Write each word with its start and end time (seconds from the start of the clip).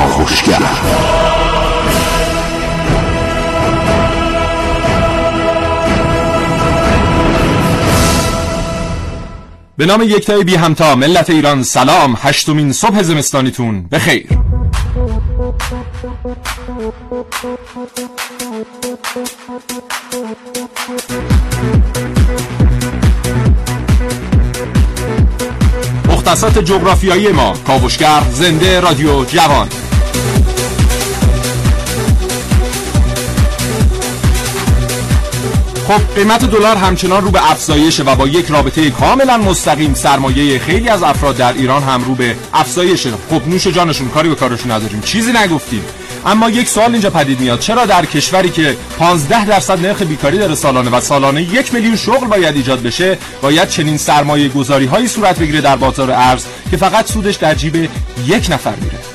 کاوشگر 0.00 0.62
به 9.76 9.86
نام 9.86 10.02
یکتای 10.02 10.44
بی 10.44 10.54
همتا 10.54 10.94
ملت 10.94 11.30
ایران 11.30 11.62
سلام. 11.62 12.16
هشتمین 12.22 12.72
صبح 12.72 13.02
زمستانیتون 13.02 13.88
بخیر. 13.88 14.26
مختصات 26.08 26.58
جغرافیایی 26.58 27.28
ما 27.28 27.52
کاوشگر 27.66 28.22
زنده 28.32 28.80
رادیو 28.80 29.24
جوان. 29.24 29.68
خب 35.90 36.14
قیمت 36.14 36.44
دلار 36.44 36.76
همچنان 36.76 37.24
رو 37.24 37.30
به 37.30 37.50
افزایشه 37.50 38.02
و 38.02 38.14
با 38.14 38.28
یک 38.28 38.46
رابطه 38.46 38.90
کاملا 38.90 39.38
مستقیم 39.38 39.94
سرمایه 39.94 40.58
خیلی 40.58 40.88
از 40.88 41.02
افراد 41.02 41.36
در 41.36 41.52
ایران 41.52 41.82
هم 41.82 42.04
رو 42.04 42.14
به 42.14 42.36
افزایشه 42.54 43.10
خب 43.30 43.48
نوش 43.48 43.66
جانشون 43.66 44.08
کاری 44.08 44.28
به 44.28 44.34
کارشون 44.34 44.70
نداریم. 44.70 45.00
چیزی 45.00 45.32
نگفتیم. 45.32 45.84
اما 46.26 46.50
یک 46.50 46.68
سوال 46.68 46.92
اینجا 46.92 47.10
پدید 47.10 47.40
میاد. 47.40 47.58
چرا 47.58 47.86
در 47.86 48.04
کشوری 48.04 48.50
که 48.50 48.76
15 48.98 49.44
درصد 49.44 49.86
نرخ 49.86 50.02
بیکاری 50.02 50.38
داره 50.38 50.54
سالانه 50.54 50.90
و 50.90 51.00
سالانه 51.00 51.42
یک 51.42 51.74
میلیون 51.74 51.96
شغل 51.96 52.26
باید 52.26 52.56
ایجاد 52.56 52.82
بشه 52.82 53.18
باید 53.42 53.68
چنین 53.68 53.96
سرمایه 53.96 54.48
گذاری 54.48 54.86
هایی 54.86 55.08
صورت 55.08 55.38
بگیره 55.38 55.60
در 55.60 55.76
بازار 55.76 56.10
ارز 56.10 56.44
که 56.70 56.76
فقط 56.76 57.12
سودش 57.12 57.34
در 57.34 57.54
جیب 57.54 57.88
یک 58.26 58.48
نفر 58.50 58.74
میره؟ 58.74 59.09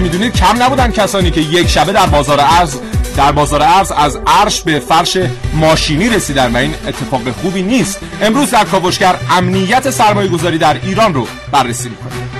که 0.00 0.04
می‌دونید 0.04 0.32
کم 0.32 0.62
نبودن 0.62 0.90
کسانی 0.90 1.30
که 1.30 1.40
یک 1.40 1.68
شبه 1.68 1.92
در 1.92 2.06
بازار 2.06 2.40
ارز 2.40 2.76
در 3.16 3.32
بازار 3.32 3.62
ارز 3.62 3.92
از 3.92 4.18
عرش 4.26 4.62
به 4.62 4.78
فرش 4.80 5.16
ماشینی 5.54 6.08
رسیدن 6.08 6.52
و 6.52 6.56
این 6.56 6.74
اتفاق 6.86 7.30
خوبی 7.30 7.62
نیست. 7.62 7.98
امروز 8.22 8.50
در 8.50 8.64
کاوشگر 8.64 9.16
امنیت 9.30 9.90
سرمایه 9.90 10.28
گذاری 10.28 10.58
در 10.58 10.76
ایران 10.82 11.14
رو 11.14 11.26
بررسی 11.52 11.88
می‌کنیم. 11.88 12.30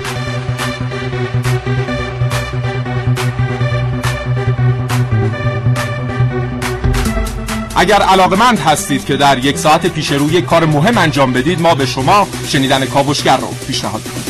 اگر 7.75 8.01
علاقمند 8.01 8.59
هستید 8.59 9.05
که 9.05 9.17
در 9.17 9.37
یک 9.37 9.57
ساعت 9.57 9.87
پیش 9.87 10.11
رو 10.11 10.31
یک 10.31 10.45
کار 10.45 10.65
مهم 10.65 10.97
انجام 10.97 11.33
بدید 11.33 11.61
ما 11.61 11.75
به 11.75 11.85
شما 11.85 12.27
شنیدن 12.47 12.85
کاوشگر 12.85 13.37
رو 13.37 13.47
پیشنهاد 13.67 14.01
می‌کنیم. 14.05 14.20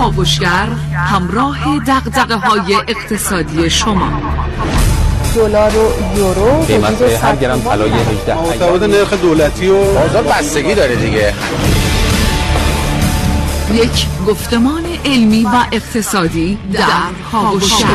کاوشگر 0.00 0.68
همراه 0.94 1.78
دقدقه 1.78 2.36
های 2.36 2.74
اقتصادی 2.74 3.70
شما. 3.70 4.08
دلار 5.34 5.72
و 5.76 6.18
یورو 6.18 6.62
قیمت 6.62 7.02
هر 7.02 7.36
گرم 7.36 7.60
طلای 7.60 7.90
18 7.90 8.34
متفاوت 8.34 8.82
نرخ 8.82 9.12
دولتی 9.12 9.68
و 9.68 9.84
بازار 9.94 10.22
بستگی 10.22 10.74
داره 10.74 10.96
دیگه. 10.96 11.34
یک 13.74 14.06
گفتمان 14.28 14.82
علمی 15.04 15.44
و 15.44 15.64
اقتصادی 15.72 16.58
در 16.72 16.82
کاوشگر. 17.32 17.86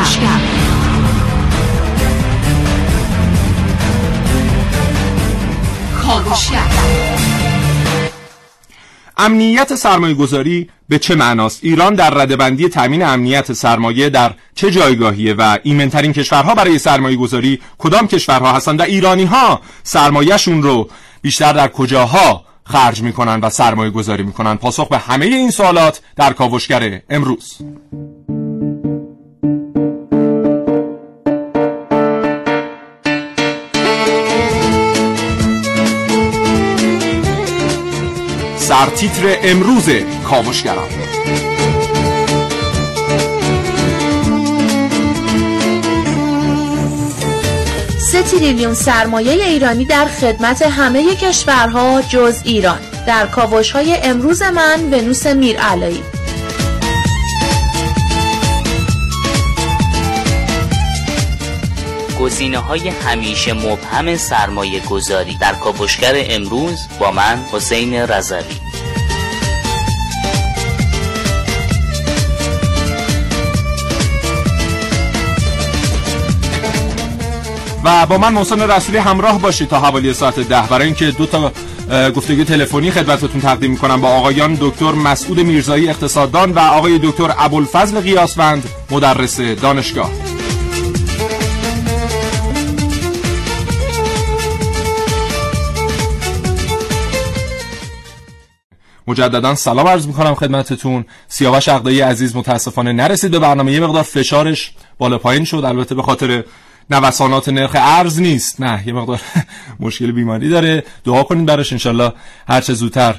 کاوشگر. 6.03 7.04
امنیت 9.17 9.75
سرمایه 9.75 10.13
گذاری 10.13 10.69
به 10.89 10.99
چه 10.99 11.15
معناست؟ 11.15 11.59
ایران 11.63 11.95
در 11.95 12.09
ردبندی 12.09 12.69
تامین 12.69 13.03
امنیت 13.03 13.53
سرمایه 13.53 14.09
در 14.09 14.33
چه 14.55 14.71
جایگاهیه 14.71 15.33
و 15.33 15.57
ایمنترین 15.63 16.13
کشورها 16.13 16.55
برای 16.55 16.77
سرمایه 16.77 17.17
گذاری 17.17 17.59
کدام 17.77 18.07
کشورها 18.07 18.51
هستند 18.53 18.79
و 18.79 18.83
ایرانی 18.83 19.29
سرمایهشون 19.83 20.63
رو 20.63 20.89
بیشتر 21.21 21.53
در 21.53 21.67
کجاها 21.67 22.45
خرج 22.63 23.01
می‌کنن 23.01 23.39
و 23.39 23.49
سرمایه 23.49 23.91
گذاری 23.91 24.23
می‌کنن؟ 24.23 24.55
پاسخ 24.55 24.87
به 24.87 24.97
همه 24.97 25.25
این 25.25 25.51
سوالات 25.51 26.01
در 26.15 26.33
کاوشگر 26.33 27.01
امروز. 27.09 27.57
سرتیتر 38.75 39.38
امروز 39.44 39.90
کاوشگران. 40.30 40.90
سه 48.00 48.24
تریلیون 48.24 48.74
سرمایه 48.74 49.31
ایرانی 49.31 49.86
در 49.86 50.06
خدمت 50.06 50.62
همه 50.62 51.16
کشورها 51.16 52.02
جز 52.02 52.41
ایران. 52.44 52.80
در 53.08 53.28
کاوش 53.28 53.72
های 53.72 53.97
امروز 54.03 54.41
من 54.41 54.84
ونوس 54.92 55.28
میرعلایی. 55.28 56.03
گزینه 62.19 62.57
های 62.57 62.90
همیشه 62.90 63.53
مبهم 63.53 64.18
سرمایه 64.18 64.80
گذاری 64.80 65.36
در 65.36 65.53
کاوشگر 65.53 66.13
امروز 66.16 66.88
با 67.00 67.12
من 67.12 67.46
حسین 67.52 67.94
رضوی. 67.94 68.64
و 77.85 78.06
با 78.06 78.18
من 78.18 78.34
محسن 78.34 78.62
رسولی 78.62 78.97
همراه 78.97 79.41
باشید 79.41 79.68
تا 79.68 79.79
حوالی 79.79 80.13
ساعت 80.13 80.40
ده. 80.40 80.62
برای 80.62 80.85
اینکه 80.85 81.12
دو 81.12 81.25
تا 81.25 81.51
گفتگو 82.12 82.44
تلفنی 82.44 82.91
خدمتتون 82.91 83.41
تقدیم 83.41 83.72
می‌کنم 83.72 84.01
با 84.01 84.07
آقایان 84.07 84.57
دکتر 84.62 84.91
مسعود 84.91 85.40
میرزایی 85.40 85.90
اقتصاددان 85.90 86.51
و 86.51 86.59
آقای 86.59 87.00
دکتر 87.03 87.34
ابوالفضل 87.38 88.00
قیاسوند 88.00 88.69
مدرس 88.91 89.40
دانشگاه. 89.40 90.09
مجددا 99.07 99.56
سلام 99.56 99.88
عرض 99.88 100.07
می‌کنم 100.07 100.35
خدمتتون. 100.35 101.06
سیاوش 101.28 101.69
عقدایی 101.69 102.01
عزیز 102.01 102.35
متاسفانه 102.35 102.94
نرسید 102.94 103.31
به 103.31 103.40
برنامه. 103.40 103.72
یه 103.72 103.79
مقدار 103.79 104.03
فشارش 104.03 104.72
بالا 104.97 105.18
پایین 105.18 105.45
شد. 105.45 105.63
البته 105.66 105.95
به 105.95 106.01
خاطر 106.01 106.44
نوسانات 106.90 107.50
نرخ 107.50 107.72
ارز 107.79 108.22
نیست. 108.22 108.62
نه 108.62 108.84
یه 108.88 108.94
مقدار 108.94 109.22
مشکل 109.79 110.12
بیماری 110.12 110.50
داره. 110.50 110.84
دعا 111.03 111.23
کنید 111.23 111.46
براش 111.46 111.72
انشالله 111.72 112.13
هر 112.47 112.62
چه 112.62 112.73
زودتر 112.73 113.16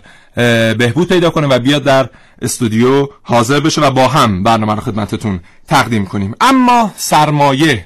بهبود 0.79 1.09
پیدا 1.09 1.31
کنه 1.31 1.47
و 1.47 1.59
بیاد 1.59 1.85
در 1.85 2.09
استودیو 2.43 3.09
حاضر 3.23 3.61
بشه 3.61 3.81
و 3.81 3.91
با 3.91 4.09
هم 4.09 4.43
برنامه 4.43 4.75
رو 4.75 4.81
خدمتتون 4.81 5.41
تقدیم 5.69 6.07
کنیم. 6.07 6.35
اما 6.41 6.93
سرمایه 6.97 7.85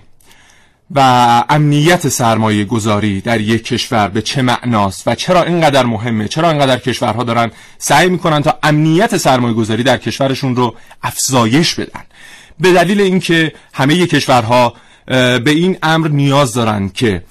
و 0.95 1.01
امنیت 1.49 2.09
سرمایه 2.09 2.65
گذاری 2.65 3.21
در 3.21 3.41
یک 3.41 3.65
کشور 3.65 4.09
به 4.09 4.23
چه 4.23 4.43
معناست 4.43 5.09
و 5.09 5.15
چرا 5.15 5.43
اینقدر 5.43 5.87
مهمه؟ 5.87 6.29
چرا 6.29 6.51
اینقدر 6.51 6.79
کشورها 6.79 7.25
دارن 7.25 7.51
سعی 7.79 8.09
می‌کنن 8.09 8.43
تا 8.43 8.59
امنیت 8.63 9.17
سرمایه 9.17 9.55
گذاری 9.55 9.83
در 9.83 9.97
کشورشون 9.97 10.57
رو 10.57 10.75
افزایش 11.03 11.75
بدن؟ 11.75 12.03
به 12.61 12.73
دلیل 12.73 13.01
اینکه 13.01 13.53
همه 13.73 14.07
کشورها 14.07 14.75
به 15.11 15.51
این 15.51 15.77
امر 15.83 16.09
نیاز 16.09 16.55
دارن 16.55 16.89
که 16.89 17.23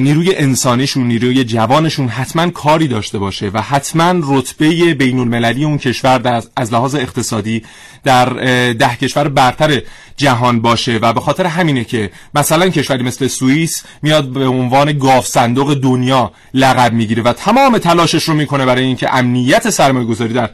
نیروی 0.00 0.34
انسانیشون 0.36 1.06
نیروی 1.06 1.44
جوانشون 1.44 2.08
حتما 2.08 2.50
کاری 2.50 2.88
داشته 2.88 3.18
باشه 3.18 3.50
و 3.54 3.60
حتما 3.62 4.14
رتبه 4.22 4.94
بین 4.94 5.18
المللی 5.18 5.64
اون 5.64 5.78
کشور 5.78 6.42
از 6.56 6.72
لحاظ 6.72 6.94
اقتصادی 6.94 7.62
در 8.04 8.28
ده 8.72 8.96
کشور 8.96 9.28
برتر 9.28 9.82
جهان 10.16 10.60
باشه 10.60 10.98
و 11.02 11.12
به 11.12 11.20
خاطر 11.20 11.46
همینه 11.46 11.84
که 11.84 12.10
مثلا 12.34 12.68
کشوری 12.68 13.02
مثل 13.02 13.26
سوئیس 13.26 13.82
میاد 14.02 14.28
به 14.28 14.46
عنوان 14.46 14.98
گاف 14.98 15.26
صندوق 15.26 15.74
دنیا 15.74 16.32
لقب 16.54 16.92
می‌گیره 16.92 17.22
و 17.22 17.32
تمام 17.32 17.78
تلاشش 17.78 18.24
رو 18.24 18.34
می‌کنه 18.34 18.66
برای 18.66 18.84
اینکه 18.84 19.14
امنیت 19.14 19.70
سرمایه 19.70 20.06
گذاری 20.06 20.34
در 20.34 20.50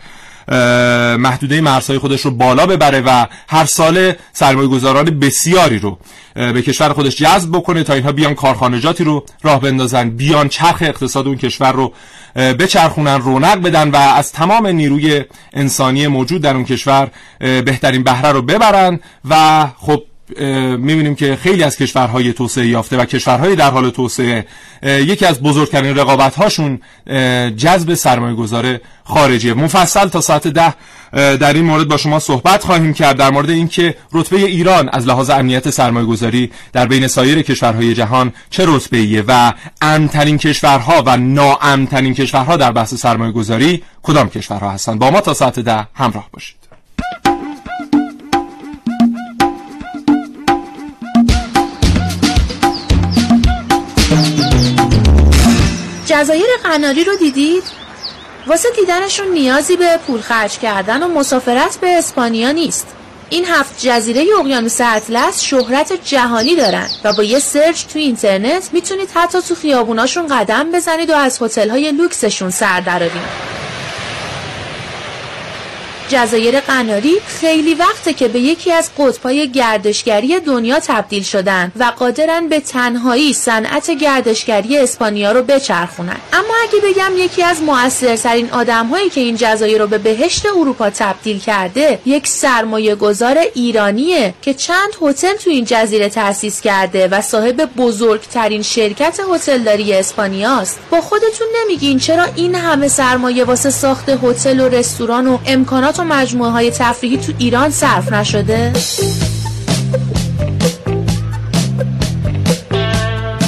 محدوده 1.18 1.60
مرزهای 1.60 1.98
خودش 1.98 2.20
رو 2.20 2.30
بالا 2.30 2.66
ببره 2.66 3.00
و 3.00 3.26
هر 3.48 3.64
سال 3.64 4.12
سرمایه 4.32 4.68
گذاران 4.68 5.04
بسیاری 5.04 5.78
رو 5.78 5.98
به 6.34 6.62
کشور 6.62 6.92
خودش 6.92 7.16
جذب 7.16 7.50
بکنه 7.52 7.82
تا 7.82 7.92
اینها 7.92 8.12
بیان 8.12 8.34
کارخانجاتی 8.34 9.04
رو 9.04 9.24
راه 9.42 9.60
بندازن 9.60 10.10
بیان 10.10 10.48
چرخ 10.48 10.78
اقتصاد 10.80 11.26
اون 11.26 11.36
کشور 11.36 11.72
رو 11.72 11.92
بچرخونن 12.34 13.20
رونق 13.20 13.62
بدن 13.62 13.90
و 13.90 13.96
از 13.96 14.32
تمام 14.32 14.66
نیروی 14.66 15.24
انسانی 15.52 16.06
موجود 16.06 16.42
در 16.42 16.54
اون 16.54 16.64
کشور 16.64 17.08
بهترین 17.38 18.02
بهره 18.02 18.32
رو 18.32 18.42
ببرن 18.42 19.00
و 19.30 19.66
خب 19.76 20.02
می‌بینیم 20.78 21.14
که 21.14 21.36
خیلی 21.36 21.62
از 21.62 21.76
کشورهای 21.76 22.32
توسعه 22.32 22.66
یافته 22.66 22.96
و 22.96 23.04
کشورهای 23.04 23.56
در 23.56 23.70
حال 23.70 23.90
توسعه 23.90 24.46
یکی 24.82 25.26
از 25.26 25.40
بزرگترین 25.42 25.96
رقابت 25.96 26.34
هاشون 26.34 26.80
جذب 27.56 27.94
سرمایه 27.94 28.34
گذار 28.34 28.80
خارجی 29.04 29.52
مفصل 29.52 30.08
تا 30.08 30.20
ساعت 30.20 30.48
ده 30.48 30.74
در 31.12 31.52
این 31.52 31.64
مورد 31.64 31.88
با 31.88 31.96
شما 31.96 32.18
صحبت 32.18 32.64
خواهیم 32.64 32.92
کرد 32.92 33.16
در 33.16 33.30
مورد 33.30 33.50
اینکه 33.50 33.94
رتبه 34.12 34.36
ایران 34.36 34.88
از 34.92 35.06
لحاظ 35.06 35.30
امنیت 35.30 35.70
سرمایه 35.70 36.06
گذاری 36.06 36.50
در 36.72 36.86
بین 36.86 37.06
سایر 37.06 37.42
کشورهای 37.42 37.94
جهان 37.94 38.32
چه 38.50 38.64
رتبه 38.66 38.96
ایه 38.96 39.24
و 39.28 39.52
امنترین 39.82 40.38
کشورها 40.38 41.02
و 41.06 41.16
ناامنترین 41.16 42.14
کشورها 42.14 42.56
در 42.56 42.72
بحث 42.72 42.94
سرمایه 42.94 43.32
گذاری 43.32 43.82
کدام 44.02 44.28
کشورها 44.28 44.70
هستند. 44.70 44.98
با 44.98 45.10
ما 45.10 45.20
تا 45.20 45.34
ساعت 45.34 45.60
ده 45.60 45.86
همراه 45.94 46.28
باشید. 46.32 46.59
جزایر 56.20 56.46
قناری 56.64 57.04
رو 57.04 57.16
دیدید؟ 57.16 57.62
واسه 58.46 58.68
دیدنشون 58.76 59.28
نیازی 59.28 59.76
به 59.76 59.96
پول 60.06 60.20
خرج 60.20 60.58
کردن 60.58 61.02
و 61.02 61.08
مسافرت 61.08 61.78
به 61.80 61.98
اسپانیا 61.98 62.52
نیست 62.52 62.86
این 63.30 63.44
هفت 63.44 63.86
جزیره 63.86 64.26
اقیانوس 64.40 64.80
اطلس 64.80 65.42
شهرت 65.42 65.92
جهانی 66.04 66.56
دارن 66.56 66.88
و 67.04 67.12
با 67.12 67.22
یه 67.22 67.38
search 67.38 67.86
تو 67.86 67.98
اینترنت 67.98 68.68
می‌تونید 68.72 69.08
حتی 69.14 69.42
تو 69.42 69.54
خیابوناشون 69.54 70.26
قدم 70.26 70.72
بزنید 70.72 71.10
و 71.10 71.14
از 71.14 71.42
هتل‌های 71.42 71.92
لوکسشون 71.92 72.50
سر 72.50 72.80
درارید 72.80 73.49
جزایر 76.10 76.60
قناری 76.60 77.14
خیلی 77.26 77.74
وقته 77.74 78.12
که 78.12 78.28
به 78.28 78.40
یکی 78.40 78.72
از 78.72 78.90
قطبای 78.98 79.50
گردشگری 79.50 80.40
دنیا 80.40 80.80
تبدیل 80.80 81.22
شدن 81.22 81.72
و 81.76 81.84
قادرن 81.84 82.48
به 82.48 82.60
تنهایی 82.60 83.32
صنعت 83.32 83.90
گردشگری 83.90 84.78
اسپانیا 84.78 85.32
رو 85.32 85.42
بچرخونن. 85.42 86.16
اما 86.32 86.54
اگه 86.62 86.78
بگم 86.80 87.12
یکی 87.16 87.42
از 87.42 87.62
موثرترین 87.62 88.50
آدمهایی 88.50 89.10
که 89.10 89.20
این 89.20 89.36
جزایر 89.36 89.80
رو 89.80 89.86
به 89.86 89.98
بهشت 89.98 90.46
اروپا 90.46 90.90
تبدیل 90.90 91.38
کرده 91.38 91.98
یک 92.06 92.28
سرمایه 92.28 92.94
گذار 92.94 93.38
ایرانیه 93.54 94.34
که 94.42 94.54
چند 94.54 94.90
هتل 95.02 95.36
تو 95.36 95.50
این 95.50 95.64
جزیره 95.64 96.08
تأسیس 96.08 96.60
کرده 96.60 97.08
و 97.08 97.20
صاحب 97.20 97.56
بزرگترین 97.76 98.62
شرکت 98.62 99.20
هتلداری 99.34 99.94
اسپانیاست. 99.94 100.78
با 100.90 101.00
خودتون 101.00 101.46
نمیگین 101.62 101.98
چرا 101.98 102.24
این 102.36 102.54
همه 102.54 102.88
سرمایه 102.88 103.44
واسه 103.44 103.70
ساخت 103.70 104.08
هتل 104.08 104.60
و 104.60 104.68
رستوران 104.68 105.26
و 105.26 105.38
امکانات 105.46 105.99
و 106.00 106.04
مجموعه 106.04 106.50
های 106.50 106.70
تفریحی 106.70 107.16
تو 107.16 107.32
ایران 107.38 107.70
صرف 107.70 108.12
نشده؟ 108.12 108.72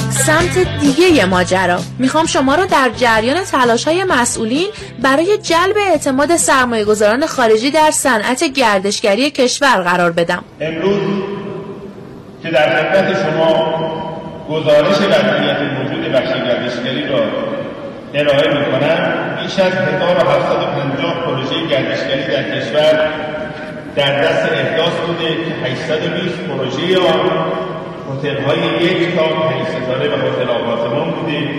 سمت 0.09 0.81
دیگه 0.81 1.25
ماجرا 1.25 1.79
می‌خوام 1.99 2.25
شما 2.25 2.55
رو 2.55 2.65
در 2.65 2.91
جریان 2.97 3.43
تلاش 3.43 3.87
های 3.87 4.03
مسئولین 4.03 4.67
برای 5.01 5.37
جلب 5.37 5.75
اعتماد 5.77 6.35
سرمایه 6.35 6.85
گذاران 6.85 7.25
خارجی 7.25 7.71
در 7.71 7.91
صنعت 7.91 8.43
گردشگری 8.43 9.31
کشور 9.31 9.81
قرار 9.81 10.11
بدم 10.11 10.43
امروز 10.61 10.99
که 12.43 12.49
در 12.49 12.69
خدمت 12.69 13.23
شما 13.23 13.73
گزارش 14.49 14.97
وضعیت 14.97 15.57
موجود 15.59 16.11
بخش 16.11 16.29
گردشگری 16.29 17.07
را 17.07 17.62
ارائه 18.13 18.59
می‌کنم 18.59 19.37
بیش 19.41 19.59
از 19.59 19.73
1750 19.73 21.25
پروژه 21.25 21.67
گردشگری 21.69 22.27
در 22.27 22.59
کشور 22.59 23.09
در 23.95 24.23
دست 24.23 24.51
احداث 24.51 24.93
بوده 25.07 25.27
که 25.27 25.71
820 25.71 26.37
پروژه 26.37 26.99
آن 26.99 27.53
هتل 28.11 28.41
های 28.43 28.83
یک 28.83 29.15
تا 29.15 29.23
پنج 29.23 29.67
ستاره 29.67 30.09
و 30.09 30.13
هتل 30.17 30.49
آپارتمان 30.49 31.11
بوده 31.11 31.49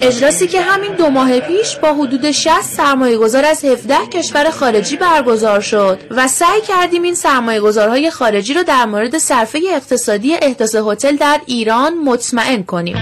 اجلاسی 0.00 0.46
که 0.46 0.60
همین 0.60 0.92
دو 0.92 1.10
ماه 1.10 1.40
پیش 1.40 1.76
با 1.76 1.94
حدود 1.94 2.30
60 2.30 2.60
سرمایه 2.62 3.16
گذار 3.18 3.44
از 3.44 3.64
17 3.64 3.94
کشور 4.12 4.50
خارجی 4.50 4.96
برگزار 4.96 5.60
شد 5.60 5.98
و 6.10 6.28
سعی 6.28 6.60
کردیم 6.68 7.02
این 7.02 7.14
سرمایه 7.14 7.60
گذارهای 7.60 8.10
خارجی 8.10 8.54
رو 8.54 8.62
در 8.62 8.84
مورد 8.84 9.18
صرفه 9.18 9.60
اقتصادی 9.72 10.34
احداث 10.42 10.74
هتل 10.74 11.16
در 11.16 11.40
ایران 11.46 11.98
مطمئن 12.04 12.62
کنیم. 12.62 12.96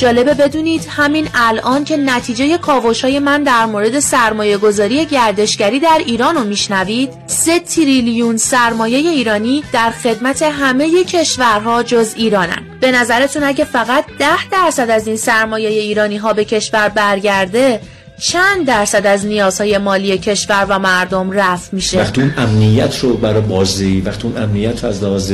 جالبه 0.00 0.34
بدونید 0.34 0.86
همین 0.90 1.28
الان 1.34 1.84
که 1.84 1.96
نتیجه 1.96 2.58
کاوش 2.58 3.04
های 3.04 3.18
من 3.18 3.42
در 3.42 3.66
مورد 3.66 4.00
سرمایه 4.00 4.58
گذاری 4.58 5.06
گردشگری 5.06 5.80
در 5.80 6.00
ایران 6.06 6.34
رو 6.34 6.44
میشنوید. 6.44 7.10
سه 7.26 7.60
تریلیون 7.60 8.36
سرمایه 8.36 8.98
ایرانی 8.98 9.64
در 9.72 9.90
خدمت 9.90 10.42
همه 10.42 11.04
کشورها 11.04 11.82
جز 11.82 12.14
ایرانن. 12.16 12.62
به 12.80 12.92
نظرتون 12.92 13.42
اگه 13.42 13.64
فقط 13.64 14.04
ده 14.18 14.48
درصد 14.50 14.90
از 14.90 15.06
این 15.06 15.16
سرمایه 15.16 15.68
ایرانی 15.68 16.16
ها 16.16 16.32
به 16.32 16.44
کشور 16.44 16.88
برگرده 16.88 17.80
چند 18.20 18.66
درصد 18.66 19.06
از 19.06 19.26
نیازهای 19.26 19.78
مالی 19.78 20.18
کشور 20.18 20.66
و 20.68 20.78
مردم 20.78 21.30
رفت 21.30 21.74
میشه؟ 21.74 21.98
وقتی 22.00 22.20
اون 22.20 22.34
امنیت 22.36 22.98
رو 22.98 23.16
برای 23.16 23.40
بازدهی 23.40 24.00
وقتی 24.00 24.28
اون 24.28 24.42
امنیت 24.42 24.84
از 24.84 25.04
لحاظ 25.04 25.32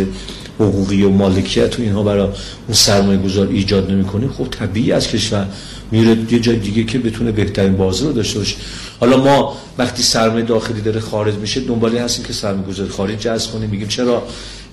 حقوقی 0.60 1.02
و 1.02 1.10
مالکیت 1.10 1.78
و 1.78 1.82
اینها 1.82 2.02
برای 2.02 2.22
اون 2.22 2.72
سرمایه 2.72 3.18
گذار 3.18 3.48
ایجاد 3.48 3.90
نمی‌کنه 3.90 4.28
خب 4.28 4.44
طبیعی 4.44 4.92
از 4.92 5.08
کشور. 5.08 5.46
میره 5.90 6.16
یه 6.30 6.40
جای 6.40 6.56
دیگه 6.56 6.84
که 6.84 6.98
بتونه 6.98 7.32
بهترین 7.32 7.76
بازی 7.76 8.04
رو 8.04 8.12
داشته 8.12 8.38
باشه. 8.38 8.56
حالا 9.00 9.16
ما 9.16 9.56
وقتی 9.78 10.02
سرمایه 10.02 10.44
داخلی 10.44 10.80
داره 10.80 11.00
خارج 11.00 11.34
میشه 11.34 11.60
دنباله 11.60 12.02
هستیم 12.02 12.24
که 12.24 12.32
سرمایه 12.32 12.66
گذار 12.68 12.88
خارج 12.88 13.18
جذب 13.18 13.52
کنیم. 13.52 13.70
میگیم 13.70 13.88
چرا 13.88 14.22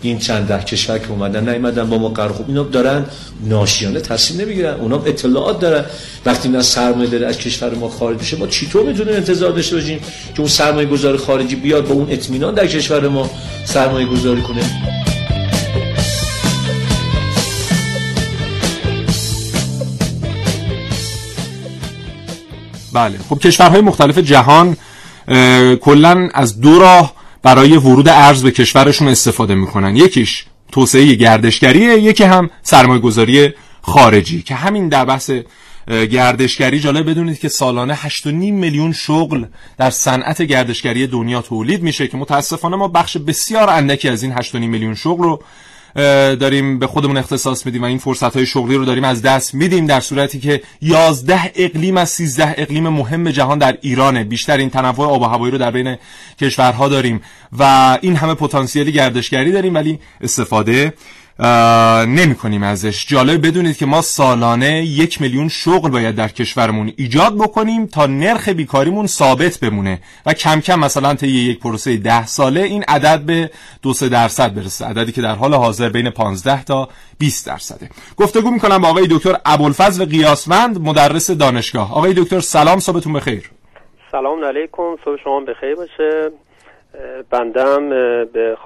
این 0.01 0.19
چند 0.19 0.47
ده 0.47 0.63
کشور 0.63 0.99
که 0.99 1.09
اومدن 1.09 1.49
نیومدن 1.49 1.89
با 1.89 1.97
ما 1.97 2.09
قرار 2.09 2.31
خوب 2.33 2.45
اینا 2.47 2.63
دارن 2.63 3.05
ناشیانه 3.45 3.99
تصمیم 3.99 4.41
نمی‌گیرن 4.41 4.79
اونا 4.79 5.03
اطلاعات 5.05 5.59
دارن. 5.59 5.85
وقتی 6.25 6.49
ما 6.49 6.61
سرمایه 6.61 7.09
داره 7.09 7.27
از 7.27 7.37
کشور 7.37 7.75
ما 7.75 7.89
خارج 7.89 8.19
میشه 8.19 8.37
ما 8.37 8.47
چطور 8.47 8.83
می‌تونیم 8.83 9.15
انتظار 9.15 9.51
داشته 9.51 9.75
باشیم 9.75 9.99
که 10.33 10.39
اون 10.39 10.47
سرمایه 10.47 10.87
گذار 10.87 11.17
خارجی 11.17 11.55
بیاد 11.55 11.87
با 11.87 11.93
اون 11.93 12.07
اطمینان 12.09 12.53
در 12.53 12.67
کشور 12.67 13.07
ما 13.07 13.29
سرمایه 13.65 14.05
گذاری 14.05 14.41
کنه؟ 14.41 15.12
بله. 22.93 23.17
خب 23.29 23.39
کشورهای 23.39 23.81
مختلف 23.81 24.17
جهان 24.17 24.77
کلا 25.81 26.29
از 26.33 26.61
دو 26.61 26.79
راه 26.79 27.13
برای 27.43 27.77
ورود 27.77 28.09
ارز 28.09 28.43
به 28.43 28.51
کشورشون 28.51 29.07
استفاده 29.07 29.55
می‌کنن. 29.55 29.95
یکیش 29.95 30.45
توسعه 30.71 31.13
گردشگریه 31.15 31.99
یکی 31.99 32.23
هم 32.23 32.49
سرمایه 32.61 33.01
گذاری 33.01 33.53
خارجی. 33.81 34.41
که 34.41 34.55
همین 34.55 34.89
در 34.89 35.05
بحث 35.05 35.31
گردشگری 35.87 36.79
جالب 36.79 37.09
بدونید 37.09 37.39
که 37.39 37.49
سالانه 37.49 37.95
8.5 37.95 38.25
میلیون 38.25 38.93
شغل 38.93 39.45
در 39.77 39.89
صنعت 39.89 40.41
گردشگری 40.41 41.07
دنیا 41.07 41.41
تولید 41.41 41.83
میشه 41.83 42.07
که 42.07 42.17
متاسفانه 42.17 42.75
ما 42.75 42.87
بخش 42.87 43.17
بسیار 43.17 43.69
اندکی 43.69 44.09
از 44.09 44.23
این 44.23 44.35
8.5 44.35 44.55
میلیون 44.55 44.95
شغل 44.95 45.23
رو 45.23 45.43
داریم 45.95 46.79
به 46.79 46.87
خودمون 46.87 47.17
اختصاص 47.17 47.65
میدیم 47.65 47.81
و 47.81 47.85
این 47.85 47.97
فرصت 47.97 48.35
های 48.35 48.45
شغلی 48.45 48.75
رو 48.75 48.85
داریم 48.85 49.03
از 49.03 49.21
دست 49.21 49.53
میدیم 49.53 49.85
در 49.85 49.99
صورتی 49.99 50.39
که 50.39 50.61
11 50.81 51.51
اقلیم 51.55 51.97
از 51.97 52.09
13 52.09 52.55
اقلیم 52.57 52.89
مهم 52.89 53.31
جهان 53.31 53.57
در 53.57 53.77
ایرانه. 53.81 54.23
بیشتر 54.23 54.57
این 54.57 54.69
تنوع 54.69 55.07
آب 55.07 55.21
و 55.21 55.25
هوایی 55.25 55.51
رو 55.51 55.57
در 55.57 55.71
بین 55.71 55.97
کشورها 56.41 56.87
داریم 56.87 57.21
و 57.59 57.97
این 58.01 58.15
همه 58.15 58.33
پتانسیلی 58.33 58.91
گردشگری 58.91 59.51
داریم 59.51 59.73
ولی 59.75 59.99
استفاده 60.21 60.93
نمی 62.07 62.35
کنیم 62.35 62.63
ازش. 62.63 63.05
جالب 63.07 63.47
بدونید 63.47 63.77
که 63.77 63.85
ما 63.85 64.01
سالانه 64.01 64.85
یک 64.85 65.21
میلیون 65.21 65.47
شغل 65.47 65.89
باید 65.89 66.15
در 66.15 66.27
کشورمون 66.27 66.93
ایجاد 66.97 67.35
بکنیم 67.35 67.85
تا 67.85 68.05
نرخ 68.05 68.49
بیکاریمون 68.49 69.07
ثابت 69.07 69.59
بمونه. 69.59 69.99
و 70.25 70.33
کم 70.33 70.59
کم 70.59 70.79
مثلا 70.79 71.13
طی 71.13 71.27
یک 71.27 71.59
پروسه 71.59 71.97
ده 71.97 72.25
ساله 72.25 72.61
این 72.61 72.83
عدد 72.87 73.21
به 73.21 73.49
دو 73.81 73.93
سه 73.93 74.09
درصد 74.09 74.55
برسه. 74.55 74.85
عددی 74.85 75.11
که 75.11 75.21
در 75.21 75.35
حال 75.35 75.53
حاضر 75.53 75.89
بین 75.89 76.09
15 76.09 76.63
تا 76.63 76.89
20 77.19 77.47
درصده. 77.47 77.89
گفتگو 78.17 78.51
می‌کنم 78.51 78.77
با 78.77 78.87
آقای 78.87 79.07
دکتر 79.11 79.35
ابوالفضل 79.45 80.05
قیاسمند 80.05 80.81
مدرس 80.81 81.31
دانشگاه. 81.31 81.93
آقای 81.93 82.13
دکتر 82.13 82.39
سلام 82.39 82.79
صبحتون 82.79 83.13
بخیر. 83.13 83.51
سلام 84.11 84.45
علیکم 84.45 84.95
صبح 85.05 85.23
شما 85.23 85.39
بخیر 85.39 85.75
باشه. 85.75 86.31
بندم 87.29 87.89
به 88.33 88.57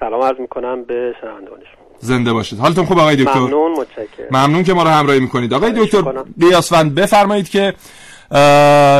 سلام 0.00 0.22
عرض 0.22 0.40
می‌کنم 0.40 0.84
به 0.84 1.14
شنوندگان 1.20 1.58
زنده 2.00 2.32
باشید. 2.32 2.58
حالتون 2.58 2.84
خوب 2.84 2.98
آقای 2.98 3.16
دکتر؟ 3.16 3.38
ممنون 3.38 3.72
متشکرم. 3.72 4.26
ممنون 4.30 4.64
که 4.64 4.74
ما 4.74 4.82
رو 4.82 4.88
همراهی 4.88 5.20
می‌کنید. 5.20 5.54
آقای 5.54 5.72
دکتر 5.72 6.02
بیاسفند 6.36 6.94
بفرمایید 6.94 7.48
که 7.48 7.74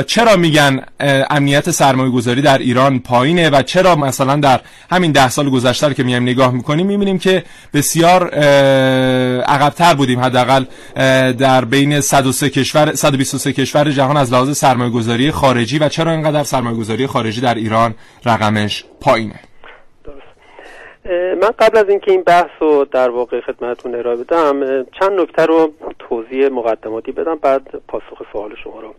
چرا 0.07 0.37
میگن 0.37 0.85
امنیت 1.31 1.71
سرمایه 1.71 2.11
گذاری 2.11 2.43
در 2.43 2.59
ایران 2.59 2.99
پایینه 2.99 3.51
و 3.51 3.63
چرا 3.63 3.97
مثلا 3.97 4.37
در 4.37 4.61
همین 4.91 5.13
ده 5.13 5.29
سال 5.29 5.51
گذشته 5.51 5.95
که 5.95 6.03
میایم 6.03 6.23
نگاه 6.23 6.53
می‌کنیم 6.53 6.87
می‌بینیم 6.87 7.19
که 7.19 7.45
بسیار 7.75 8.29
عقبتر 9.41 9.95
بودیم 9.95 10.21
حداقل 10.21 10.65
در 11.33 11.65
بین 11.65 12.01
103 12.01 12.51
کشور 12.51 12.95
123 12.95 13.53
کشور 13.53 13.91
جهان 13.91 14.17
از 14.17 14.33
لحاظ 14.33 14.57
سرمایه 14.57 14.91
گذاری 14.91 15.31
خارجی 15.31 15.79
و 15.79 15.89
چرا 15.89 16.13
اینقدر 16.13 16.43
سرمایه 16.43 16.77
گذاری 16.77 17.07
خارجی 17.07 17.41
در 17.41 17.55
ایران 17.55 17.95
رقمش 18.25 18.85
پایینه؟ 19.01 19.41
من 21.43 21.51
قبل 21.59 21.79
از 21.79 21.89
اینکه 21.89 22.11
این 22.11 22.23
بحث 22.23 22.51
رو 22.61 22.85
در 22.85 23.11
واقع 23.11 23.41
خدمتتون 23.41 23.95
ارائه 23.95 24.17
بدم 24.17 24.85
چند 24.85 25.21
نکته 25.21 25.47
رو 25.47 25.73
توضیح 25.99 26.49
مقدماتی 26.49 27.13
بدم 27.13 27.35
بعد 27.35 27.83
پاسخ 27.89 28.23
سوال 28.33 28.55
شما 28.65 28.81
رو 28.81 28.95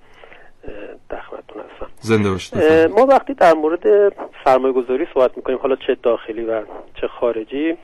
در 1.10 1.22
خدمتتون 1.22 1.62
هستم. 1.62 1.88
زنده 2.00 2.88
ما 2.88 3.06
وقتی 3.06 3.34
در 3.34 3.54
مورد 3.54 4.13
سرمایه 4.46 4.74
گذاری 4.74 5.08
صحبت 5.13 5.38
می‌کنیم 5.38 5.58
حالا 5.58 5.75
چه 5.75 5.98
داخلی 6.04 6.46
و 6.46 6.62
چه 7.01 7.08
خارجی 7.08 7.78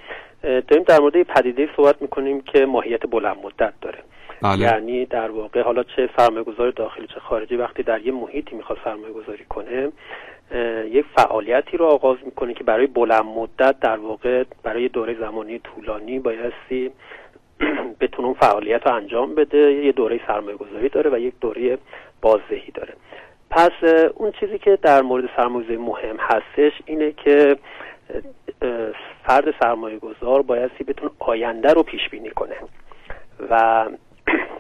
داریم 0.44 0.84
در 0.88 1.00
مورد 1.00 1.24
پدیده 1.24 1.70
صحبت 1.76 2.02
می‌کنیم 2.02 2.42
که 2.42 2.66
ماهیت 2.66 3.02
بلند 3.12 3.38
مدت 3.44 3.74
داره. 3.82 4.00
بله. 4.42 4.60
یعنی 4.60 5.06
در 5.06 5.32
واقع 5.32 5.62
حالا 5.62 5.84
چه 5.84 6.10
سرمایه 6.18 6.44
گذاری 6.44 6.72
داخلی 6.72 7.08
چه 7.08 7.20
خارجی 7.20 7.56
وقتی 7.56 7.84
در 7.84 8.02
یه 8.02 8.12
محیطی 8.12 8.56
می‌خواد 8.56 8.80
سرمایه 8.84 9.14
گذاری 9.14 9.46
کنه 9.50 9.92
یک 10.92 11.06
فعالیتی 11.16 11.78
رو 11.78 11.86
آغاز 11.86 12.18
می‌کنه 12.26 12.54
که 12.54 12.64
برای 12.64 12.88
بلند 12.88 13.26
مدت 13.26 13.80
در 13.80 13.98
واقع 13.98 14.44
برای 14.64 14.88
دوره 14.88 15.20
زمانی 15.20 15.60
طولانی 15.60 16.20
بایستی 16.20 16.92
بتونه 18.02 18.28
اون 18.28 18.38
فعالیت 18.40 18.88
رو 18.88 18.94
انجام 18.94 19.36
بده. 19.36 19.74
یه 19.74 19.92
دوره 19.92 20.20
سرمایه 20.28 20.58
گذاری 20.58 20.90
داره 20.90 21.10
و 21.10 21.20
یک 21.20 21.34
دوره 21.42 21.78
بازدهی 22.22 22.72
داره. 22.74 22.94
پس 23.50 23.72
اون 24.14 24.32
چیزی 24.32 24.58
که 24.60 24.78
در 24.82 25.02
مورد 25.02 25.30
سرمایه 25.38 25.78
مهم 25.78 26.18
هستش 26.20 26.74
اینه 26.86 27.12
که 27.12 27.58
فرد 29.24 29.54
سرمایه 29.60 30.00
گذار 30.00 30.42
بایستی 30.42 30.84
بتونه 30.84 31.12
آینده 31.20 31.74
رو 31.74 31.84
پیش 31.84 32.10
بینی 32.10 32.30
کنه 32.30 32.56
و 33.50 33.86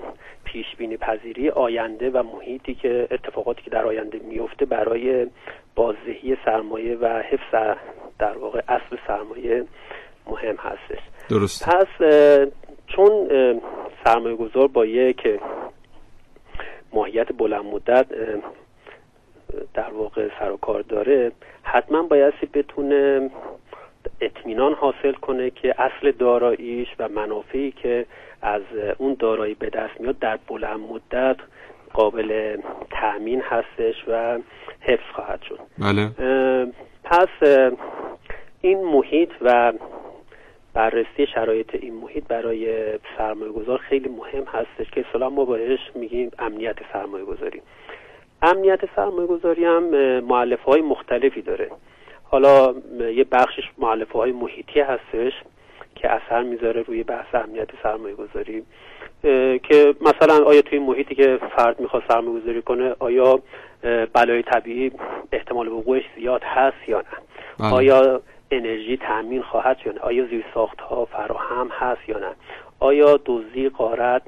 پیش 0.55 0.75
بینی 0.77 0.97
پذیری 0.97 1.49
آینده 1.49 2.09
و 2.09 2.23
محیطی 2.23 2.75
که 2.75 3.07
اتفاقاتی 3.11 3.61
که 3.61 3.69
در 3.69 3.85
آینده 3.85 4.19
میفته 4.19 4.65
برای 4.65 5.27
بازدهی 5.75 6.37
سرمایه 6.45 6.95
و 6.95 7.21
حفظ 7.21 7.77
در 8.19 8.37
واقع 8.37 8.61
اصل 8.67 8.97
سرمایه 9.07 9.65
مهم 10.27 10.55
هستش. 10.55 10.99
درست. 11.29 11.69
پس 11.69 11.87
چون 12.87 13.29
سرمایه 14.05 14.35
گذار 14.35 14.67
با 14.67 14.85
یک 14.85 15.39
ماهیت 16.93 17.27
بلند 17.37 17.65
مدت 17.65 18.05
در 19.73 19.89
واقع 19.89 20.29
سر 20.39 20.51
و 20.51 20.57
کار 20.57 20.81
داره 20.81 21.31
حتما 21.63 22.03
بایستی 22.03 22.45
بتونه 22.45 23.29
اطمینان 24.21 24.73
حاصل 24.73 25.13
کنه 25.13 25.49
که 25.49 25.75
اصل 25.81 26.11
داراییش 26.11 26.87
و 26.99 27.09
منافعی 27.09 27.71
که 27.71 28.05
از 28.45 28.61
اون 28.97 29.15
دارایی 29.19 29.53
به 29.53 29.69
دست 29.69 30.01
میاد 30.01 30.19
در 30.19 30.39
بلند 30.47 30.79
مدت 30.79 31.37
قابل 31.93 32.57
تأمین 32.91 33.41
هستش 33.41 33.95
و 34.07 34.39
حفظ 34.81 35.11
خواهد 35.15 35.41
شد. 35.41 35.59
بله. 35.77 36.09
پس 37.03 37.67
این 38.61 38.83
محیط 38.83 39.29
و 39.41 39.73
بررسی 40.73 41.27
شرایط 41.35 41.75
این 41.75 41.93
محیط 41.93 42.23
برای 42.27 42.93
سرمایه 43.17 43.51
گذار 43.51 43.77
خیلی 43.77 44.09
مهم 44.09 44.43
هستش 44.43 44.91
که 44.91 45.05
اصلا 45.09 45.29
ما 45.29 45.45
بهش 45.45 45.79
میگیم 45.95 46.31
امنیت 46.39 46.75
سرمایه 46.93 47.25
گذاری 47.25 47.61
امنیت 48.41 48.79
سرمایه 48.95 49.27
گذاری 49.27 49.65
هم 49.65 49.83
معلفه 50.19 50.63
های 50.63 50.81
مختلفی 50.81 51.41
داره. 51.41 51.71
حالا 52.23 52.75
یه 52.99 53.23
بخشش 53.23 53.63
معلفه 53.77 54.19
های 54.19 54.31
محیطی 54.31 54.79
هستش. 54.79 55.33
که 55.95 56.11
اثر 56.11 56.43
می‌ذاره 56.43 56.81
روی 56.81 57.03
بحث 57.03 57.35
امنیت 57.35 57.69
سرمایه 57.83 58.15
گذاری 58.15 58.63
که 59.63 59.95
مثلا 60.01 60.45
آیا 60.45 60.61
توی 60.61 60.79
محیطی 60.79 61.15
که 61.15 61.39
فرد 61.57 61.79
می‌خواد 61.79 62.03
سرمایه 62.07 62.41
گذاری 62.41 62.61
کنه 62.61 62.95
آیا 62.99 63.39
بلای 64.13 64.43
طبیعی 64.43 64.91
احتمال 65.31 65.67
وقوعش 65.67 66.03
زیاد 66.15 66.43
هست 66.43 66.89
یا 66.89 66.97
نه؟ 66.97 67.05
بله. 67.59 67.73
آیا 67.73 68.21
انرژی 68.51 68.97
تامین 68.97 69.41
خواهد 69.41 69.77
یا 69.85 69.91
نه؟ 69.91 69.99
آیا 69.99 70.25
زیر 70.25 70.45
ساخت 70.53 70.81
ها 70.81 71.05
فراهم 71.05 71.67
هست 71.71 72.09
یا 72.09 72.19
نه؟ 72.19 72.31
آیا 72.79 73.19
دزدی 73.25 73.69
قارت 73.69 74.21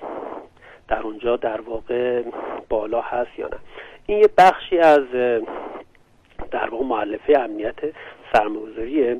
در 0.87 1.01
اونجا 1.01 1.35
در 1.35 1.61
واقع 1.61 2.23
بالا 2.69 3.01
هست 3.01 3.39
یا 3.39 3.47
نه؟ 3.47 3.57
این 4.05 4.17
یه 4.17 4.29
بخشی 4.37 4.79
از 4.79 5.03
در 6.51 6.69
واقع 6.69 6.85
معلفه 6.85 7.39
امنیت 7.39 7.75
سرمایه‌گذاریه. 8.33 9.17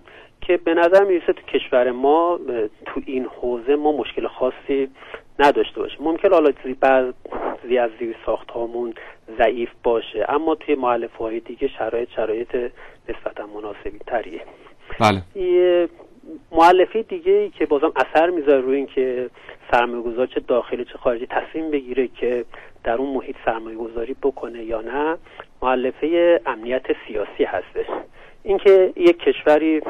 که 0.48 0.58
به 0.58 0.74
نظر 0.74 1.04
می‌رسه 1.04 1.34
تو 1.34 1.42
کشور 1.42 1.92
ما 1.92 2.40
تو 2.86 3.02
این 3.06 3.26
حوزه 3.26 3.76
ما 3.76 3.92
مشکل 3.92 4.28
خاصی 4.28 4.90
نداشته 5.40 5.80
باشیم 5.80 6.00
ممکن 6.04 6.34
حالا 6.34 6.52
بعضی 6.80 7.78
از 7.78 7.90
زیر 8.00 8.16
ساخت 8.26 8.52
هامون 8.52 8.94
ضعیف 9.38 9.70
باشه 9.84 10.26
اما 10.30 10.56
توی 10.56 10.76
معلف 10.76 11.16
های 11.16 11.40
دیگه 11.40 11.68
شرایط 11.68 12.10
شرایط 12.16 12.56
نسبتا 13.10 13.48
مناسبی 13.48 14.00
تریه 14.08 14.42
بله 15.00 15.22
معلفه 16.52 17.02
دیگه 17.02 17.32
ای 17.32 17.50
که 17.50 17.66
بازم 17.66 17.92
اثر 17.96 18.30
می‌ذاره 18.30 18.62
روی 18.62 18.76
این 18.76 18.86
که 18.86 19.30
سرمایه 19.72 20.02
گذار 20.02 20.28
چه 20.28 20.40
داخلی 20.40 20.86
چه 20.86 20.98
خارجی 20.98 21.28
تصمیم 21.28 21.72
بگیره 21.72 22.08
که 22.08 22.46
در 22.84 22.96
اون 22.96 23.14
محیط 23.14 23.36
سرمایه 23.46 23.78
گذاری 23.78 24.16
بکنه 24.22 24.64
یا 24.64 24.82
نه 24.82 25.18
معلفه 25.62 26.42
امنیت 26.46 26.86
سیاسی 27.08 27.44
هستش. 27.44 27.86
اینکه 28.44 28.94
یک 28.96 29.20
کشوری 29.20 29.82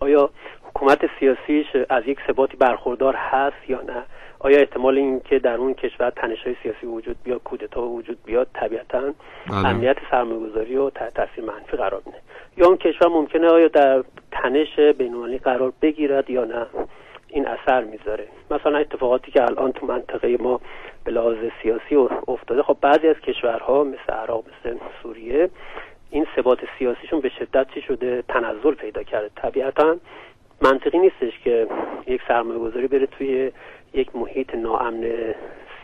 آیا 0.00 0.30
حکومت 0.62 1.10
سیاسیش 1.20 1.66
از 1.88 2.02
یک 2.06 2.18
ثباتی 2.26 2.56
برخوردار 2.56 3.14
هست 3.16 3.68
یا 3.70 3.80
نه؟ 3.80 4.02
آیا 4.38 4.58
احتمال 4.58 4.98
این 4.98 5.20
که 5.20 5.38
در 5.38 5.54
اون 5.54 5.74
کشور 5.74 6.10
تنش 6.10 6.42
های 6.42 6.56
سیاسی 6.62 6.86
وجود 6.86 7.16
بیاد 7.24 7.42
کودتا 7.42 7.82
وجود 7.82 8.18
بیاد 8.24 8.46
طبیعتا 8.54 9.00
بله. 9.00 9.68
امنیت 9.68 9.96
سرمایه 10.10 10.50
گذاری 10.50 10.76
رو 10.76 10.90
تحت 10.90 11.14
تاثیر 11.14 11.44
منفی 11.44 11.76
قرار 11.76 12.02
میده؟ 12.06 12.18
یا 12.56 12.66
اون 12.66 12.76
کشور 12.76 13.08
ممکنه 13.08 13.48
آیا 13.48 13.68
در 13.68 14.04
تنش 14.32 14.78
بینالمللی 14.98 15.38
قرار 15.38 15.72
بگیرد 15.82 16.30
یا 16.30 16.44
نه؟ 16.44 16.66
این 17.28 17.46
اثر 17.46 17.84
می‌ذاره. 17.84 18.28
مثلا 18.50 18.78
اتفاقاتی 18.78 19.30
که 19.30 19.42
الان 19.42 19.72
تو 19.72 19.86
منطقه 19.86 20.36
ما 20.40 20.60
به 21.04 21.12
لحاظ 21.12 21.36
سیاسی 21.62 21.96
افتاده 22.28 22.62
خب 22.62 22.76
بعضی 22.80 23.08
از 23.08 23.16
کشورها 23.16 23.84
مثل 23.84 24.12
عراق 24.12 24.44
مثل 24.48 24.76
سوریه 25.02 25.50
این 26.12 26.26
ثبات 26.36 26.58
سیاسیشون 26.78 27.20
به 27.20 27.28
شدت 27.28 27.66
چی 27.74 27.82
شده؟ 27.82 28.22
تنزل 28.28 28.74
پیدا 28.74 29.02
کرده. 29.02 29.30
طبیعتا 29.36 29.96
منطقی 30.60 30.98
نیستش 30.98 31.38
که 31.44 31.66
یک 32.06 32.20
سرمایه 32.28 32.58
گذاری 32.58 32.86
بره 32.88 33.06
توی 33.06 33.52
یک 33.94 34.16
محیط 34.16 34.54
ناامن 34.54 35.34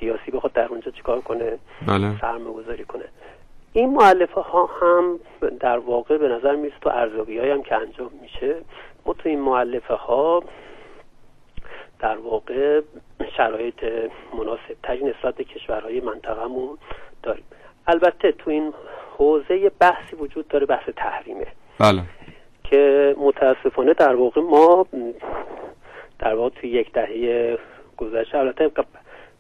سیاسی 0.01 0.31
بخواد 0.31 0.53
در 0.53 0.67
اونجا 0.67 0.91
چیکار 0.91 1.21
کنه؟ 1.21 1.59
بله. 1.87 2.21
سرمایه 2.21 2.55
گذاری 2.57 2.85
کنه. 2.85 3.05
این 3.73 3.91
معلفه 3.91 4.41
ها 4.41 4.67
هم 4.67 5.21
در 5.61 5.79
واقع 5.79 6.19
به 6.19 6.29
نظر 6.29 6.57
می‌رسه 6.57 6.77
تو 6.81 6.91
ارزیابی 6.91 7.39
هم 7.39 7.63
که 7.63 7.75
انجام 7.75 8.11
میشه. 8.23 8.57
ما 9.07 9.13
تو 9.13 9.29
این 9.29 9.41
معلفه 9.41 9.95
ها 9.95 10.43
در 12.01 12.17
واقع 12.17 12.81
شرایط 13.37 13.85
مناسب 14.39 14.77
تری 14.83 15.05
نسبت 15.05 15.35
به 15.35 15.45
کشورهای 15.45 16.01
منطقهمون 16.01 16.79
داریم. 17.23 17.45
البته 17.87 18.33
تو 18.33 18.51
این 18.51 18.75
حوزه 19.19 19.71
بحثی 19.81 20.17
وجود 20.17 20.49
داره 20.49 20.67
بحث 20.67 20.89
تحریمه 20.97 21.47
بله 21.79 22.03
که 22.65 23.15
متاسفانه 23.19 23.95
در 23.95 24.15
واقع 24.15 24.41
ما 24.41 24.87
در 26.19 26.35
واقع 26.35 26.51
توی 26.61 26.71
یک 26.71 26.93
دهه 26.93 27.59
گذشته 27.97 28.39
البته 28.39 28.71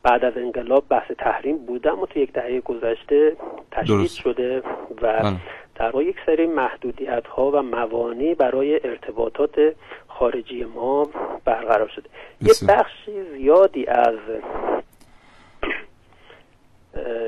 بعد 0.03 0.25
از 0.25 0.33
انقلاب 0.37 0.85
بحث 0.89 1.11
تحریم 1.19 1.59
بوده 1.59 1.93
اما 1.93 2.07
توی 2.07 2.23
یک 2.23 2.33
دهه 2.33 2.61
گذشته 2.61 3.37
تشدید. 3.71 4.11
شده 4.11 4.59
و 4.59 4.63
بله. 5.03 5.37
در 5.75 5.91
واقع 5.91 6.05
یک 6.05 6.17
سری 6.27 6.47
محدودیت 6.47 7.27
ها 7.27 7.51
و 7.51 7.63
موانع 7.63 8.35
برای 8.35 8.81
ارتباطات 8.85 9.75
خارجی 10.09 10.65
ما 10.65 11.09
برقرار 11.45 11.89
شده 11.89 12.09
یه 12.41 12.49
بسیار. 12.49 12.77
بخشی 12.77 13.25
زیادی 13.37 13.87
از 13.87 14.19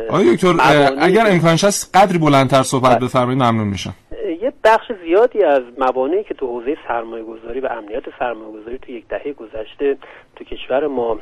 آقای 0.08 0.34
دکتر 0.34 0.54
اگر 0.98 1.26
امکانش 1.26 1.64
هست 1.64 1.96
قدری 1.96 2.18
بلندتر 2.18 2.62
صحبت 2.62 2.98
بله. 2.98 3.06
بفرمایید 3.06 3.42
ممنون 3.42 3.68
میشم. 3.68 3.94
یه 4.42 4.52
بخش 4.64 4.92
زیادی 5.04 5.42
از 5.42 5.62
موانعی 5.78 6.24
که 6.24 6.34
تو 6.34 6.46
حوزه 6.46 6.76
سرمایه 6.88 7.24
گذاری 7.24 7.60
و 7.60 7.66
امنیت 7.66 8.02
سرمایه 8.18 8.52
گذاری 8.52 8.78
تو 8.78 8.92
یک 8.92 9.08
دهه 9.08 9.32
گذشته 9.32 9.96
تو 10.36 10.44
کشور 10.44 10.86
ما 10.86 11.18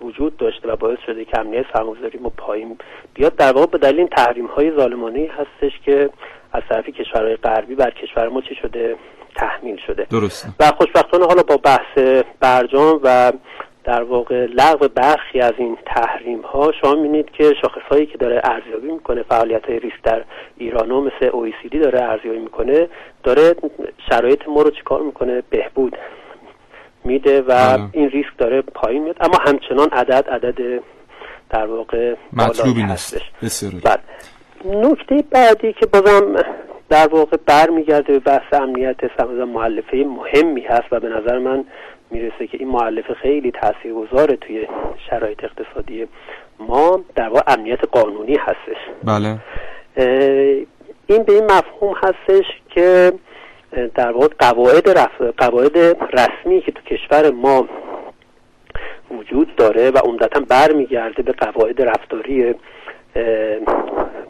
وجود 0.00 0.36
داشته 0.36 0.68
و 0.68 0.76
باعث 0.76 0.98
شده 1.06 1.24
که 1.24 1.40
امنیت 1.40 1.64
سرمایه 1.72 1.98
گذاری 1.98 2.18
ما 2.18 2.32
پایین 2.36 2.78
بیاد 3.14 3.36
در 3.36 3.52
واقع 3.52 3.66
به 3.66 3.78
دلیل 3.78 4.06
تحریم 4.06 4.46
های 4.46 4.76
ظالمانه 4.76 5.28
هستش 5.38 5.72
که 5.84 6.10
از 6.52 6.62
طرف 6.68 6.88
کشورهای 6.88 7.36
غربی 7.36 7.74
بر 7.74 7.90
کشور 7.90 8.28
ما 8.28 8.40
چی 8.40 8.54
شده؟ 8.62 8.96
تحمیل 9.36 9.76
شده. 9.86 10.06
درسته. 10.10 10.48
و 10.60 10.64
خوشبختانه 10.64 11.26
حالا 11.26 11.42
با 11.42 11.56
بحث 11.56 12.22
برجام 12.40 13.00
و 13.02 13.32
در 13.88 14.02
واقع 14.02 14.46
لغو 14.46 14.88
برخی 14.88 15.40
از 15.40 15.52
این 15.58 15.78
تحریم 15.86 16.40
ها 16.40 16.72
شما 16.80 16.94
می‌بینید 16.94 17.30
که 17.30 17.54
شاخص 17.62 17.82
هایی 17.90 18.06
که 18.06 18.18
داره 18.18 18.40
ارزیابی 18.44 18.90
می‌کنه 18.90 19.22
فعالیت 19.22 19.66
های 19.66 19.78
ریسک 19.78 20.02
در 20.02 20.24
ایران 20.56 20.90
و 20.90 21.00
مثل 21.00 21.30
OECD 21.30 21.76
داره 21.82 22.02
ارزیابی 22.02 22.38
می‌کنه 22.38 22.88
داره 23.22 23.54
شرایط 24.10 24.48
ما 24.48 24.62
رو 24.62 24.70
چیکار 24.70 25.02
می‌کنه؟ 25.02 25.42
بهبود 25.50 25.96
میده 27.04 27.40
و 27.40 27.44
بله. 27.44 27.82
این 27.92 28.10
ریسک 28.10 28.36
داره 28.38 28.62
پایین 28.62 29.02
میاد. 29.02 29.16
اما 29.20 29.38
همچنان 29.46 29.88
عدد 29.92 30.28
عدد 30.28 30.82
در 31.50 31.66
واقع 31.66 32.14
مطلوبی 32.32 32.82
نیست. 32.82 33.20
بله. 33.84 33.98
نکته 34.64 35.24
بعدی 35.30 35.72
که 35.72 35.86
بازم 35.86 36.44
در 36.88 37.08
واقع 37.08 37.36
برمیگرده 37.46 38.12
به 38.12 38.18
بحث 38.18 38.52
امنیت 38.52 38.96
سمزا 39.18 39.44
معلفه 39.44 39.96
مهمی 39.96 40.60
هست 40.60 40.92
و 40.92 41.00
به 41.00 41.08
نظر 41.08 41.38
من 41.38 41.64
می‌رسه 42.10 42.46
که 42.46 42.58
این 42.58 42.68
معلفه 42.68 43.14
خیلی 43.14 43.50
تاثیرگذاره 43.50 44.36
توی 44.36 44.66
شرایط 45.10 45.44
اقتصادی 45.44 46.06
ما. 46.58 47.00
در 47.14 47.28
واقع 47.28 47.42
امنیت 47.46 47.84
قانونی 47.92 48.36
هستش. 48.36 48.76
بله. 49.04 49.36
این 51.06 51.22
به 51.22 51.32
این 51.32 51.44
مفهوم 51.44 51.94
هستش 52.02 52.44
که 52.68 53.12
در 53.94 54.12
واقع 54.12 54.28
قواعد, 54.38 54.98
رف... 54.98 55.20
قواعد 55.36 55.78
رسمی 56.12 56.60
که 56.60 56.72
تو 56.72 56.82
کشور 56.82 57.30
ما 57.30 57.68
وجود 59.10 59.56
داره 59.56 59.90
و 59.90 59.98
عمدتا 59.98 60.40
برمیگرده 60.40 61.22
به 61.22 61.32
قواعد 61.32 61.82
رفتاری 61.82 62.54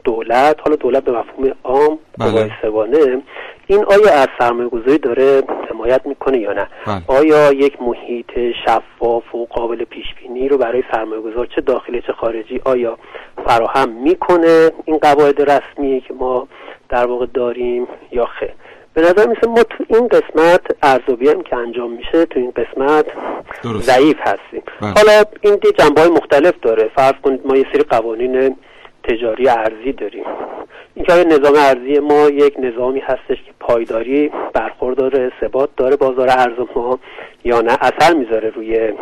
دولت. 0.04 0.61
حالا 0.61 0.76
دولت 0.76 1.04
به 1.04 1.12
مفهوم 1.12 1.54
عام 1.64 1.99
بله. 2.18 2.50
سگانه 2.62 3.23
این 3.70 3.84
آیا 3.84 4.14
از 4.14 4.28
سرمایه 4.38 4.68
گذاری 4.68 4.98
داره 4.98 5.42
حمایت 5.70 6.06
می‌کنه 6.06 6.38
یا 6.38 6.52
نه 6.52 6.66
بله. 6.87 7.02
آیا 7.06 7.52
یک 7.52 7.82
محیط 7.82 8.30
شفاف 8.64 9.34
و 9.34 9.46
قابل 9.46 9.84
پیش 9.84 10.04
بینی 10.22 10.48
رو 10.48 10.58
برای 10.58 10.82
سرمایه 10.92 11.20
گذار 11.20 11.46
چه 11.46 11.60
داخلی 11.60 12.02
چه 12.02 12.12
خارجی 12.12 12.60
آیا 12.64 12.98
فراهم 13.46 13.88
می‌کنه 13.88 14.70
این 14.84 14.98
قواعد 14.98 15.50
رسمی 15.50 16.00
که 16.00 16.14
ما 16.14 16.48
در 16.88 17.06
واقع 17.06 17.26
داریم 17.34 17.88
یا 18.12 18.26
خیر 18.26 18.52
به 18.94 19.00
نظر 19.00 19.26
میسه 19.26 19.46
ما 19.46 19.62
تو 19.62 19.84
این 19.88 20.08
قسمت 20.08 20.60
ارزیابی 20.82 21.28
هم 21.28 21.42
که 21.42 21.56
انجام 21.56 21.92
میشه 21.92 22.26
تو 22.26 22.40
این 22.40 22.50
قسمت. 22.56 23.06
ضعیف 23.80 24.16
هستیم 24.20 24.62
بله. 24.80 24.92
حالا 24.96 25.25
این 25.40 25.54
دی 25.54 25.68
جنبه 25.78 26.00
های 26.00 26.10
مختلف 26.10 26.54
داره 26.62 26.90
فرض 26.96 27.14
کنید 27.22 27.46
ما 27.46 27.56
یه 27.56 27.66
سری 27.72 27.82
قوانین 27.82 28.56
تجاری 29.09 29.49
ارزی 29.49 29.93
داریم. 29.93 30.25
اینکه 30.95 31.12
نظام 31.12 31.55
ارزی 31.57 31.99
ما 31.99 32.29
یک 32.29 32.55
نظامی 32.59 33.00
هستش 33.00 33.43
که 33.47 33.53
پایداری 33.61 34.31
برخوردار 34.55 35.33
ثبات 35.41 35.69
داره 35.77 35.97
بازار 35.97 36.31
ارز 36.31 36.59
ما 36.77 36.99
یا 37.45 37.61
نه 37.61 37.79
اثر 37.81 38.15
می‌ذاره 38.15 38.50
روی 38.50 38.93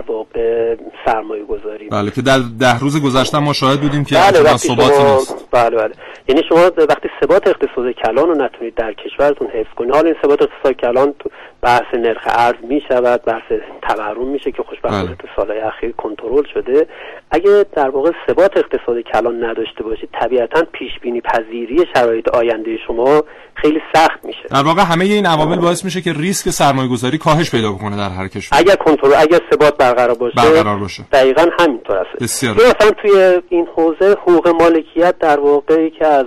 در 0.00 0.12
واقع 0.12 0.76
سرمایه 1.06 1.44
گذاری 1.44 1.88
بله 1.88 2.10
که 2.10 2.22
در 2.22 2.38
ده 2.60 2.78
روز 2.78 3.02
گذشته 3.02 3.38
ما 3.38 3.52
شاهد 3.52 3.80
بودیم 3.80 4.04
که 4.04 4.14
بله 4.14 4.56
ثباتی 4.56 4.94
شما 4.94 5.14
نیست. 5.14 5.48
بله 5.50 5.76
بله. 5.76 5.94
یعنی 6.28 6.42
شما 6.48 6.58
وقتی 6.88 7.08
ثبات 7.20 7.46
اقتصاد 7.46 7.92
کلان 7.92 8.28
رو 8.28 8.44
نتونید 8.44 8.74
در 8.74 8.92
کشورتون 8.92 9.48
حفظ 9.48 9.74
کنید 9.76 9.94
حالا 9.94 10.06
این 10.06 10.16
ثبات 10.22 10.42
اقتصاد 10.42 10.72
کلان 10.72 11.14
تو 11.18 11.30
بحث 11.62 11.94
نرخ 11.94 12.22
ارز 12.26 12.56
می 12.68 12.82
شود 12.88 13.24
بحث 13.24 13.52
تورم 13.82 14.28
میشه 14.28 14.52
که 14.52 14.62
خوشبختانه 14.62 15.04
بله. 15.04 15.16
تو 15.16 15.28
سالهای 15.36 15.60
اخیر 15.60 15.92
کنترل 15.92 16.44
شده. 16.54 16.86
اگه 17.30 17.64
در 17.76 17.88
واقع 17.90 18.10
ثبات 18.26 18.56
اقتصاد 18.56 19.00
کلان 19.12 19.44
نداشته 19.44 19.82
باشید 19.82 20.08
طبیعتا 20.20 20.62
پیش 20.72 20.90
بینی 21.02 21.20
پذیری 21.20 21.86
شرایط 21.94 22.28
آینده 22.28 22.76
شما 22.86 23.22
خیلی 23.54 23.80
سخت 23.94 24.24
میشه. 24.24 24.48
در 24.50 24.62
واقع 24.62 24.82
همه 24.82 25.04
این 25.04 25.26
عوامل 25.26 25.56
باعث 25.56 25.84
میشه 25.84 26.00
که 26.00 26.12
ریسک 26.12 26.50
سرمایه 26.50 26.88
گذاری 26.88 27.18
کاهش 27.18 27.50
پیدا 27.50 27.72
بکنه 27.72 27.96
در 27.96 28.08
هر 28.08 28.28
کشور. 28.28 28.58
اگر 28.58 28.76
کنترل 28.76 29.14
اگر 29.18 29.40
ثبات 29.52 29.76
برقرار 29.94 30.14
باشه 30.14 30.36
برقرار 30.36 30.78
باشه. 30.78 31.04
دقیقا 31.12 31.46
همینطور 31.58 31.96
است. 31.96 32.22
بسیار. 32.22 32.56
یا 32.56 32.62
مثلا 32.62 32.90
توی 32.90 33.40
این 33.48 33.66
حوزه 33.76 34.16
حقوق 34.22 34.48
مالکیت 34.48 35.18
در 35.18 35.40
واقع 35.40 35.88
که 35.88 36.06
از 36.06 36.26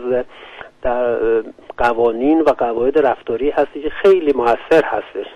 در 0.81 1.17
قوانین 1.77 2.41
و 2.41 2.49
قواعد 2.49 2.99
رفتاری 2.99 3.49
هستی 3.49 3.81
که 3.83 3.91
خیلی 4.01 4.33
موثر 4.33 4.83
هستش 4.85 5.27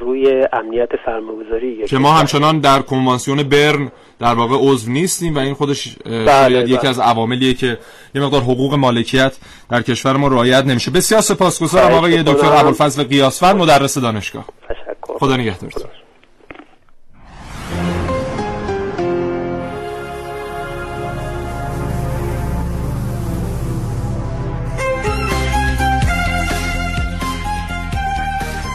روی 0.00 0.46
امنیت 0.52 0.88
سرمایه‌گذاری 1.06 1.86
که 1.86 1.98
ما 1.98 2.12
همچنان 2.12 2.58
در 2.58 2.78
کنوانسیون 2.78 3.42
برن 3.42 3.92
در 4.20 4.34
واقع 4.34 4.56
عضو 4.60 4.92
نیستیم 4.92 5.34
و 5.34 5.38
این 5.38 5.54
خودش 5.54 5.96
بله، 6.04 6.26
شاید 6.26 6.68
یکی 6.68 6.76
بله. 6.76 6.88
از 6.88 7.00
عواملیه 7.00 7.54
که 7.54 7.78
یه 8.14 8.22
مقدار 8.22 8.40
حقوق 8.40 8.74
مالکیت 8.74 9.36
در 9.70 9.82
کشور 9.82 10.12
ما 10.16 10.28
رعایت 10.28 10.64
نمیشه. 10.64 10.90
بسیار 10.90 11.20
سپاسگزارم 11.20 11.92
آقای 11.92 12.22
دکتر. 12.22 12.46
ابوالفضل 12.46 13.02
قیاسفند 13.04 13.56
مدرس 13.56 13.98
دانشگاه. 13.98 14.44
تشکر. 14.68 15.18
خدا 15.18 15.36
نگهدارتون. 15.36 15.90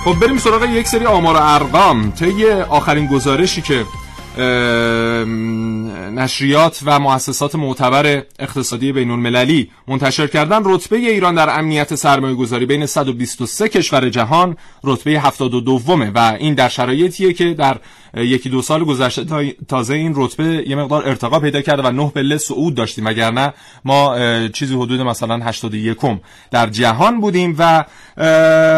خب 0.09 0.19
بریم 0.19 0.37
سراغ 0.37 0.69
یک 0.69 0.87
سری 0.87 1.05
آمار 1.05 1.35
و 1.35 1.39
ارقام. 1.41 2.11
طی 2.11 2.51
آخرین 2.51 3.07
گزارشی 3.07 3.61
که 3.61 3.85
نشریات 6.15 6.79
و 6.85 6.99
مؤسسات 6.99 7.55
معتبر 7.55 8.23
اقتصادی 8.39 8.91
بین 8.91 9.11
المللی 9.11 9.71
منتشر 9.87 10.27
کردن 10.27 10.61
رتبه 10.65 10.97
ایران 10.97 11.35
در 11.35 11.59
امنیت 11.59 11.95
سرمایه 11.95 12.35
گذاری 12.35 12.65
بین 12.65 12.85
123 12.85 13.69
کشور 13.69 14.09
جهان 14.09 14.57
رتبه 14.83 15.11
72 15.11 15.81
و 16.15 16.19
این 16.39 16.53
در 16.53 16.69
شرایطیه 16.69 17.33
که 17.33 17.53
در 17.53 17.77
یکی 18.13 18.49
دو 18.49 18.61
سال 18.61 18.83
گذشته 18.83 19.25
تا- 19.25 19.43
تازه 19.67 19.93
این 19.93 20.13
رتبه 20.15 20.63
یه 20.67 20.75
مقدار 20.75 21.09
ارتقا 21.09 21.39
پیدا 21.39 21.61
کرده 21.61 21.83
و 21.83 21.91
9 21.91 22.09
پله 22.09 22.37
صعود 22.37 22.75
داشتیم. 22.75 23.05
وگرنه 23.05 23.53
ما 23.85 24.17
چیزی 24.53 24.75
حدود 24.75 25.01
مثلا 25.01 25.39
81 25.45 25.97
در 26.51 26.67
جهان 26.67 27.21
بودیم 27.21 27.55
و 27.59 27.85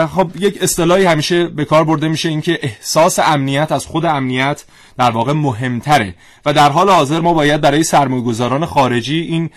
خب 0.08 0.32
یک 0.40 0.58
اصطلاحی 0.62 1.06
همیشه 1.06 1.48
به 1.48 1.66
کار 1.66 1.84
برده 1.84 2.08
میشه 2.08 2.30
اینکه 2.30 2.60
احساس 2.62 3.20
امنیت 3.20 3.72
از 3.72 3.86
خود 3.86 4.06
امنیت 4.06 4.64
در 4.98 5.12
واقع 5.12 5.34
مهمتره 5.34 6.16
و 6.46 6.54
در 6.54 6.70
حال 6.70 6.90
حاضر 6.90 7.20
ما 7.20 7.34
باید 7.34 7.62
برای 7.62 7.84
سرمایه‌گذاران 7.84 8.66
خارجی 8.66 9.20
این 9.22 9.50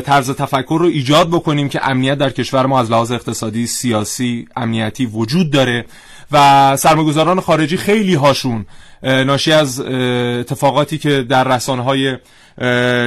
طرز 0.00 0.30
تفکر 0.30 0.76
رو 0.80 0.86
ایجاد 0.86 1.28
بکنیم 1.28 1.68
که 1.68 1.90
امنیت 1.90 2.18
در 2.18 2.30
کشور 2.30 2.66
ما 2.66 2.80
از 2.80 2.90
لحاظ 2.90 3.12
اقتصادی، 3.12 3.66
سیاسی، 3.66 4.48
امنیتی 4.56 5.06
وجود 5.06 5.50
داره. 5.50 5.84
و 6.32 6.76
سرمایه‌گذاران 6.76 7.40
خارجی 7.40 7.76
خیلی 7.76 8.14
هاشون 8.14 8.66
ناشی 9.02 9.52
از 9.52 9.80
اتفاقاتی 9.80 10.98
که 10.98 11.22
در 11.22 11.44
رسانه 11.44 11.82
های 11.82 12.16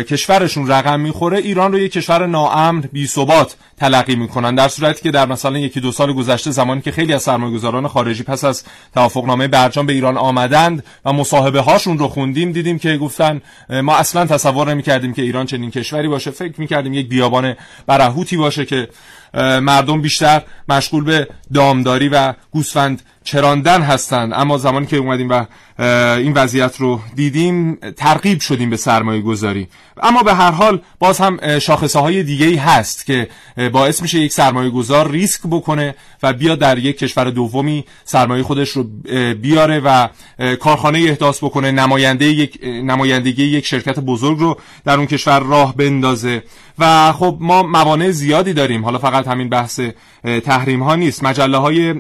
کشورشون 0.04 0.68
رقم 0.68 1.00
می‌خوره 1.00 1.38
ایران 1.38 1.72
رو 1.72 1.80
یک 1.80 1.92
کشور 1.92 2.26
ناامن 2.26 2.82
بی 2.82 3.08
ثبات 3.08 3.56
تلقی 3.78 4.16
می‌کنن. 4.16 4.56
در 4.56 4.68
صورتی 4.68 5.04
که 5.04 5.12
در 5.12 5.26
مثلا 5.26 5.58
یکی 5.58 5.80
دو 5.80 5.92
سال 5.92 6.14
گذشته 6.14 6.52
زمانی 6.52 6.82
که 6.82 6.92
خیلی 6.92 7.14
از 7.14 7.24
سرمایه‌گذاران 7.24 7.88
خارجی 7.88 8.24
پس 8.24 8.44
از 8.44 8.64
توافقنامه 8.94 9.48
برجام 9.48 9.86
به 9.86 9.94
ایران 9.94 10.18
آمدند 10.18 10.84
و 11.06 11.14
مصاحبه 11.14 11.62
هاشون 11.62 11.98
رو 11.98 12.08
خوندیم 12.08 12.52
دیدیم 12.52 12.80
که 12.80 12.98
گفتن 12.98 13.42
ما 13.70 13.96
اصلا 13.96 14.26
تصور 14.26 14.70
نمی‌کردیم 14.70 15.14
که 15.14 15.22
ایران 15.22 15.46
چنین 15.46 15.72
کشوری 15.72 16.08
باشه. 16.08 16.32
فکر 16.32 16.62
می‌کردیم 16.62 16.94
یک 16.94 17.10
بیابان 17.10 17.56
برهوتی 17.86 18.38
باشه 18.38 18.66
که 18.66 18.88
مردم 19.38 20.02
بیشتر 20.02 20.42
مشغول 20.70 21.04
به 21.04 21.28
دامداری 21.54 22.10
و 22.10 22.34
گوسفند 22.52 23.02
چراندن 23.28 23.82
هستند. 23.82 24.34
اما 24.34 24.58
زمانی 24.58 24.86
که 24.86 24.98
اومدیم 24.98 25.30
و 25.30 25.46
این 26.18 26.34
وضعیت 26.34 26.76
رو 26.78 27.02
دیدیم 27.16 27.76
ترغیب 27.76 28.40
شدیم 28.40 28.70
به 28.70 28.78
سرمایه 28.78 29.22
گذاری. 29.22 29.68
اما 30.04 30.24
به 30.24 30.34
هر 30.34 30.52
حال 30.52 30.82
باز 31.00 31.20
هم 31.20 31.60
شاخصه 31.60 32.00
های 32.00 32.24
دیگه 32.24 32.46
ای 32.46 32.56
هست 32.56 33.06
که 33.06 33.28
باعث 33.74 34.02
میشه 34.02 34.20
یک 34.20 34.32
سرمایه 34.32 34.70
گذار 34.70 35.12
ریسک 35.12 35.42
بکنه 35.52 35.96
و 36.24 36.34
بیاد 36.34 36.60
در 36.60 36.78
یک 36.78 36.98
کشور 36.98 37.30
دومی 37.30 37.86
سرمایه 38.06 38.44
خودش 38.44 38.70
رو 38.70 38.84
بیاره 39.34 39.80
و 39.80 40.08
کارخانه 40.56 41.00
احداث 41.00 41.44
بکنه 41.44 41.72
نماینده 41.72 42.26
یک 42.26 42.60
نمایندگی 42.64 43.44
یک 43.44 43.66
شرکت 43.66 44.00
بزرگ 44.00 44.40
رو 44.40 44.58
در 44.86 44.98
اون 44.98 45.08
کشور 45.08 45.40
راه 45.40 45.76
بندازه. 45.76 46.44
و 46.80 47.14
خب 47.14 47.38
ما 47.40 47.64
موانع 47.64 48.12
زیادی 48.12 48.54
داریم. 48.54 48.86
حالا 48.86 48.98
فقط 48.98 49.28
همین 49.28 49.50
بحث 49.50 49.82
تحریم 50.46 50.84
ها 50.84 50.96
نیست. 50.96 51.24
مجله 51.24 51.58
های 51.58 51.96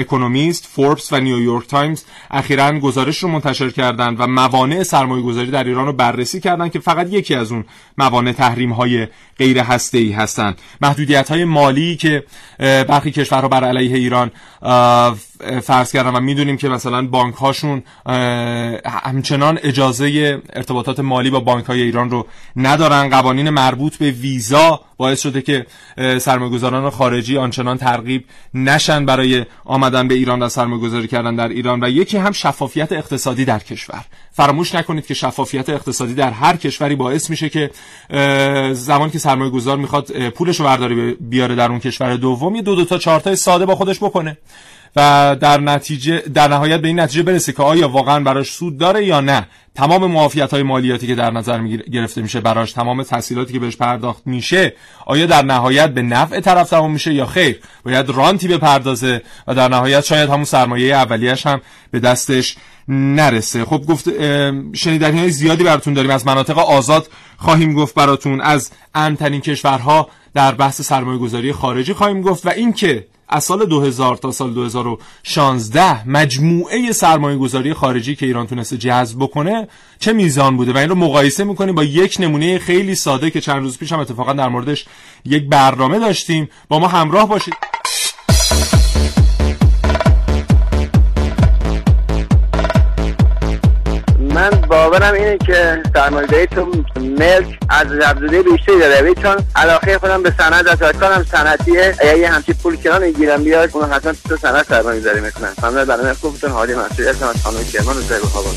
اکونومیست 0.00 0.66
فوربس 0.66 1.12
و 1.12 1.20
نیویورک 1.20 1.66
تایمز 1.66 2.04
اخیرا 2.30 2.78
گزارش 2.78 3.18
رو 3.18 3.28
منتشر 3.28 3.70
کردند 3.70 4.20
و 4.20 4.26
موانع 4.26 4.82
سرمایه 4.82 5.22
گذاری 5.22 5.50
در 5.50 5.64
ایران 5.64 5.86
رو 5.86 5.92
بررسی 5.92 6.40
کردند 6.40 6.72
که 6.72 6.78
فقط 6.78 7.12
یکی 7.12 7.34
از 7.34 7.52
اون 7.52 7.64
موانع 7.98 8.32
تحریم 8.32 8.72
های 8.72 9.06
غیر 9.38 9.58
هسته 9.58 9.98
ای 9.98 10.12
هستند. 10.12 10.58
محدودیت 10.80 11.30
های 11.30 11.44
مالی 11.44 11.96
که 11.96 12.24
برخی 12.58 13.10
کشورها 13.10 13.48
بر 13.48 13.64
علیه 13.64 13.96
ایران 13.96 14.30
فرض 15.62 15.92
کردم 15.92 16.14
و 16.14 16.20
می‌دونیم 16.20 16.56
که 16.56 16.68
مثلا 16.68 17.06
بانک 17.06 17.34
هاشون 17.34 17.82
همچنان 18.86 19.58
اجازه 19.62 20.38
ارتباطات 20.52 21.00
مالی 21.00 21.30
با 21.30 21.40
بانک 21.40 21.64
های 21.64 21.82
ایران 21.82 22.10
رو 22.10 22.26
ندارن. 22.56 23.10
قوانین 23.10 23.50
مربوط 23.50 23.96
به 23.96 24.10
ویزا 24.10 24.80
باعث 24.96 25.20
شده 25.20 25.42
که 25.42 25.66
سرمایه‌گذاران 26.18 26.90
خارجی 26.90 27.38
آنچنان 27.38 27.78
ترغیب 27.78 28.24
نشن 28.54 29.06
برای 29.06 29.44
آمدن 29.64 30.08
به 30.08 30.14
ایران 30.14 30.42
و 30.42 30.48
سرمایه‌گذاری 30.48 31.08
کردن 31.08 31.36
در 31.36 31.48
ایران. 31.48 31.84
و 31.84 31.90
یکی 31.90 32.18
هم 32.18 32.32
شفافیت 32.32 32.92
اقتصادی 32.92 33.44
در 33.44 33.58
کشور. 33.58 34.04
فراموش 34.32 34.74
نکنید 34.74 35.06
که 35.06 35.14
شفافیت 35.14 35.70
اقتصادی 35.70 36.14
در 36.14 36.30
هر 36.30 36.56
کشوری 36.56 36.96
باعث 36.96 37.30
میشه 37.30 37.48
که 37.48 37.70
زمانی 38.72 39.10
که 39.10 39.18
سرمایه‌گذار 39.18 39.76
می‌خواد 39.76 40.28
پولش 40.28 40.60
رو 40.60 40.66
برداری 40.66 41.16
بیاره 41.20 41.54
در 41.54 41.70
اون 41.70 41.80
کشور 41.80 42.16
دوم 42.16 42.56
یه 42.56 42.62
دو 42.62 42.74
دو 42.74 42.84
تا 42.84 42.98
چهار 42.98 43.20
تا 43.20 43.34
ساده 43.34 43.66
با 43.66 43.74
خودش 43.74 43.96
بکنه. 43.96 44.38
و 44.96 45.36
در 45.40 45.60
نتیجه 45.60 46.18
در 46.18 46.48
نهایت 46.48 46.80
به 46.80 46.88
این 46.88 47.00
نتیجه 47.00 47.22
برسه 47.22 47.52
که 47.52 47.62
آیا 47.62 47.88
واقعا 47.88 48.20
براش 48.20 48.50
سود 48.50 48.78
داره 48.78 49.04
یا 49.04 49.20
نه. 49.20 49.46
تمام 49.74 50.10
معافیت 50.10 50.50
های 50.50 50.62
مالیاتی 50.62 51.06
که 51.06 51.14
در 51.14 51.30
نظر 51.30 51.66
گرفته 51.66 52.22
میشه 52.22 52.40
براش 52.40 52.72
تمام 52.72 53.02
تحصیلاتی 53.02 53.52
که 53.52 53.58
بهش 53.58 53.76
پرداخت 53.76 54.26
میشه 54.26 54.74
آیا 55.06 55.26
در 55.26 55.42
نهایت 55.42 55.90
به 55.90 56.02
نفع 56.02 56.40
طرف 56.40 56.70
تمام 56.70 56.92
میشه 56.92 57.14
یا 57.14 57.26
خیر؟ 57.26 57.60
باید 57.84 58.10
رانتی 58.10 58.48
بپردازه 58.48 59.22
و 59.46 59.54
در 59.54 59.68
نهایت 59.68 60.04
شاید 60.04 60.30
همون 60.30 60.44
سرمایه 60.44 60.94
اولیش 60.94 61.46
هم 61.46 61.60
به 61.90 62.00
دستش 62.00 62.56
نرسه. 62.88 63.64
خب 63.64 63.84
گفت 63.88 64.08
شنیدنی 64.74 65.18
های 65.18 65.30
زیادی 65.30 65.64
براتون 65.64 65.94
داریم. 65.94 66.10
از 66.10 66.26
مناطق 66.26 66.58
آزاد 66.58 67.08
خواهیم 67.36 67.74
گفت 67.74 67.94
براتون. 67.94 68.40
از 68.40 68.70
امترین 68.94 69.40
کشورها 69.40 70.08
در 70.34 70.52
بحث 70.52 70.80
سرمایه 70.80 71.18
گذاری 71.18 71.52
خارجی 71.52 71.92
خواهیم 71.92 72.20
گفت 72.20 72.46
و 72.46 72.50
اینکه 72.50 73.06
از 73.28 73.44
سال 73.44 73.64
2000 73.64 74.16
تا 74.16 74.30
سال 74.30 74.54
2016 74.54 76.08
مجموعه 76.08 76.92
سرمایه 76.92 77.36
گذاری 77.36 77.74
خارجی 77.74 78.16
که 78.16 78.26
ایران 78.26 78.46
تونسته 78.46 78.76
جذب 78.76 79.18
بکنه 79.18 79.68
چه 79.98 80.12
میزان 80.12 80.56
بوده؟ 80.56 80.72
و 80.72 80.76
این 80.76 80.88
رو 80.88 80.94
مقایسه 80.94 81.44
می‌کنیم 81.44 81.74
با 81.74 81.84
یک 81.84 82.16
نمونه 82.20 82.58
خیلی 82.58 82.94
ساده 82.94 83.30
که 83.30 83.40
چند 83.40 83.62
روز 83.62 83.78
پیش 83.78 83.92
هم 83.92 84.00
اتفاقا 84.00 84.32
در 84.32 84.48
موردش 84.48 84.84
یک 85.24 85.48
برنامه 85.48 85.98
داشتیم. 85.98 86.48
با 86.68 86.78
ما 86.78 86.88
همراه 86.88 87.28
باشید. 87.28 87.54
من 94.96 95.00
باورم 95.00 95.14
اینه 95.14 95.38
که 95.38 95.82
سرمایه‌گذاری 95.94 96.46
تو 96.46 96.64
ملک 97.00 97.58
از 97.68 97.86
افزوده 98.04 98.42
بیشتری 98.42 98.78
داره. 98.78 99.14
چون 99.14 99.36
علاقه 99.56 99.98
خودم 99.98 100.22
به 100.22 100.32
صنعت 100.38 100.82
از 100.82 100.92
کارم 100.92 101.26
صنعتیه. 101.30 101.96
اگه 102.00 102.18
یه 102.18 102.30
همچین 102.30 102.54
پول 102.62 102.76
کنان 102.76 103.04
می‌گیرم 103.04 103.44
بیاد 103.44 103.70
اون 103.72 103.92
حتما 103.92 104.12
تو 104.28 104.36
صنعت 104.36 104.68
سرمایه‌گذاری 104.68 105.20
می‌کنن. 105.20 105.52
ممنون 105.62 105.84
برنامه 105.84 106.14
خوبتون 106.14 106.50
حالی 106.50 106.74
مسئولیت 106.74 107.22
از 107.22 107.42
خانم 107.42 107.64
کرمان 107.72 107.96
و 107.96 108.00
زیب 108.00 108.22
خوابان 108.22 108.54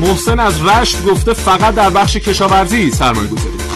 محسن 0.00 0.40
از 0.40 0.54
رشت 0.62 1.04
گفته 1.04 1.32
فقط 1.32 1.74
در 1.74 1.90
بخش 1.90 2.16
کشاورزی 2.16 2.90
سرمایه 2.90 3.28
گذاری. 3.28 3.67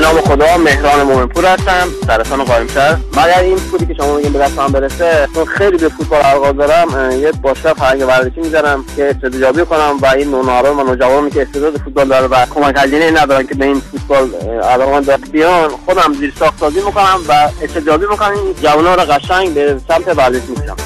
نام 0.00 0.20
خدا 0.20 0.56
مهران 0.56 1.02
مومنپور 1.02 1.46
هستم 1.46 1.88
سرطان 2.06 2.44
قائمتر 2.44 2.96
مگر 3.12 3.40
این 3.40 3.56
پولی 3.56 3.86
که 3.86 3.94
شما 3.94 4.16
میگین 4.16 4.32
به 4.32 4.38
دست 4.38 4.58
من 4.58 4.66
برسه 4.66 5.28
چون 5.34 5.44
خیلی 5.44 5.76
به 5.76 5.88
فوتبال 5.88 6.20
علاقه 6.20 6.52
دارم 6.52 7.20
یه 7.20 7.32
باشگاه 7.32 7.72
فرهنگ 7.72 8.08
ورزشی 8.08 8.40
می‌ذارم 8.40 8.84
که 8.96 9.10
استعدادیابی 9.10 9.64
کنم 9.64 9.98
و 10.02 10.06
این 10.06 10.30
نونهاران 10.30 10.78
و 10.78 10.84
نوجوانانی 10.84 11.30
که 11.30 11.42
استعداد 11.42 11.76
فوتبال 11.76 12.08
داره 12.08 12.26
و 12.26 12.46
کمک 12.54 12.74
هزینه 12.78 13.10
ندارن 13.10 13.46
که 13.46 13.54
به 13.54 13.64
این 13.64 13.82
فوتبال 13.92 14.34
علاقه 14.62 15.00
دارن 15.00 15.20
بیان 15.32 15.68
خودم 15.68 16.14
زیر 16.20 16.32
ساخت 16.38 16.60
سازی 16.60 16.80
می‌کنم 16.86 17.18
و 17.28 17.32
استعدادیابی 17.62 18.06
می‌کنم. 18.10 18.32
این 18.32 18.54
جوانان 18.62 18.98
رو 18.98 19.04
قشنگ 19.04 19.54
به 19.54 19.80
سمت 19.88 20.18
ورزش 20.18 20.42
میشم 20.48 20.76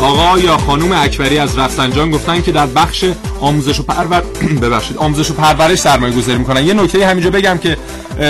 آقا 0.00 0.38
یا 0.38 0.56
خانوم 0.56 0.92
اکبری 0.92 1.38
از 1.38 1.58
رفسنجان 1.58 2.10
گفتن 2.10 2.42
که 2.42 2.52
در 2.52 2.66
بخش 2.66 3.04
آموزش 3.40 3.80
و 3.80 3.82
پرور 3.82 4.22
ببخشید. 4.62 4.96
آموزش 4.96 5.30
و 5.30 5.34
پرورش 5.34 5.78
سرمایه 5.78 6.14
گذاری 6.14 6.38
می‌کنن. 6.38 6.66
یه 6.66 6.74
نکته 6.74 7.06
همینجا 7.06 7.30
بگم 7.30 7.58
که 7.58 7.76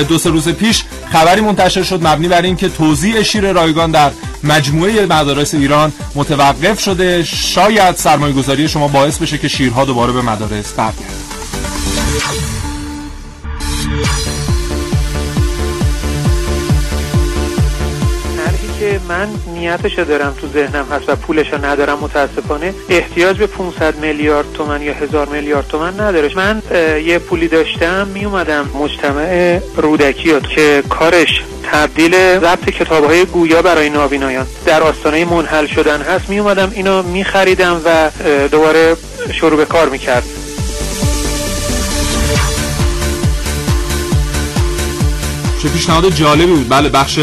دو 0.08 0.18
سه 0.18 0.30
روز 0.30 0.48
پیش 0.48 0.84
خبری 1.12 1.40
منتشر 1.40 1.82
شد 1.82 2.06
مبنی 2.06 2.28
بر 2.28 2.42
اینکه 2.42 2.68
توزیع 2.68 3.22
شیر 3.22 3.52
رایگان 3.52 3.90
در 3.90 4.10
مجموعه 4.44 5.06
مدارس 5.06 5.54
ایران 5.54 5.92
متوقف 6.14 6.80
شده. 6.80 7.24
شاید 7.24 7.96
سرمایه 7.96 8.32
گذاری 8.32 8.68
شما 8.68 8.88
باعث 8.88 9.18
بشه 9.18 9.38
که 9.38 9.48
شیرها 9.48 9.84
دوباره 9.84 10.12
به 10.12 10.22
مدارس 10.22 10.72
برگرده 10.72 11.16
من 19.08 19.28
نیتشو 19.54 20.04
دارم 20.04 20.34
تو 20.40 20.48
ذهنم 20.48 20.86
هست 20.92 21.08
و 21.08 21.16
پولشو 21.16 21.64
ندارم 21.64 21.98
متاسفانه. 21.98 22.74
احتیاج 22.88 23.38
به 23.38 23.46
500 23.46 23.96
میلیارد 23.96 24.52
تومن 24.54 24.82
یا 24.82 24.94
هزار 24.94 25.28
میلیارد 25.28 25.68
تومن 25.68 26.00
نداره. 26.00 26.30
من 26.36 26.62
یه 27.04 27.18
پولی 27.18 27.48
داشتم 27.48 28.06
می 28.06 28.24
اومدم 28.24 28.70
مجتمع 28.74 29.60
رودکی 29.76 30.40
که 30.40 30.82
کارش 30.88 31.42
تبدیل 31.72 32.38
ضبط 32.38 32.64
کتاب 32.64 33.04
های 33.04 33.24
گویا 33.24 33.62
برای 33.62 33.90
نابینایان 33.90 34.46
در 34.66 34.82
آستانه 34.82 35.24
منحل 35.24 35.66
شدن 35.66 36.02
هست. 36.02 36.28
می 36.28 36.38
اومدم 36.38 36.72
اینو 36.74 37.02
می 37.02 37.24
خریدم 37.24 37.80
و 37.84 38.10
دوباره 38.48 38.96
شروع 39.32 39.56
به 39.56 39.64
کار 39.64 39.88
می 39.88 39.98
کرد 39.98 40.24
چه 45.62 45.68
پیشنهاد 45.68 46.10
جالبی 46.10 46.46
بود. 46.46 46.68
بله 46.68 46.88
بخش 46.88 47.18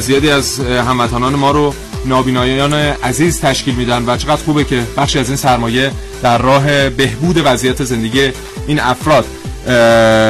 زیادی 0.00 0.30
از 0.30 0.60
هموطنان 0.60 1.34
ما 1.34 1.50
رو 1.50 1.74
نابینایان 2.06 2.74
عزیز 2.74 3.40
تشکیل 3.40 3.74
میدن 3.74 4.04
و 4.06 4.16
چقدر 4.16 4.42
خوبه 4.42 4.64
که 4.64 4.82
بخشی 4.96 5.18
از 5.18 5.28
این 5.28 5.36
سرمایه 5.36 5.90
در 6.22 6.38
راه 6.38 6.88
بهبود 6.88 7.42
وضعیت 7.44 7.84
زندگی 7.84 8.30
این 8.66 8.80
افراد 8.80 9.26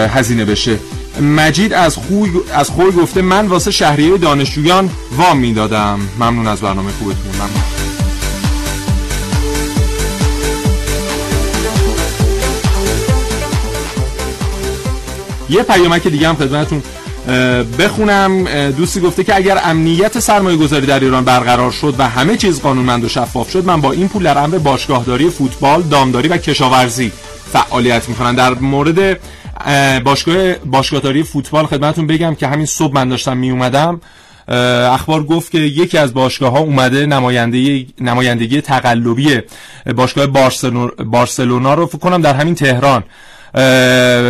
هزینه 0.08 0.44
بشه. 0.44 0.78
مجید 1.20 1.72
از 1.72 1.96
خوی 1.96 2.30
از 2.54 2.70
خوی 2.70 2.90
گفته 2.90 3.22
من 3.22 3.46
واسه 3.46 3.70
شهریه 3.70 4.18
دانشجویان 4.18 4.90
وام 5.16 5.38
می‌دادم. 5.38 6.00
ممنون 6.18 6.46
از 6.46 6.60
برنامه 6.60 6.92
خوبتون. 6.92 7.34
ممنون. 7.34 7.62
یه 15.48 15.62
پیامک 15.62 16.08
دیگه 16.08 16.28
هم 16.28 16.36
خدمتتون. 16.36 16.82
بخونم. 17.78 18.44
دوستی 18.70 19.00
گفته 19.00 19.24
که 19.24 19.36
اگر 19.36 19.58
امنیت 19.64 20.18
سرمایه 20.18 20.56
گذاری 20.56 20.86
در 20.86 21.00
ایران 21.00 21.24
برقرار 21.24 21.70
شد 21.70 21.94
و 21.98 22.08
همه 22.08 22.36
چیز 22.36 22.60
قانونمند 22.60 23.04
و 23.04 23.08
شفاف 23.08 23.50
شد 23.50 23.64
من 23.64 23.80
با 23.80 23.92
این 23.92 24.08
پول 24.08 24.22
در 24.22 24.38
امر 24.38 24.58
باشگاهداری 24.58 25.30
فوتبال 25.30 25.82
دامداری 25.82 26.28
و 26.28 26.36
کشاورزی 26.36 27.12
فعالیت 27.52 28.08
می‌کنم. 28.08 28.36
در 28.36 28.54
مورد 28.54 29.20
باشگاه 30.04 30.54
باشگاهداری 30.54 31.22
فوتبال 31.22 31.66
خدمتتون 31.66 32.06
بگم 32.06 32.34
که 32.34 32.46
همین 32.46 32.66
صبح 32.66 32.94
من 32.94 33.08
داشتم 33.08 33.36
می 33.36 33.50
اومدم 33.50 34.00
اخبار 34.92 35.24
گفت 35.24 35.50
که 35.50 35.58
یکی 35.58 35.98
از 35.98 36.14
باشگاه 36.14 36.52
ها 36.52 36.58
اومده 36.58 37.06
نمایندگی 37.06 37.86
نمایندگی 38.00 38.60
تقلبی 38.60 39.40
باشگاه 39.96 40.26
بارسلونا 41.04 41.74
رو. 41.74 41.86
فکر 41.86 41.98
کنم 41.98 42.22
در 42.22 42.34
همین 42.34 42.54
تهران. 42.54 43.04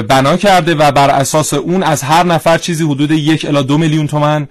بنا 0.09 0.37
کرده 0.37 0.75
و 0.75 0.93
بر 0.93 1.11
اساس 1.11 1.55
اون 1.55 1.83
از 1.83 2.03
هر 2.03 2.23
نفر 2.23 2.59
چیزی 2.59 2.85
حدود 2.85 3.11
یک 3.11 3.45
الا 3.45 3.63
دو 3.63 3.79
میلیون 3.79 4.07
تومن 4.07 4.49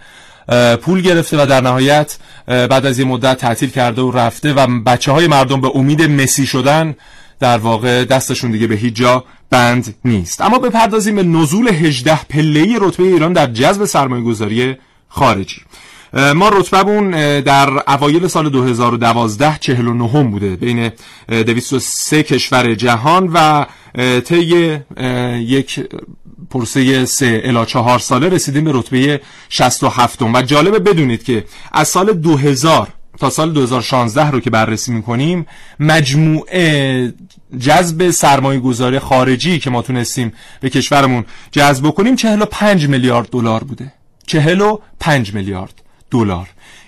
پول 0.82 1.02
گرفته 1.02 1.44
و 1.44 1.46
در 1.46 1.62
نهایت 1.62 2.18
بعد 2.48 2.86
از 2.86 3.00
یه 3.00 3.06
مدت 3.06 3.38
تعطیل 3.38 3.70
کرده 3.70 4.02
و 4.02 4.12
رفته 4.12 4.54
و 4.54 4.68
بچه 4.84 5.12
های 5.12 5.28
مردم 5.28 5.62
به 5.62 5.72
امید 5.76 6.02
مسی 6.02 6.46
شدن 6.46 6.96
در 7.40 7.58
واقع 7.58 8.06
دستشون 8.06 8.52
دیگه 8.52 8.68
به 8.68 8.76
هیچ 8.76 8.96
جا 8.96 9.24
بند 9.50 9.96
نیست. 10.06 10.42
اما 10.42 10.60
بپردازیم 10.60 11.16
به 11.16 11.24
نزول 11.24 11.68
18 11.68 12.24
پله 12.30 12.78
رتبه 12.82 13.04
ایران 13.04 13.34
در 13.34 13.48
جذب 13.48 13.86
سرمایه 13.86 14.24
گذاری 14.24 14.78
خارجی. 15.10 15.62
ما 16.14 16.50
رتبمون 16.50 17.12
در 17.42 17.70
اوایل 17.88 18.28
سال 18.28 18.50
2012 18.50 19.58
49 19.60 20.24
بوده. 20.24 20.56
بین 20.56 20.92
203 21.30 22.24
کشور 22.24 22.76
جهان 22.76 23.30
و 23.34 23.66
طی 24.22 24.80
یک 25.40 25.80
پرسه 26.50 27.06
سه 27.06 27.42
الا 27.44 27.66
چهار 27.66 28.00
ساله 28.00 28.30
رسیدیم 28.30 28.64
به 28.64 28.72
رتبه 28.74 29.22
67 29.50 30.22
و 30.22 30.42
جالبه 30.42 30.80
بدونید 30.80 31.24
که 31.24 31.46
از 31.72 31.88
سال 31.88 32.14
2000 32.14 32.88
تا 33.20 33.30
سال 33.30 33.54
2016 33.54 34.32
رو 34.32 34.40
که 34.40 34.50
بررسی 34.50 34.92
می‌کنیم 34.92 35.46
مجموعه 35.80 37.14
جذب 37.60 38.10
سرمایه 38.10 38.60
گذاری 38.60 39.00
خارجی 39.00 39.60
که 39.60 39.70
ما 39.70 39.82
تونستیم 39.82 40.34
به 40.62 40.70
کشورمون 40.70 41.26
جذب 41.52 41.90
کنیم 41.90 42.16
45 42.16 42.88
میلیارد 42.88 43.30
دلار 43.30 43.64
بوده. 43.64 43.94
45 44.28 45.34
میلیارد. 45.34 45.81
دلار. 46.12 46.48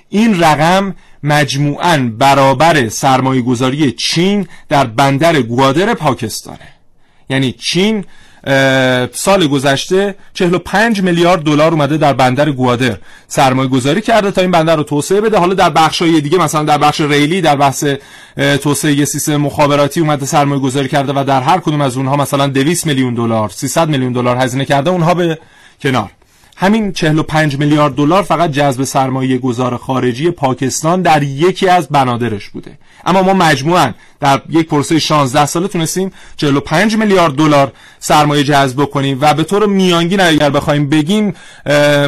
این 0.09 0.43
رقم 0.43 0.95
مجموعاً 1.23 2.11
برابر 2.17 2.89
سرمایه 2.89 3.41
گذاری 3.41 3.91
چین 3.91 4.47
در 4.69 4.85
بندر 4.85 5.41
گوادر 5.41 5.93
پاکستانه. 5.93 6.67
یعنی 7.29 7.51
چین 7.51 8.05
سال 9.11 9.47
گذشته 9.47 10.15
45 10.33 11.01
میلیارد 11.01 11.43
دلار 11.43 11.71
اومده 11.71 11.97
در 11.97 12.13
بندر 12.13 12.51
گوادر 12.51 12.97
سرمایه 13.27 13.69
گذاری 13.69 14.01
کرده 14.01 14.31
تا 14.31 14.41
این 14.41 14.51
بندر 14.51 14.75
رو 14.75 14.83
توسعه 14.83 15.21
بده. 15.21 15.37
حالا 15.37 15.53
در 15.53 15.69
بخشای 15.69 16.21
دیگه 16.21 16.37
مثلا 16.37 16.63
در 16.63 16.77
بخش 16.77 17.01
ریلی 17.01 17.41
در 17.41 17.55
بحث 17.55 17.85
توسعه 18.37 19.05
سیستم 19.05 19.37
مخابراتی 19.37 19.99
اومده 19.99 20.25
سرمایه 20.25 20.61
گذاری 20.61 20.87
کرده 20.87 21.13
و 21.15 21.23
در 21.23 21.41
هر 21.41 21.59
کدوم 21.59 21.81
از 21.81 21.97
اونها 21.97 22.15
مثلا 22.15 22.47
200 22.47 22.85
میلیون 22.85 23.13
دلار 23.13 23.49
300 23.49 23.89
میلیون 23.89 24.13
دلار 24.13 24.37
هزینه 24.37 24.65
کرده 24.65 24.89
اونها 24.89 25.13
به 25.13 25.39
کنار. 25.81 26.09
همین 26.55 26.91
45 26.91 27.57
میلیارد 27.57 27.95
دلار 27.95 28.23
فقط 28.23 28.51
جذب 28.51 28.83
سرمایه 28.83 29.37
گذار 29.37 29.77
خارجی 29.77 30.31
پاکستان 30.31 31.01
در 31.01 31.23
یکی 31.23 31.67
از 31.67 31.87
بنادرش 31.89 32.49
بوده. 32.49 32.77
اما 33.05 33.21
ما 33.21 33.33
مجموعا 33.33 33.93
در 34.19 34.41
یک 34.49 34.67
پروسه 34.67 34.99
16 34.99 35.45
ساله 35.45 35.67
تونستیم 35.67 36.11
45 36.37 36.97
میلیارد 36.97 37.35
دلار 37.35 37.71
سرمایه 37.99 38.43
جذب 38.43 38.85
کنیم 38.85 39.17
و 39.21 39.33
به 39.33 39.43
طور 39.43 39.65
میانگین 39.65 40.19
اگر 40.19 40.49
بخوایم 40.49 40.89
بگیم 40.89 41.33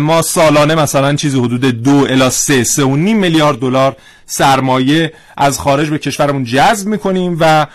ما 0.01 0.21
سالانه 0.21 0.75
مثلا 0.75 1.15
چیزی 1.15 1.39
حدود 1.39 1.62
دو 1.62 2.08
الی 2.10 2.29
3 2.29 2.63
3 2.63 2.84
و 2.84 2.95
نیم 2.95 3.17
میلیارد 3.17 3.60
دلار 3.60 3.95
سرمایه 4.25 5.13
از 5.38 5.59
خارج 5.59 5.89
به 5.89 5.97
کشورمون 5.97 6.43
جذب 6.43 6.88
می‌کنیم 6.88 7.38
و 7.39 7.67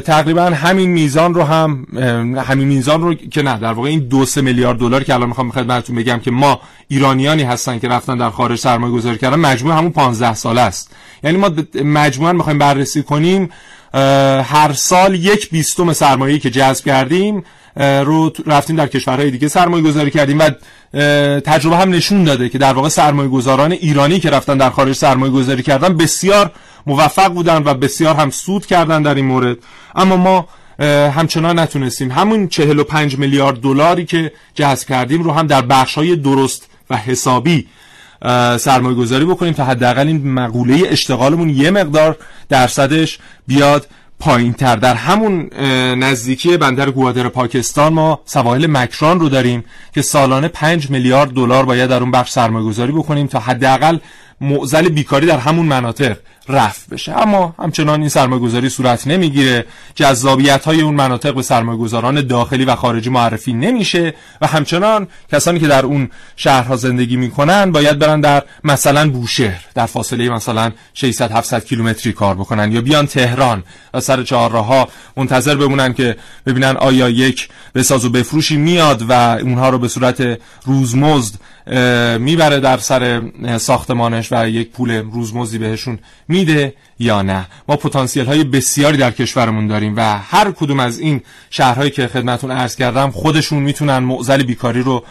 تقریبا 0.00 0.42
همین 0.42 0.90
میزان 0.90 1.34
رو 1.34 1.42
هم 1.42 1.86
همین 2.48 2.68
میزان 2.68 3.02
رو 3.02 3.14
که 3.14 3.42
نه 3.42 3.58
در 3.58 3.72
واقع 3.72 3.88
این 3.88 4.00
دو 4.00 4.24
سه 4.24 4.40
میلیارد 4.40 4.78
دلار 4.78 5.04
که 5.04 5.14
الان 5.14 5.28
می‌خوام 5.28 5.50
خدمتتون 5.50 5.96
بگم 5.96 6.18
که 6.18 6.30
ما 6.30 6.60
ایرانیانی 6.88 7.42
هستن 7.42 7.78
که 7.78 7.88
رفتن 7.88 8.18
در 8.18 8.30
خارج 8.30 8.58
سرمایه 8.58 8.92
گذاری 8.92 9.18
کردن 9.18 9.36
مجموع 9.36 9.78
همون 9.78 9.90
15 9.90 10.34
ساله 10.34 10.60
است. 10.60 10.90
یعنی 11.22 11.36
ما 11.36 11.50
مجموعا 11.84 12.32
می‌خوایم 12.32 12.58
بررسی 12.58 13.02
کنیم 13.02 13.50
هر 14.44 14.72
سال 14.72 15.14
یک 15.14 15.50
بیستم 15.50 15.92
سرمایه‌ای 15.92 16.38
که 16.38 16.50
جذب 16.50 16.84
کردیم 16.84 17.44
رو 17.76 18.32
رفتیم 18.46 18.76
در 18.76 18.86
کشورهای 18.86 19.30
دیگه 19.30 19.48
سرمایه 19.48 19.84
گذاری 19.84 20.10
کردیم 20.10 20.38
و 20.38 20.50
تجربه 21.40 21.76
هم 21.76 21.90
نشون 21.90 22.24
داده 22.24 22.48
که 22.48 22.58
در 22.58 22.72
واقع 22.72 22.88
سرمایه 22.88 23.28
گذاران 23.28 23.72
ایرانی 23.72 24.20
که 24.20 24.30
رفتن 24.30 24.58
در 24.58 24.70
خارج 24.70 24.96
سرمایه 24.96 25.32
گذاری 25.32 25.62
کردن 25.62 25.96
بسیار 25.96 26.50
موفق 26.86 27.28
بودن 27.28 27.62
و 27.64 27.74
بسیار 27.74 28.14
هم 28.14 28.30
سود 28.30 28.66
کردن 28.66 29.02
در 29.02 29.14
این 29.14 29.24
مورد. 29.24 29.56
اما 29.94 30.16
ما 30.16 30.48
همچنان 31.10 31.58
نتونستیم. 31.58 32.12
همون 32.12 32.48
45 32.48 33.18
میلیارد 33.18 33.60
دلاری 33.60 34.04
که 34.04 34.32
جذب 34.54 34.88
کردیم 34.88 35.22
رو 35.22 35.32
هم 35.32 35.46
در 35.46 35.62
بخش 35.62 35.94
های 35.94 36.16
درست 36.16 36.68
و 36.90 36.96
حسابی 36.96 37.66
سرمایه 38.58 38.96
گذاری 38.96 39.24
بکنیم 39.24 39.52
تا 39.52 39.64
حداقل 39.64 40.06
این 40.06 40.32
مقوله 40.32 40.82
اشتغالمون 40.88 41.48
یه 41.48 41.70
مقدار 41.70 42.16
درصدش 42.48 43.18
بیاد 43.46 43.86
پایین 44.18 44.52
تر 44.52 44.76
در 44.76 44.94
همون 44.94 45.54
نزدیکی 45.98 46.56
بندر 46.56 46.90
گوادر 46.90 47.28
پاکستان 47.28 47.92
ما 47.92 48.20
سواحل 48.24 48.66
مکران 48.66 49.20
رو 49.20 49.28
داریم 49.28 49.64
که 49.94 50.02
سالانه 50.02 50.48
5 50.48 50.90
میلیارد 50.90 51.30
دلار 51.30 51.64
باید 51.64 51.90
در 51.90 52.00
اون 52.00 52.10
بخش 52.10 52.30
سرمایه 52.30 52.66
گذاری 52.66 52.92
بکنیم 52.92 53.26
تا 53.26 53.38
حداقل 53.38 53.98
معضل 54.40 54.88
بیکاری 54.88 55.26
در 55.26 55.38
همون 55.38 55.66
مناطق. 55.66 56.16
رفع 56.48 56.90
بشه. 56.90 57.12
اما 57.12 57.54
همچنان 57.58 58.00
این 58.00 58.08
سرمایه 58.08 58.42
گذاری 58.42 58.68
صورت 58.68 59.06
نمی‌گیره. 59.06 59.66
جذابیت 59.94 60.64
های 60.64 60.80
اون 60.80 60.94
مناطق 60.94 61.34
به 61.34 61.42
سرمایه 61.42 61.78
گذاران 61.78 62.26
داخلی 62.26 62.64
و 62.64 62.74
خارجی 62.74 63.10
معرفی 63.10 63.52
نمیشه 63.52 64.14
و 64.40 64.46
همچنان 64.46 65.08
کسانی 65.32 65.60
که 65.60 65.66
در 65.66 65.84
اون 65.84 66.10
شهرها 66.36 66.76
زندگی 66.76 67.16
می‌کنن 67.16 67.72
باید 67.72 67.98
برن 67.98 68.20
در 68.20 68.42
مثلا 68.64 69.10
بوشهر 69.10 69.64
در 69.74 69.86
فاصله 69.86 70.28
مثلا 70.28 70.72
600 70.94 71.32
700 71.32 71.64
کیلومتری 71.64 72.12
کار 72.12 72.34
بکنن 72.34 72.72
یا 72.72 72.80
بیان 72.80 73.06
تهران. 73.06 73.62
و 73.94 74.00
سر 74.00 74.22
چهارراه 74.22 74.88
منتظر 75.16 75.54
بمونن 75.54 75.94
که 75.94 76.16
ببینن 76.46 76.76
آیا 76.76 77.08
یک 77.08 77.48
بساز 77.74 78.04
و 78.04 78.10
بفروشی 78.10 78.56
میاد 78.56 79.04
و 79.08 79.12
اونها 79.12 79.68
رو 79.68 79.78
به 79.78 79.88
صورت 79.88 80.38
روزمزد 80.64 81.34
می‌بره 82.18 82.60
در 82.60 82.78
سر 82.78 83.22
ساختمانش 83.58 84.28
و 84.32 84.48
یک 84.48 84.70
پول 84.70 84.90
روزمزدی 84.90 85.58
بهشون 85.58 85.98
میده 86.34 86.74
یا 86.98 87.22
نه. 87.22 87.46
ما 87.68 87.76
پتانسیل 87.76 88.26
های 88.26 88.44
بسیاری 88.44 88.96
در 88.96 89.10
کشورمون 89.10 89.66
داریم 89.66 89.94
و 89.96 90.18
هر 90.18 90.50
کدوم 90.50 90.80
از 90.80 90.98
این 90.98 91.22
شهرهایی 91.50 91.90
که 91.90 92.06
خدمتون 92.06 92.50
عرض 92.50 92.76
کردم 92.76 93.10
خودشون 93.10 93.58
می‌تونن 93.62 93.98
معضل 93.98 94.42
بیکاری 94.42 94.82
رو 94.82 95.04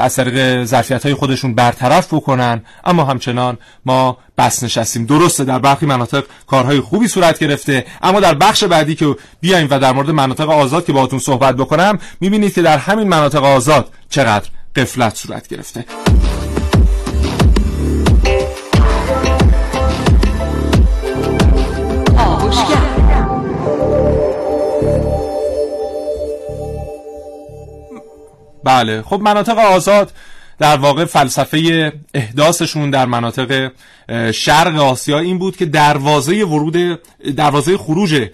از 0.00 0.16
طریق 0.16 0.64
ظرفیت 0.64 1.02
های 1.06 1.14
خودشون 1.14 1.54
برطرف 1.54 2.14
بکنن. 2.14 2.62
اما 2.84 3.04
همچنان 3.04 3.58
ما 3.86 4.18
بس 4.38 4.62
نشستیم. 4.62 5.06
درسته 5.06 5.44
در 5.44 5.58
برخی 5.58 5.86
مناطق 5.86 6.24
کارهای 6.46 6.80
خوبی 6.80 7.08
صورت 7.08 7.38
گرفته 7.38 7.86
اما 8.02 8.20
در 8.20 8.34
بخش 8.34 8.64
بعدی 8.64 8.94
که 8.94 9.16
بیایم 9.40 9.68
و 9.70 9.78
در 9.78 9.92
مورد 9.92 10.10
مناطق 10.10 10.50
آزاد 10.50 10.86
که 10.86 10.92
باهاتون 10.92 11.18
صحبت 11.18 11.56
بکنم 11.56 11.98
می‌بینید 12.20 12.54
که 12.54 12.62
در 12.62 12.78
همین 12.78 13.08
مناطق 13.08 13.44
آزاد 13.44 13.90
چقدر 14.10 14.48
قفلت 14.76 15.16
صورت 15.16 15.48
گرفته. 15.48 15.84
بله. 28.64 29.02
خب 29.02 29.20
مناطق 29.20 29.58
آزاد 29.58 30.12
در 30.58 30.76
واقع 30.76 31.04
فلسفه 31.04 31.92
احداثشون 32.14 32.90
در 32.90 33.06
مناطق 33.06 33.70
شرق 34.34 34.78
آسیا 34.78 35.18
این 35.18 35.38
بود 35.38 35.56
که 35.56 35.66
دروازه 35.66 36.44
ورود 36.44 37.00
دروازه 37.36 37.78
خروج 37.78 38.28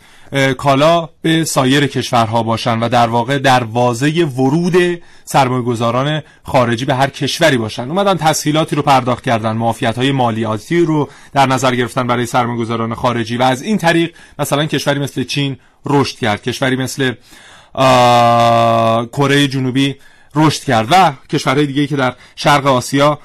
کالا 0.58 1.08
به 1.22 1.44
سایر 1.44 1.86
کشورها 1.86 2.42
باشن 2.42 2.78
و 2.78 2.88
در 2.88 3.06
واقع 3.06 3.38
دروازه 3.38 4.24
ورود 4.24 5.02
سرمایه‌گذاران 5.24 6.22
خارجی 6.42 6.84
به 6.84 6.94
هر 6.94 7.10
کشوری 7.10 7.56
باشن. 7.56 7.88
اومدن 7.90 8.16
تسهیلاتی 8.16 8.76
رو 8.76 8.82
پرداخت 8.82 9.24
کردن 9.24 9.52
معافیت 9.52 9.98
های 9.98 10.12
مالیاتی 10.12 10.80
رو 10.80 11.08
در 11.32 11.46
نظر 11.46 11.74
گرفتن 11.74 12.06
برای 12.06 12.26
سرمایه‌گذاران 12.26 12.94
خارجی 12.94 13.36
و 13.36 13.42
از 13.42 13.62
این 13.62 13.78
طریق 13.78 14.14
مثلا 14.38 14.66
کشوری 14.66 15.00
مثل 15.00 15.24
چین 15.24 15.56
رشد 15.86 16.18
کرد. 16.18 16.42
کشوری 16.42 16.76
مثل 16.76 17.12
کره 19.12 19.48
جنوبی 19.48 19.96
رشد 20.34 20.64
کرد 20.64 20.88
و 20.90 21.12
کشورهای 21.30 21.66
دیگه 21.66 21.86
که 21.86 21.96
در 21.96 22.14
شرق 22.36 22.66
آسیا 22.66 23.18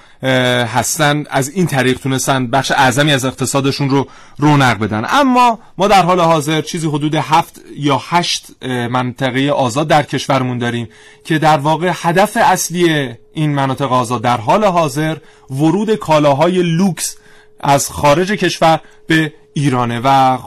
هستن 0.74 1.24
از 1.30 1.50
این 1.50 1.68
طریق 1.68 2.00
تونستن 2.00 2.48
بخش 2.48 2.72
اعظمی 2.72 3.12
از 3.12 3.26
اقتصادشون 3.26 3.90
رو 3.90 4.08
رونق 4.38 4.80
بدن. 4.80 5.06
اما 5.10 5.60
ما 5.78 5.88
در 5.88 6.04
حال 6.04 6.20
حاضر 6.20 6.62
چیزی 6.62 6.88
حدود 6.88 7.16
هفت 7.16 7.62
یا 7.78 8.02
هشت 8.10 8.48
منطقه 8.90 9.52
آزاد 9.52 9.88
در 9.88 10.04
کشورمون 10.04 10.58
داریم 10.58 10.90
که 11.26 11.40
در 11.40 11.58
واقع 11.58 11.92
هدف 11.94 12.38
اصلی 12.42 13.10
این 13.34 13.54
مناطق 13.54 13.92
آزاد 13.92 14.22
در 14.22 14.38
حال 14.38 14.66
حاضر 14.66 15.18
ورود 15.50 15.96
کالاهای 15.96 16.62
لوکس 16.64 17.18
از 17.60 17.90
خارج 17.90 18.32
کشور 18.32 18.80
به 19.08 19.34
ایرانه 19.54 20.02
و 20.04 20.38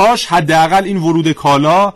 کاش 0.00 0.26
حداقل 0.26 0.84
این 0.84 0.96
ورود 0.96 1.32
کالا 1.32 1.92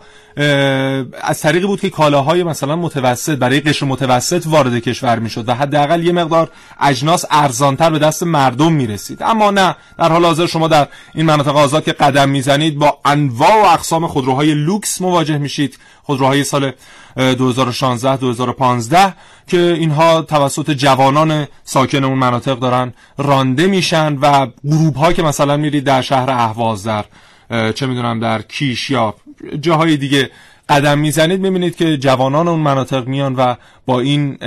از 1.21 1.41
طریقی 1.41 1.67
بود 1.67 1.81
که 1.81 1.89
کالاهای 1.89 2.43
مثلا 2.43 2.75
متوسط 2.75 3.37
برای 3.37 3.59
قشر 3.59 3.85
متوسط 3.85 4.43
وارد 4.45 4.79
کشور 4.79 5.19
می‌شد 5.19 5.49
و 5.49 5.55
حداقل 5.55 6.03
یه 6.03 6.11
مقدار 6.11 6.51
اجناس 6.79 7.25
ارزانتر 7.31 7.89
به 7.89 7.99
دست 7.99 8.23
مردم 8.23 8.73
می‌رسید. 8.73 9.23
اما 9.23 9.51
نه 9.51 9.75
در 9.97 10.11
حال 10.11 10.25
حاضر 10.25 10.45
شما 10.45 10.67
در 10.67 10.87
این 11.15 11.25
مناطق 11.25 11.55
آزاد 11.55 11.83
که 11.83 11.91
قدم 11.91 12.29
می‌زنید 12.29 12.77
با 12.77 12.97
انواع 13.05 13.63
و 13.63 13.73
اقسام 13.73 14.07
خودروهای 14.07 14.53
لوکس 14.53 15.01
مواجه 15.01 15.37
میشید. 15.37 15.77
خودروهای 16.03 16.43
سال 16.43 16.71
2016 17.17 18.17
2015 18.17 19.13
که 19.47 19.59
اینها 19.59 20.21
توسط 20.21 20.71
جوانان 20.71 21.47
ساکن 21.63 22.03
اون 22.03 22.17
مناطق 22.17 22.59
دارن 22.59 22.93
رانده 23.17 23.67
میشن 23.67 24.17
و 24.21 24.47
گروه 24.65 24.97
ها 24.97 25.13
که 25.13 25.23
مثلا 25.23 25.57
میرید 25.57 25.83
در 25.83 26.01
شهر 26.01 26.29
اهواز 26.29 26.83
در 26.83 27.05
چه 27.49 27.85
می‌دونم 27.85 28.19
در 28.19 28.41
کیش 28.41 28.89
یا 28.89 29.15
جاهای 29.61 29.97
دیگه 29.97 30.29
قدم 30.69 30.99
می‌زنید 30.99 31.39
می‌بینید 31.39 31.75
که 31.75 31.97
جوانان 31.97 32.47
اون 32.47 32.59
مناطق 32.59 33.07
میان 33.07 33.35
و 33.35 33.55
با 33.85 33.99
این 33.99 34.37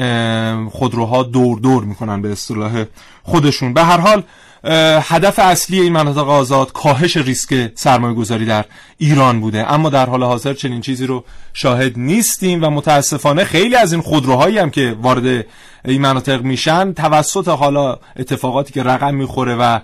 خودروها 0.68 1.22
دور 1.22 1.58
دور 1.58 1.84
می‌کنن 1.84 2.22
به 2.22 2.32
اصطلاح 2.32 2.84
خودشون. 3.22 3.74
به 3.74 3.84
هر 3.84 4.00
حال 4.00 4.22
هدف 5.02 5.38
اصلی 5.38 5.80
این 5.80 5.92
مناطق 5.92 6.28
آزاد 6.28 6.72
کاهش 6.72 7.16
ریسک 7.16 7.72
سرمایه 7.74 8.14
گذاری 8.14 8.46
در 8.46 8.64
ایران 8.98 9.40
بوده. 9.40 9.72
اما 9.72 9.90
در 9.90 10.06
حال 10.06 10.22
حاضر 10.22 10.54
چنین 10.54 10.80
چیزی 10.80 11.06
رو 11.06 11.24
شاهد 11.52 11.92
نیستیم 11.96 12.64
و 12.64 12.70
متاسفانه 12.70 13.44
خیلی 13.44 13.76
از 13.76 13.92
این 13.92 14.02
خودروهایی 14.02 14.58
هم 14.58 14.70
که 14.70 14.96
وارد 15.02 15.46
این 15.84 16.02
مناطق 16.02 16.42
میشن 16.42 16.92
توسط 16.92 17.48
حالا 17.48 17.98
اتفاقاتی 18.16 18.72
که 18.72 18.82
رقم 18.82 19.14
می‌خوره 19.14 19.56
و 19.60 19.80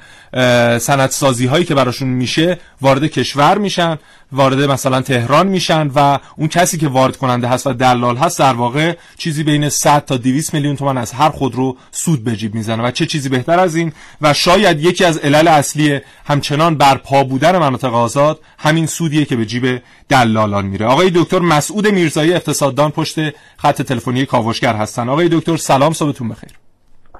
سندسازی 0.78 1.46
هایی 1.46 1.64
که 1.64 1.74
براشون 1.74 2.08
میشه 2.08 2.58
وارد 2.80 3.04
کشور 3.04 3.58
میشن. 3.58 3.98
وارد 4.34 4.70
مثلا 4.70 5.00
تهران 5.00 5.46
میشن 5.46 5.90
و 5.94 6.18
اون 6.36 6.48
کسی 6.48 6.78
که 6.78 6.88
وارد 6.88 7.16
کننده 7.16 7.48
هست 7.48 7.66
و 7.66 7.72
دلال 7.72 8.16
هست 8.16 8.38
در 8.38 8.52
واقع 8.54 8.96
چیزی 9.18 9.42
بین 9.42 9.68
100 9.68 10.04
تا 10.04 10.16
200 10.16 10.54
میلیون 10.54 10.76
تومان 10.76 10.98
از 10.98 11.12
هر 11.12 11.30
خودرو 11.30 11.76
سود 11.90 12.24
به 12.24 12.36
جیب 12.36 12.54
می‌زنه 12.54 12.82
و 12.82 12.90
چه 12.90 13.06
چیزی 13.06 13.28
بهتر 13.28 13.60
از 13.60 13.76
این 13.76 13.92
و 14.20 14.34
شاید 14.34 14.80
یکی 14.80 15.04
از 15.04 15.18
علل 15.18 15.48
اصلی 15.48 16.00
همچنان 16.24 16.74
بر 16.74 16.96
پا 16.96 17.24
بودن 17.24 17.58
مناطق 17.58 17.94
آزاد 17.94 18.40
همین 18.58 18.86
سودیه 18.86 19.24
که 19.24 19.36
به 19.36 19.46
جیب 19.46 19.82
دلالان 20.08 20.66
میره. 20.66 20.86
آقای 20.86 21.10
دکتر 21.14 21.38
مسعود 21.38 21.88
میرزایی 21.88 22.32
اقتصاددان 22.32 22.90
پشت 22.90 23.18
خط 23.56 23.82
تلفنی 23.82 24.26
کاوشگر 24.26 24.76
هستن. 24.76 25.08
آقای 25.08 25.28
دکتر 25.32 25.56
سلام 25.56 25.92
صبحتون 25.92 26.28
بخیر. 26.28 26.63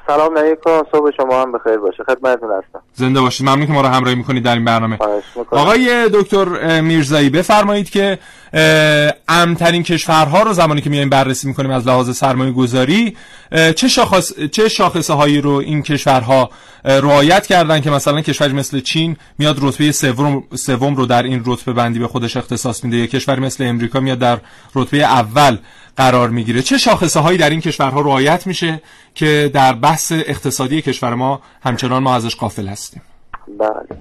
سلام 0.07 0.39
علیکم 0.39 0.83
صبح 0.93 1.11
شما 1.17 1.43
هم 1.43 1.53
بخیر 1.53 1.77
باشه. 1.77 2.05
خدمتتون 2.05 2.51
هستم. 2.51 2.83
زنده 2.93 3.21
باشید 3.21 3.47
ممنون 3.47 3.67
که 3.67 3.73
ما 3.73 3.81
رو 3.81 3.87
همراهی 3.87 4.17
می‌کنید 4.17 4.45
در 4.45 4.55
این 4.55 4.65
برنامه. 4.65 4.99
آقای 5.51 6.11
دکتر 6.15 6.81
میرزایی 6.81 7.31
بفرمایید 7.31 7.91
که 7.91 8.19
امترین 9.29 9.83
کشورها 9.83 10.43
رو 10.43 10.53
زمانی 10.53 10.81
که 10.81 10.91
میایم 10.91 11.11
بررسی 11.11 11.49
می‌کنیم 11.49 11.71
از 11.71 11.87
لحاظ 11.87 12.17
سرمایه 12.17 12.53
گذاری 12.53 13.17
چه 13.77 13.89
شاخص 13.89 14.33
چه 14.53 14.69
شاخصه 14.69 15.13
هایی 15.13 15.41
رو 15.41 15.51
این 15.51 15.83
کشورها 15.83 16.51
رعایت 16.85 17.47
کردن 17.47 17.81
که 17.81 17.91
مثلا 17.91 18.21
کشوری 18.21 18.53
مثل 18.53 18.81
چین 18.81 19.17
میاد 19.39 19.57
رتبه 19.63 19.93
سوم 19.93 20.45
سوم 20.55 20.97
رو 20.97 21.07
در 21.07 21.23
این 21.23 21.43
رتبه 21.47 21.73
بندی 21.73 21.99
به 21.99 22.09
خودش 22.09 22.37
اختصاص 22.37 22.85
میده 22.85 22.97
یا 22.97 23.07
کشوری 23.07 23.41
مثل 23.41 23.65
امریکا 23.65 24.01
میاد 24.01 24.19
در 24.19 24.39
رتبه 24.75 24.99
اول 24.99 25.57
قرار 25.97 26.29
می‌گیره. 26.29 26.63
چه 26.63 26.79
شاخصه 26.79 27.21
هایی 27.21 27.39
در 27.39 27.51
این 27.51 27.61
کشورها 27.61 28.01
رعایت 28.01 28.47
میشه 28.47 28.83
که 29.15 29.51
در 29.55 29.73
بحث 29.73 30.13
اقتصادی 30.13 30.83
کشور 30.83 31.15
ما 31.15 31.41
همچنان 31.63 32.03
ما 32.03 32.15
ازش 32.15 32.37
قافل 32.37 32.67
هستیم؟ 32.67 33.03
بله. 33.59 34.01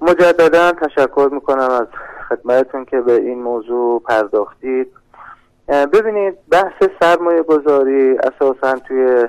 مجددا 0.00 0.72
تشکر 0.72 1.28
می‌کنم 1.32 1.70
از 1.70 1.86
خدمتتون 2.30 2.84
که 2.84 3.00
به 3.00 3.12
این 3.12 3.42
موضوع 3.42 4.02
پرداختید. 4.02 4.88
ببینید 5.68 6.34
بحث 6.50 6.88
سرمایه 7.00 7.42
گذاری 7.42 8.18
اساسا 8.18 8.74
توی 8.88 9.28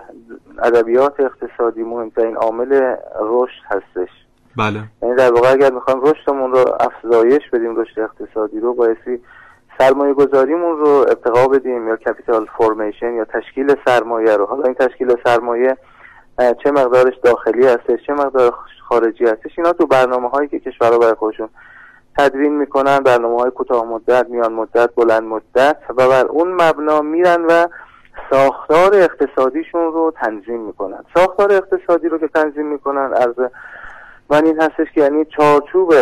ادبیات 0.64 1.20
اقتصادی 1.20 1.84
مهمترین 1.84 2.36
عامل 2.36 2.96
رشد 3.22 3.62
هستش. 3.66 4.10
بله. 4.58 4.84
یعنی 5.02 5.16
در 5.16 5.34
واقع 5.34 5.52
اگر 5.52 5.72
می‌خوایم 5.72 6.02
رشدمون 6.02 6.52
رو 6.52 6.66
افزایش 6.80 7.50
بدیم 7.54 7.76
رشد 7.76 8.00
اقتصادی 8.00 8.60
رو 8.60 8.74
بایستی 8.74 9.20
سرمایه 9.78 10.14
گذاریمون 10.14 10.78
رو 10.78 10.88
ارتقا 10.88 11.48
بدیم 11.48 11.88
یا 11.88 11.96
کپیتال 11.96 12.48
فورمیشن 12.58 13.14
یا 13.14 13.26
تشکیل 13.26 13.76
سرمایه 13.86 14.38
رو. 14.38 14.46
حالا 14.46 14.64
این 14.64 14.74
تشکیل 14.74 15.16
سرمایه 15.24 15.78
چه 16.64 16.72
مقدارش 16.72 17.14
داخلی 17.24 17.68
هستش 17.68 18.00
چه 18.08 18.14
مقدار 18.14 18.54
خارجی 18.90 19.26
هستش 19.26 19.52
اینا 19.58 19.74
تو 19.74 19.88
برنامه 19.88 20.30
هایی 20.30 20.48
که 20.48 20.60
کشورها 20.60 20.98
برای 20.98 21.14
خودشون 21.14 21.50
تدوین 22.18 22.58
می‌کنن 22.58 23.00
برنامه 23.00 23.42
های 23.42 23.52
کوتاه 23.52 23.86
مدت 23.86 24.30
میان 24.30 24.54
مدت 24.54 24.96
بلند 24.96 25.24
مدت 25.24 25.78
و 25.90 26.08
بر 26.08 26.26
اون 26.26 26.62
مبنا 26.62 27.02
میرن 27.02 27.46
و 27.46 27.68
ساختار 28.30 28.96
اقتصادیشون 28.96 29.82
رو 29.82 30.14
تنظیم 30.22 30.60
می‌کنن. 30.60 31.04
ساختار 31.16 31.52
اقتصادی 31.52 32.10
رو 32.10 32.18
که 32.18 32.28
تنظیم 32.28 32.66
می‌کنن 32.66 33.14
از 33.14 33.34
من 34.30 34.46
این 34.46 34.62
هستش 34.62 34.92
که 34.94 35.02
یعنی 35.02 35.26
چارچوب 35.26 35.94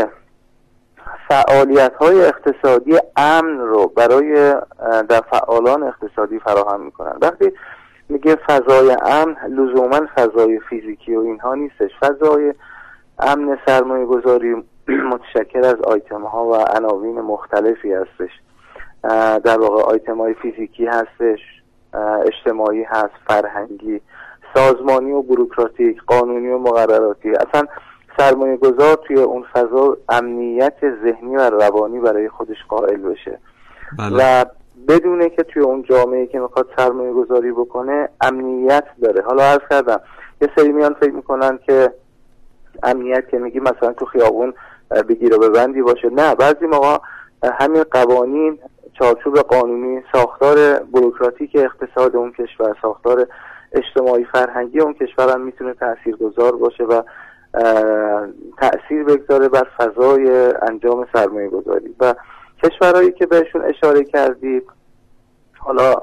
فعالیت 1.28 1.94
های 1.94 2.26
اقتصادی 2.26 2.98
امن 3.16 3.60
رو 3.60 3.88
برای 3.88 4.56
در 5.10 5.22
فعالان 5.32 5.84
اقتصادی 5.84 6.40
فراهم 6.40 6.82
می‌کنن. 6.82 7.18
وقتی 7.22 7.54
میگه 8.10 8.36
فضای 8.36 8.98
امن 9.06 9.36
لزوما 9.50 10.02
فضای 10.16 10.60
فیزیکی 10.60 11.16
و 11.16 11.20
اینها 11.20 11.56
نیستش. 11.56 11.92
فضای 12.02 12.54
امن 13.20 13.58
سرمایه 13.66 14.06
گذاری 14.06 14.64
متشکل 14.96 15.66
از 15.66 15.82
آیتم 15.82 16.24
ها 16.24 16.46
و 16.46 16.56
عناوین 16.56 17.22
مختلفی 17.22 17.94
هستش. 17.94 18.32
در 19.44 19.60
واقع 19.60 19.82
آیتم 19.84 20.18
های 20.18 20.34
فیزیکی 20.34 20.86
هستش 20.86 21.40
اجتماعی 22.26 22.84
هست 22.84 23.14
فرهنگی 23.28 24.02
سازمانی 24.56 25.12
و 25.12 25.22
بروکراتیک 25.22 26.02
قانونی 26.08 26.48
و 26.48 26.58
مقرراتی. 26.58 27.30
اصلا 27.30 27.68
سرمایه 28.18 28.58
گذار 28.58 28.96
توی 28.96 29.20
اون 29.20 29.46
فضا 29.54 29.98
امنیت 30.10 30.78
ذهنی 31.04 31.36
و 31.36 31.50
روانی 31.50 32.00
برای 32.00 32.30
خودش 32.30 32.58
قائل 32.68 32.98
بشه. 32.98 33.40
بله. 34.00 34.42
و 34.42 34.46
بدونه 34.88 35.30
که 35.30 35.44
توی 35.44 35.64
اون 35.64 35.84
جامعه 35.84 36.28
که 36.28 36.40
می‌خواد 36.40 36.68
سرمایه 36.78 37.14
گذاری 37.14 37.52
بکنه 37.52 38.10
امنیت 38.22 38.84
داره. 39.02 39.22
حالا 39.22 39.44
عرض 39.44 39.62
کردم 39.70 40.02
یه 40.42 40.50
سری 40.56 40.72
میان 40.72 40.94
فکر 40.94 41.12
می‌کنن 41.12 41.60
که 41.66 41.94
امنیت 42.84 43.30
که 43.30 43.38
میگی 43.38 43.60
مثلا 43.60 43.94
تو 43.94 44.06
خیابون 44.06 44.54
بگیر 44.90 45.36
و 45.36 45.38
ببندی 45.38 45.82
باشه. 45.82 46.10
نه 46.10 46.36
بعضی 46.36 46.66
موقع 46.66 46.98
همین 47.44 47.84
قوانین 47.84 48.60
چارچوب 49.00 49.40
قانونی 49.40 50.04
ساختار 50.14 50.80
بروکراتیک 50.80 51.52
اقتصاد 51.56 52.16
اون 52.16 52.32
کشور 52.32 52.76
ساختار 52.82 53.28
اجتماعی 53.72 54.26
فرهنگی 54.26 54.80
اون 54.80 54.94
کشور 54.94 55.34
هم 55.34 55.42
می‌تونه 55.42 55.74
تاثیرگذار 55.74 56.56
باشه 56.56 56.84
و 56.84 57.02
تأثیر 58.58 59.04
بگذاره 59.04 59.50
بر 59.50 59.68
فضای 59.78 60.54
انجام 60.62 61.08
سرمایه 61.14 61.50
گذاری 61.50 61.96
و 62.00 62.16
کشورهایی 62.64 63.12
که 63.12 63.26
بهشون 63.26 63.62
اشاره 63.62 64.04
کردید 64.04 64.64
حالا 65.58 65.96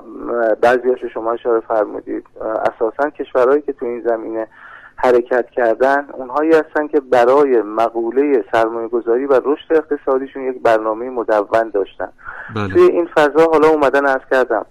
بعضیاش 0.61 1.05
شما 1.15 1.33
اشاره 1.33 1.61
فرمودید 1.61 2.27
اساسا 2.41 3.11
کشورهایی 3.11 3.63
که 3.63 3.73
تو 3.73 3.87
این 3.87 4.03
زمینه 4.07 4.49
حرکت 4.97 5.51
کردن 5.51 6.09
اونهایی 6.13 6.51
هستن 6.51 6.87
که 6.87 7.01
برای 7.01 7.63
مقوله 7.63 8.45
سرمایه 8.53 8.89
گذاری 8.89 9.27
و 9.27 9.41
رشد 9.45 9.73
اقتصادیشون 9.73 10.43
یک 10.43 10.63
برنامه 10.63 11.11
مدون 11.11 11.71
داشتن. 11.75 12.09
بله. 12.57 12.69
توی 12.69 12.83
این 12.83 13.09
فضا 13.15 13.47
حالا 13.53 13.69
اومدن 13.69 14.07
از 14.07 14.21
کردم 14.31 14.67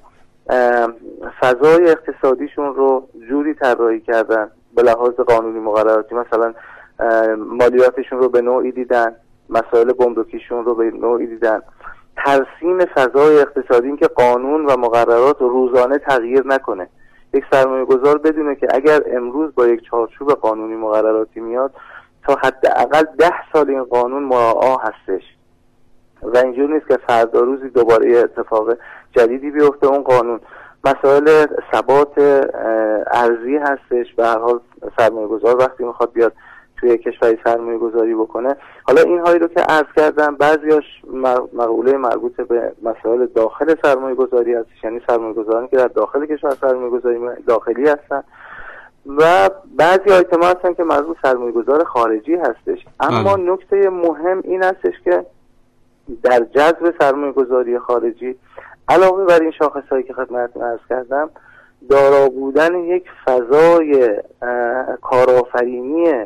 فضای 1.42 1.90
اقتصادیشون 1.90 2.76
رو 2.76 3.08
جوری 3.30 3.54
طراحی 3.54 4.02
کردن 4.02 4.52
به 4.76 4.84
لحاظ 4.84 5.14
قانونی 5.14 5.60
مقرراتی 5.60 6.16
مثلا 6.16 6.54
مالیاتشون 7.38 8.20
رو 8.20 8.30
به 8.30 8.42
نوعی 8.42 8.72
دیدن 8.72 9.16
مسائل 9.50 9.92
گمرکیشون 9.92 10.66
رو 10.66 10.76
به 10.76 10.92
نوعی 10.92 11.28
دیدن. 11.28 11.62
ترسیم 12.18 12.86
فضای 12.86 13.40
اقتصادی 13.40 13.88
این 13.88 13.98
که 13.98 14.08
قانون 14.08 14.66
و 14.66 14.78
مقررات 14.78 15.42
روزانه 15.42 15.98
تغییر 15.98 16.48
نکنه. 16.48 16.90
یک 17.36 17.46
سرمایه 17.52 17.86
گذار 17.86 18.18
بدونه 18.18 18.56
که 18.56 18.68
اگر 18.72 19.02
امروز 19.08 19.56
با 19.56 19.68
یک 19.68 19.82
چارچوب 19.84 20.32
قانونی 20.32 20.76
مقرراتی 20.76 21.40
میاد 21.40 21.74
تا 22.24 22.36
حداقل 22.36 23.04
ده 23.18 23.34
سال 23.54 23.70
این 23.70 23.84
قانون 23.84 24.24
مراعا 24.24 24.78
هستش. 24.78 25.24
و 26.24 26.38
اینجور 26.38 26.74
نیست 26.74 26.88
که 26.88 26.98
فردا 27.08 27.40
روزی 27.40 27.70
دوباره 27.70 28.18
اتفاق 28.18 28.78
جدیدی 29.12 29.52
بیفته 29.52 29.88
اون 29.88 30.04
قانون. 30.04 30.40
مسائل 30.84 31.46
ثبات 31.72 32.18
ارزی 33.12 33.58
هستش. 33.58 34.14
به 34.14 34.26
هر 34.26 34.40
حال 34.40 34.60
سرمایه 34.98 35.28
گذار 35.28 35.58
وقتی 35.58 35.84
می‌خواد 35.84 36.12
بیاد 36.14 36.34
توی 36.80 36.98
کشوری 36.98 37.38
سرمایه 37.44 37.78
گذاری 37.78 38.16
بکنه. 38.16 38.56
حالا 38.84 39.02
این 39.02 39.20
هایی 39.20 39.40
رو 39.40 39.48
که 39.48 39.60
عرض 39.60 39.88
کردم 39.96 40.36
بعضیاش 40.36 40.84
مقوله 41.54 41.98
مربوط 41.98 42.42
به 42.42 42.72
مسائل 42.84 43.26
داخل 43.26 43.76
سرمایه 43.84 44.16
گذاری 44.16 44.54
هستش. 44.54 44.84
یعنی 44.84 45.02
سرمایه 45.08 45.34
گذارانی 45.34 45.68
که 45.68 45.78
در 45.78 45.88
داخل 45.88 46.26
کشور 46.26 46.58
سرمایه 46.62 46.90
گذاری 46.90 47.20
داخلی 47.48 47.90
هستن. 47.90 48.24
و 49.18 49.50
بعضی 49.78 50.10
آیتم 50.12 50.44
هستن 50.44 50.74
که 50.74 50.84
مربوط 50.84 51.18
سرمایه 51.22 51.52
گذار 51.52 51.84
خارجی 51.84 52.36
هستش. 52.36 52.86
اما 53.00 53.36
نکته 53.36 53.90
مهم 53.90 54.42
این 54.44 54.64
هستش 54.64 54.94
که 55.04 55.26
در 56.24 56.40
جذب 56.40 56.94
سرمایه 57.00 57.32
گذاری 57.32 57.80
خارجی 57.80 58.36
علاوه 58.88 59.26
بر 59.26 59.40
این 59.40 59.52
شاخص 59.52 59.88
هایی 59.92 60.04
که 60.04 60.14
خدمتتون 60.14 60.64
عرض 60.64 60.80
کردم 60.90 61.30
دارا 61.90 62.30
بودن 62.30 62.76
یک 62.76 63.06
فضای 63.26 64.22
کارآفرینی 65.02 66.26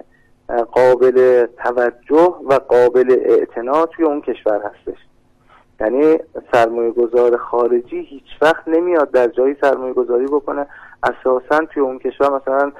قابل 0.72 1.46
توجه 1.64 2.36
و 2.46 2.54
قابل 2.54 3.18
اعتنا 3.20 3.86
توی 3.86 4.06
اون 4.06 4.22
کشور 4.22 4.62
هستش. 4.62 5.00
یعنی 5.82 6.20
سرمایه 6.52 6.92
گذار 6.92 7.38
خارجی 7.38 8.00
هیچ 8.00 8.26
وقت 8.42 8.68
نمیاد 8.68 9.12
در 9.12 9.28
جایی 9.28 9.56
سرمایه 9.62 9.94
گذاری 9.94 10.26
بکنه. 10.26 10.68
اساسا 11.04 11.66
توی 11.74 11.84
اون 11.84 12.00
کشور 12.00 12.42
مثلا 12.42 12.72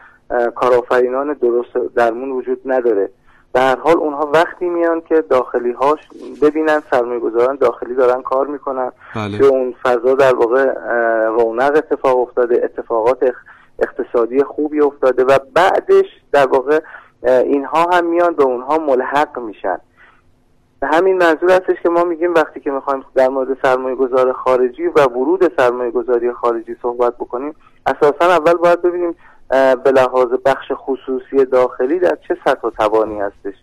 کارآفرینان 0.56 1.34
درست 1.34 1.74
درمون 1.96 2.32
وجود 2.32 2.62
نداره. 2.66 3.10
به 3.54 3.60
هر 3.60 3.76
حال 3.76 3.98
اونها 3.98 4.32
وقتی 4.34 4.70
میان 4.70 5.02
که 5.02 5.22
داخلی 5.22 5.72
هاش 5.72 6.00
ببینن 6.42 6.82
سرمایه 6.92 7.20
گذاران 7.20 7.56
داخلی 7.56 7.96
دارن 7.96 8.22
کار 8.22 8.48
می‌کنن. 8.48 8.92
بله. 9.16 9.38
توی 9.38 9.48
اون 9.48 9.76
فضا 9.84 10.14
در 10.14 10.36
واقع 10.36 10.74
رونق 11.28 11.76
اتفاق 11.76 12.18
افتاده 12.18 12.62
اتفاقات 12.64 13.34
اقتصادی 13.80 14.44
خوبی 14.44 14.82
افتاده 14.82 15.24
و 15.24 15.38
بعدش 15.54 16.06
در 16.32 16.48
واقع 16.48 16.80
اینها 17.24 17.84
هم 17.94 18.06
میان 18.06 18.34
به 18.34 18.44
اونها 18.44 18.78
ملحق 18.78 19.40
میشن. 19.40 19.78
به 20.80 20.88
همین 20.88 21.18
منظور 21.18 21.52
هستش 21.52 21.82
که 21.84 21.90
ما 21.90 22.04
میگیم 22.04 22.34
وقتی 22.34 22.60
که 22.60 22.72
می‌خوایم 22.72 23.06
در 23.16 23.30
مورد 23.30 23.58
سرمایه 23.62 23.96
گذار 23.96 24.34
خارجی 24.34 24.88
و 24.88 25.00
ورود 25.06 25.52
سرمایه 25.58 25.92
گذاری 25.92 26.34
خارجی 26.34 26.76
صحبت 26.82 27.16
بکنیم 27.16 27.56
اساسا 27.86 28.26
اول 28.26 28.54
باید 28.54 28.82
ببینیم 28.82 29.16
به 29.84 29.92
لحاظ 29.92 30.28
بخش 30.46 30.72
خصوصی 30.76 31.46
داخلی 31.46 32.00
در 32.00 32.18
چه 32.28 32.38
سطح 32.46 32.68
و 32.68 32.70
توانی 32.70 33.20
هستش. 33.20 33.54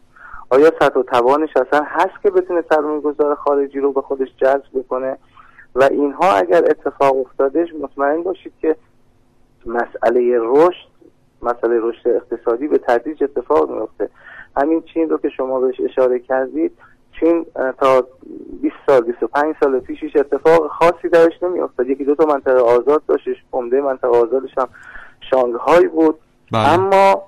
آیا 0.51 0.73
سطح 0.81 1.01
و 1.01 1.03
توانش 1.03 1.57
اصلا 1.57 1.87
هست 1.87 2.23
که 2.23 2.31
بتونه 2.31 2.65
سرمایه 2.71 3.01
گذار 3.01 3.35
خارجی 3.35 3.81
رو 3.81 3.93
به 3.93 4.03
خودش 4.03 4.29
جذب 4.37 4.65
بکنه؟ 4.75 5.19
و 5.75 5.83
اینها 5.83 6.33
اگر 6.33 6.65
اتفاق 6.65 7.17
افتادش 7.17 7.69
مطمئن 7.83 8.23
باشید 8.23 8.53
که 8.61 8.77
مسئله 9.67 10.39
رشد 10.41 10.96
مسئله 11.43 11.81
رشد 11.81 12.09
اقتصادی 12.09 12.69
به 12.69 12.79
تدریج 12.79 13.23
اتفاق 13.23 13.71
میفته 13.71 14.09
همین 14.57 14.83
چین 14.83 15.11
رو 15.11 15.19
که 15.19 15.29
شما 15.29 15.61
بهش 15.61 15.81
اشاره 15.81 16.19
کردید 16.19 16.73
چین 17.21 17.47
تا 17.81 18.07
20 18.63 18.75
سال 18.87 19.01
25 19.01 19.55
سال 19.61 19.81
پیشش 19.81 20.17
اتفاق 20.17 20.69
خاصی 20.69 21.09
درش 21.09 21.43
نمیافتاد. 21.43 21.89
یکی 21.89 22.05
دو 22.05 22.15
تا 22.15 22.25
منطقه 22.25 22.61
آزاد 22.61 23.03
داشتش 23.09 23.37
عمده 23.53 23.81
منطقه 23.81 24.09
آزادش 24.09 24.59
هم 24.59 24.69
شانگهای 25.31 25.89
بود. 25.89 26.19
بله. 26.53 26.69
اما 26.69 27.23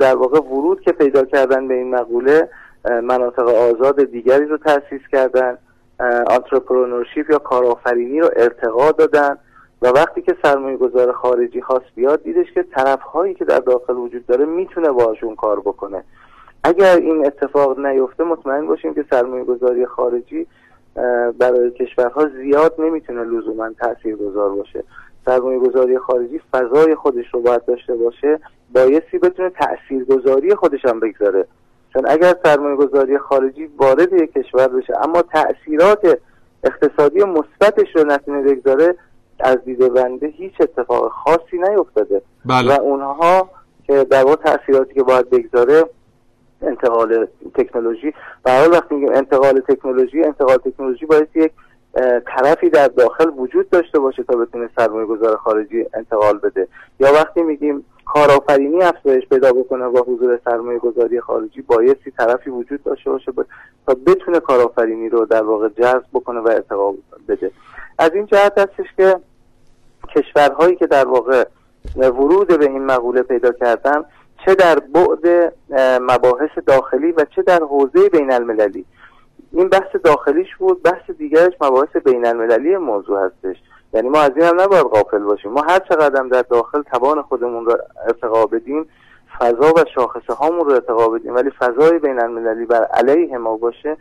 در 0.00 0.16
واقع 0.16 0.40
ورود 0.40 0.80
که 0.80 0.92
پیدا 0.92 1.24
کردن 1.24 1.68
به 1.68 1.74
این 1.74 1.94
مقوله 1.94 2.48
مناطق 3.02 3.48
آزاد 3.48 4.04
دیگری 4.04 4.46
رو 4.46 4.58
تأسیس 4.58 5.00
کردن 5.12 5.58
آنترپرونورشیپ 6.26 7.30
یا 7.30 7.38
کارآفرینی 7.38 8.20
رو 8.20 8.30
ارتقا 8.36 8.92
دادن. 8.92 9.38
و 9.82 9.88
وقتی 9.88 10.22
که 10.22 10.36
سرمایه 10.42 10.76
گذار 10.76 11.12
خارجی 11.12 11.62
خواست 11.62 11.86
بیاد 11.94 12.22
دیدش 12.22 12.52
که 12.52 12.62
طرف 12.62 13.00
هایی 13.00 13.34
که 13.34 13.44
در 13.44 13.58
داخل 13.58 13.96
وجود 13.96 14.26
داره 14.26 14.44
می‌تونه 14.44 14.90
باشون 14.90 15.36
کار 15.36 15.60
بکنه. 15.60 16.04
اگر 16.64 16.96
این 16.96 17.26
اتفاق 17.26 17.78
نیفته 17.78 18.24
مطمئن 18.24 18.66
باشیم 18.66 18.94
که 18.94 19.04
سرمایه 19.10 19.44
گذاری 19.44 19.86
خارجی 19.86 20.46
برای 21.38 21.70
کشورها 21.70 22.28
زیاد 22.28 22.74
نمی‌تونه 22.78 23.24
لزوما 23.24 23.70
تأثیر 23.70 24.16
گذار 24.16 24.50
باشه. 24.50 24.84
سرمایه 25.26 25.58
گذاری 25.58 25.98
خارجی 25.98 26.40
فضای 26.52 26.94
خودش 26.94 27.34
رو 27.34 27.40
باید 27.40 27.64
داشته 27.64 27.94
باشه 27.94 28.40
بایستی 28.74 29.18
بتونه 29.18 29.50
تأثیر 29.50 30.04
گذاری 30.04 30.54
خودش 30.54 30.84
هم 30.84 31.00
بگذاره. 31.00 31.46
چون 31.92 32.06
اگر 32.06 32.34
سرمایه 32.44 32.76
گذاری 32.76 33.18
خارجی 33.18 33.66
وارد 33.78 34.12
یک 34.12 34.32
کشور 34.32 34.68
بشه 34.68 34.94
اما 35.04 35.22
تأثیرات 35.22 36.18
اقتصادی 36.64 37.24
مثبتش 37.24 37.96
رو 37.96 38.04
نتونه 38.04 38.42
بگذاره 38.42 38.94
از 39.40 39.64
دیده 39.64 39.88
بنده 39.88 40.26
هیچ 40.26 40.52
اتفاق 40.60 41.12
خاصی 41.12 41.58
نیفتاده. 41.58 42.22
بله. 42.44 42.76
و 42.76 42.80
اونها 42.80 43.50
که 43.86 44.04
در 44.04 44.24
واقع 44.24 44.36
تاثیراتی 44.42 44.94
که 44.94 45.02
باید 45.02 45.30
بگذاره 45.30 45.84
انتقال 46.62 47.26
تکنولوژی. 47.54 48.14
به 48.44 48.52
حال 48.52 48.72
وقتی 48.72 48.94
میگیم 48.94 49.12
انتقال 49.14 49.60
تکنولوژی 49.60 50.22
انتقال 50.22 50.56
تکنولوژی 50.56 51.06
باید 51.06 51.28
یک 51.34 51.52
طرفی 52.26 52.70
در 52.70 52.88
داخل 52.88 53.30
وجود 53.36 53.70
داشته 53.70 53.98
باشه 53.98 54.22
تا 54.22 54.36
بتونه 54.36 54.68
سرمایه 54.76 55.06
گذار 55.06 55.36
خارجی 55.36 55.86
انتقال 55.94 56.38
بده. 56.38 56.68
یا 57.00 57.12
وقتی 57.12 57.42
میگیم 57.42 57.84
کارآفرینی 58.08 58.82
افزایش 58.82 59.28
پیدا 59.28 59.52
بکنه 59.52 59.88
با 59.88 60.00
حضور 60.00 60.40
سرمایه 60.44 60.78
گذاری 60.78 61.20
خارجی 61.20 61.62
بایستی 61.62 62.10
طرفی 62.10 62.50
وجود 62.50 62.82
داشته 62.82 63.10
باشه 63.10 63.32
تا 63.86 63.96
بتونه 64.06 64.40
کارآفرینی 64.40 65.08
رو 65.08 65.26
در 65.26 65.42
واقع 65.42 65.68
جذب 65.68 66.06
بکنه 66.12 66.40
و 66.40 66.48
ارتقا 66.48 66.94
بده. 67.28 67.50
از 67.98 68.10
این 68.14 68.26
جهت 68.26 68.58
هستش 68.58 68.86
که 68.96 69.20
کشورهایی 70.16 70.76
که 70.76 70.86
در 70.86 71.04
واقع 71.04 71.44
ورود 71.96 72.58
به 72.58 72.64
این 72.64 72.84
مقوله 72.84 73.22
پیدا 73.22 73.52
کردن 73.52 74.04
چه 74.44 74.54
در 74.54 74.78
بعد 74.78 75.54
مباحث 76.00 76.50
داخلی 76.66 77.12
و 77.12 77.24
چه 77.36 77.42
در 77.42 77.60
حوزه 77.60 78.08
بین 78.08 78.32
المللی 78.32 78.84
این 79.52 79.68
بحث 79.68 79.96
داخلیش 80.04 80.56
بود 80.56 80.82
بحث 80.82 81.10
دیگرش 81.10 81.52
مباحث 81.60 81.96
بین 82.04 82.26
المللی 82.26 82.76
موضوع 82.76 83.26
هستش. 83.26 83.56
یعنی 83.92 84.08
ما 84.08 84.20
از 84.20 84.30
این 84.36 84.44
هم 84.44 84.60
نباید 84.60 84.82
غافل 84.82 85.18
باشیم. 85.18 85.52
ما 85.52 85.62
هر 85.62 85.78
چقدر 85.78 86.22
در 86.22 86.42
داخل 86.42 86.82
توان 86.82 87.22
خودمون 87.22 87.66
رو 87.66 87.76
ارتقا 88.06 88.46
بدیم 88.46 88.88
فضا 89.38 89.72
و 89.72 89.84
شاخصه 89.94 90.34
هامون 90.34 90.66
رو 90.66 90.72
ارتقا 90.72 91.08
بدیم. 91.08 91.34
ولی 91.34 91.50
فضای 91.50 91.98
بین 91.98 92.20
المللی 92.20 92.66
بر 92.66 92.84
علیه 92.84 93.38
ما 93.38 93.56
باشه 93.56 93.96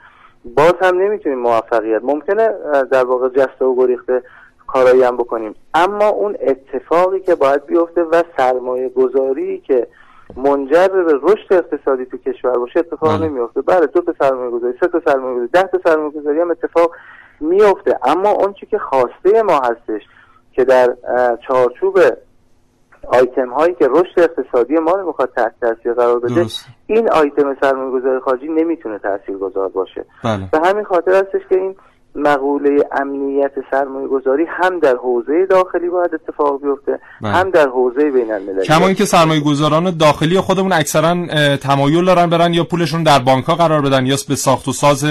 باز 0.46 0.74
هم 0.82 0.98
نمی‌تونیم 0.98 1.40
موفقیت. 1.40 2.02
ممکنه 2.04 2.50
در 2.92 3.06
واقع 3.06 3.30
جسته 3.30 3.66
و 3.66 3.76
گریخته 3.76 4.24
کارایی 4.68 5.04
هم 5.04 5.18
بکنیم. 5.18 5.56
اما 5.74 6.08
اون 6.08 6.38
اتفاقی 6.42 7.20
که 7.20 7.36
باید 7.36 7.66
بیفته 7.66 8.04
و 8.04 8.24
سرمایه 8.38 8.90
گذاری 8.90 9.60
که 9.60 9.88
منجر 10.36 10.88
به 10.88 11.20
رشد 11.22 11.54
اقتصادی 11.54 12.06
تو 12.06 12.18
کشور 12.18 12.60
باشه 12.60 12.80
اتفاق 12.80 13.18
بله. 13.18 13.30
نمیفته 13.30 13.62
بله 13.62 13.86
دو 13.86 14.02
تا 14.02 14.14
سرمایه 14.20 14.52
گذاری 14.52 14.78
سه 14.80 14.88
تا 14.88 15.02
سرمایه 15.06 15.36
گذاری 15.36 15.50
ده 15.54 15.64
تا 15.64 15.80
سرمایه 15.84 16.10
گذاری 16.10 16.40
هم 16.40 16.52
اتفاق 16.52 16.92
میفته 17.40 18.00
اما 18.04 18.30
اون 18.30 18.54
چی 18.54 18.66
که 18.66 18.78
خواسته 18.78 19.42
ما 19.44 19.60
هستش 19.60 20.02
که 20.54 20.64
در 20.64 20.96
چارچوب 21.48 22.00
آیتم 23.08 23.50
هایی 23.50 23.76
که 23.80 23.88
رشد 23.88 24.20
اقتصادی 24.20 24.76
ما 24.78 24.92
رو 24.92 25.08
می‌خواد 25.08 25.30
تحت 25.36 25.54
تاثیر 25.62 25.94
قرار 25.94 26.20
بده 26.20 26.46
این 26.88 27.10
آیتم 27.10 27.56
سرمایه 27.62 27.92
گذاری 27.92 28.20
خارجی 28.20 28.48
نمی‌تونه 28.48 29.00
تاثیر 29.00 29.38
گذار 29.38 29.70
باشه 29.70 30.06
بله. 30.24 30.50
به 30.52 30.60
همین 30.60 30.84
خاطر 30.84 31.12
هستش 31.12 31.42
که 31.50 31.56
این 31.56 31.76
مقوله 32.16 32.84
امنیت 32.92 33.52
سرمایه 33.72 34.08
گذاری 34.08 34.46
هم 34.50 34.80
در 34.80 34.96
حوزه 34.96 35.46
داخلی 35.46 35.90
باید 35.90 36.14
اتفاق 36.14 36.62
بیفته 36.62 37.00
بله. 37.22 37.32
هم 37.32 37.50
در 37.50 37.68
حوزه 37.68 38.12
بین 38.12 38.32
المللی 38.32 38.66
کما 38.66 38.86
اینکه 38.86 39.06
سرمایه 39.06 39.42
گذاران 39.42 39.98
داخلی 39.98 40.40
خودمون 40.40 40.74
اکثرا 40.74 41.16
تمایل 41.58 42.06
دارن 42.06 42.30
برن 42.30 42.54
یا 42.54 42.64
پولشون 42.64 43.04
در 43.04 43.20
بانک 43.20 43.46
ها 43.46 43.56
قرار 43.56 43.82
بدن 43.82 44.06
یا 44.06 44.16
به 44.30 44.36
ساخت 44.36 44.68
و 44.68 44.72
ساز 44.72 45.06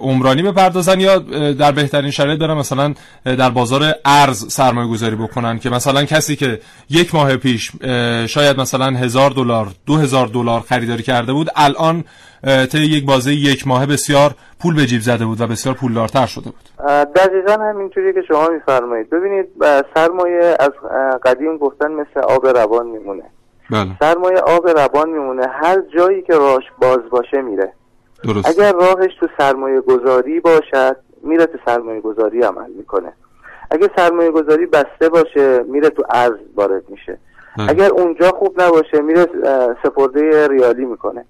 عمرانی 0.00 0.42
بپردازن 0.42 1.00
یا 1.00 1.18
در 1.52 1.72
بهترین 1.72 2.10
شرایط 2.10 2.40
برن 2.40 2.54
مثلا 2.54 2.94
در 3.24 3.50
بازار 3.50 3.82
ارز 4.04 4.52
سرمایه 4.52 4.90
گذاری 4.90 5.16
بکنن 5.16 5.58
که 5.58 5.70
مثلا 5.70 6.04
کسی 6.04 6.36
که 6.36 6.60
یک 6.90 7.14
ماه 7.14 7.36
پیش 7.36 7.72
شاید 8.26 8.60
مثلا 8.60 8.86
هزار 8.86 9.30
دلار 9.30 9.66
دو 9.86 9.96
هزار 9.96 10.26
دلار 10.26 10.60
خریداری 10.60 11.02
کرده 11.02 11.32
بود 11.32 11.50
الان 11.56 12.04
طی 12.72 12.78
یک 12.78 13.06
بازه 13.06 13.34
یک 13.34 13.66
ماه 13.66 13.86
بسیار 13.86 14.34
پول 14.60 14.76
به 14.76 14.86
جیب 14.86 15.00
زده 15.00 15.24
بود 15.24 15.40
و 15.40 15.46
بسیار 15.46 15.74
پولدارتر 15.74 16.26
شده 16.26 16.44
بود. 16.44 16.86
دقیقا 17.16 17.52
همینطوری 17.52 18.12
که 18.14 18.22
شما 18.28 18.48
میفرمایید. 18.48 19.10
ببینید 19.10 19.46
سرمایه 19.94 20.56
از 20.60 20.70
قدیم 21.24 21.58
گفتن 21.58 21.92
مثل 21.92 22.20
آب 22.20 22.46
روان 22.46 22.86
میمونه. 22.86 23.22
بله. 23.70 23.90
سرمایه 24.00 24.38
آب 24.38 24.68
روان 24.68 25.10
میمونه. 25.10 25.46
هر 25.62 25.76
جایی 25.96 26.22
که 26.22 26.32
راش 26.34 26.64
باز 26.82 26.98
باشه 27.10 27.42
میره. 27.42 27.72
درست. 28.24 28.48
اگر 28.48 28.72
راهش 28.72 29.14
تو 29.20 29.28
سرمایه 29.38 29.80
گذاری 29.80 30.40
باشد 30.40 30.96
میره 31.22 31.46
تو 31.46 31.58
سرمایه 31.66 32.00
گذاری 32.00 32.42
عمل 32.42 32.70
می‌کنه. 32.70 33.12
اگر 33.70 33.88
سرمایه 33.96 34.30
گذاری 34.30 34.66
بسته 34.66 35.08
باشه 35.08 35.62
میره 35.62 35.88
تو 35.88 36.02
ارز 36.10 36.38
وارد 36.54 36.90
میشه. 36.90 37.18
بله. 37.58 37.70
اگر 37.70 37.90
اونجا 37.90 38.30
خوب 38.30 38.62
نباشه 38.62 39.00
میره 39.00 39.26
سپرده 39.82 40.48
ریالی 40.48 40.84
می‌کنه. 40.84 41.24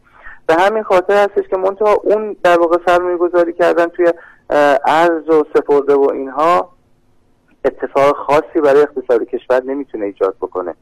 به 0.46 0.54
همین 0.54 0.82
خاطر 0.82 1.24
هستش 1.24 1.48
که 1.48 1.56
منتها 1.56 1.92
اون 1.92 2.36
در 2.44 2.58
واقع 2.58 2.78
سرمایه 2.86 3.16
گذاری 3.16 3.52
کردن 3.52 3.86
توی 3.86 4.12
ارز 4.86 5.28
و 5.28 5.44
سپرده 5.54 5.94
و 5.94 6.10
اینها 6.10 6.70
اتفاق 7.64 8.16
خاصی 8.16 8.60
برای 8.64 8.82
اقتصاد 8.82 9.22
کشور 9.22 9.62
نمی‌تونه 9.62 10.06
ایجاد 10.06 10.36
بکنه. 10.40 10.74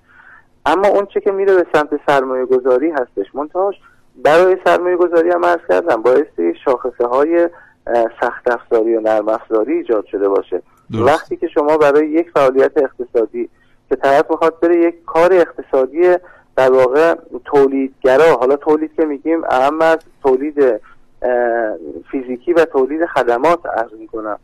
اما 0.66 0.88
اون 0.88 1.06
چه 1.06 1.20
که 1.20 1.30
میره 1.30 1.54
به 1.54 1.66
سمت 1.72 1.88
سرمایه 2.06 2.44
گذاری 2.44 2.90
هستش. 2.90 3.34
منتهاش 3.34 3.74
برای 4.14 4.56
سرمایه 4.64 4.96
گذاری 4.96 5.30
هم 5.30 5.44
ارز 5.44 5.60
کردم 5.68 6.02
بایستی 6.02 6.54
شاخصه 6.64 7.06
های 7.06 7.48
سخت 8.20 8.50
افزاری 8.50 8.96
و 8.96 9.00
نرم 9.00 9.28
افزاری 9.28 9.72
ایجاد 9.72 10.06
شده 10.06 10.28
باشه. 10.28 10.62
وقتی 10.90 11.36
که 11.36 11.48
شما 11.48 11.76
برای 11.76 12.08
یک 12.08 12.30
فعالیت 12.30 12.72
اقتصادی 12.76 13.50
که 13.88 13.96
طرف 13.96 14.30
می‌خواد 14.30 14.60
بره 14.60 14.76
یک 14.76 15.04
کار 15.04 15.32
اقتصادی 15.32 16.14
در 16.56 16.72
واقع 16.72 17.14
تولیدگرا 17.44 18.36
حالا 18.36 18.56
تولید 18.56 18.94
که 18.96 19.04
میگیم 19.04 19.42
اهم 19.50 19.80
از 19.80 19.98
تولید 20.22 20.80
فیزیکی 22.10 22.52
و 22.52 22.64
تولید 22.64 23.06
خدمات 23.06 23.66
ارز 23.66 23.90
می‌کنم. 23.98 24.38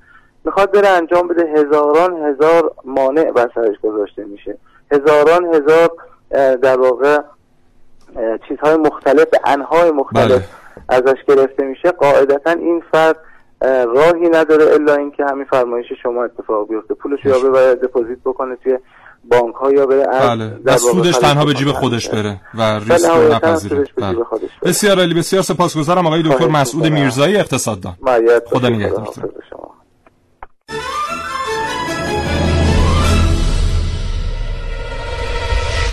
می‌خواد 0.44 0.72
بره 0.72 0.88
انجام 0.88 1.28
بده 1.28 1.50
هزاران 1.50 2.16
هزار 2.26 2.72
مانع 2.84 3.30
بر 3.30 3.50
سرش 3.54 3.76
گذاشته 3.82 4.24
میشه. 4.24 4.58
هزاران 4.92 5.54
هزار 5.54 5.90
در 6.56 6.78
واقع 6.78 7.20
چیزهای 8.48 8.76
مختلف 8.76 9.28
انهای 9.44 9.90
مختلف 9.90 10.30
بله. 10.30 10.44
ازش 10.88 11.18
گرفته 11.28 11.64
میشه. 11.64 11.90
قاعدتا 11.90 12.50
این 12.50 12.82
فرد 12.92 13.16
راهی 13.94 14.28
نداره 14.28 14.64
الا 14.64 14.94
اینکه 14.94 15.24
همین 15.24 15.44
فرمایش 15.44 15.86
شما 16.02 16.24
اتفاق 16.24 16.68
بیفته. 16.68 16.94
پولش 16.94 17.24
یا 17.24 17.38
ببره 17.38 17.74
دپوزیت 17.74 18.18
بکنه 18.24 18.56
توی 18.56 18.78
بانک 19.24 19.54
ها 19.54 19.72
یا 19.72 19.86
بره 19.86 20.06
بله. 20.06 20.52
و 20.64 20.76
سودش 20.76 21.16
تنها 21.16 21.44
به 21.44 21.54
جیب 21.54 21.72
خودش 21.72 22.08
بره 22.08 22.40
و 22.54 22.58
بله، 22.58 22.78
ریسک 22.78 23.10
رو 23.10 23.34
نپذیره. 23.34 23.84
بله. 23.96 24.16
بسیار 24.62 25.00
علی 25.00 25.14
بسیار 25.14 25.42
سپاسگزارم 25.42 26.06
آقای 26.06 26.22
دکتر 26.22 26.48
مسعود 26.48 26.86
میرزایی 26.86 27.36
اقتصاددان. 27.36 27.94
خدا 28.46 28.68
نگهدارتون. 28.68 29.30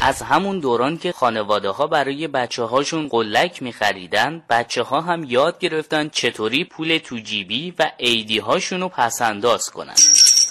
از 0.08 0.22
همون 0.22 0.60
دوران 0.60 0.98
که 0.98 1.12
خانواده 1.12 1.70
ها 1.70 1.88
برای 1.88 2.28
بچه 2.28 2.64
هاشون 2.64 3.08
قلک 3.08 3.64
می 3.64 3.74
خریدن 3.74 4.44
بچه 4.50 4.84
ها 4.84 5.02
هم 5.02 5.24
یاد 5.24 5.60
گرفتن 5.60 6.10
چطوری 6.10 6.64
پول 6.64 6.98
تو 6.98 7.18
جیبی 7.18 7.74
و 7.80 7.92
ایدی 7.98 8.40
هاشون 8.40 8.82
رو 8.82 8.90
پسنداز 8.90 9.70
کنن. 9.70 9.96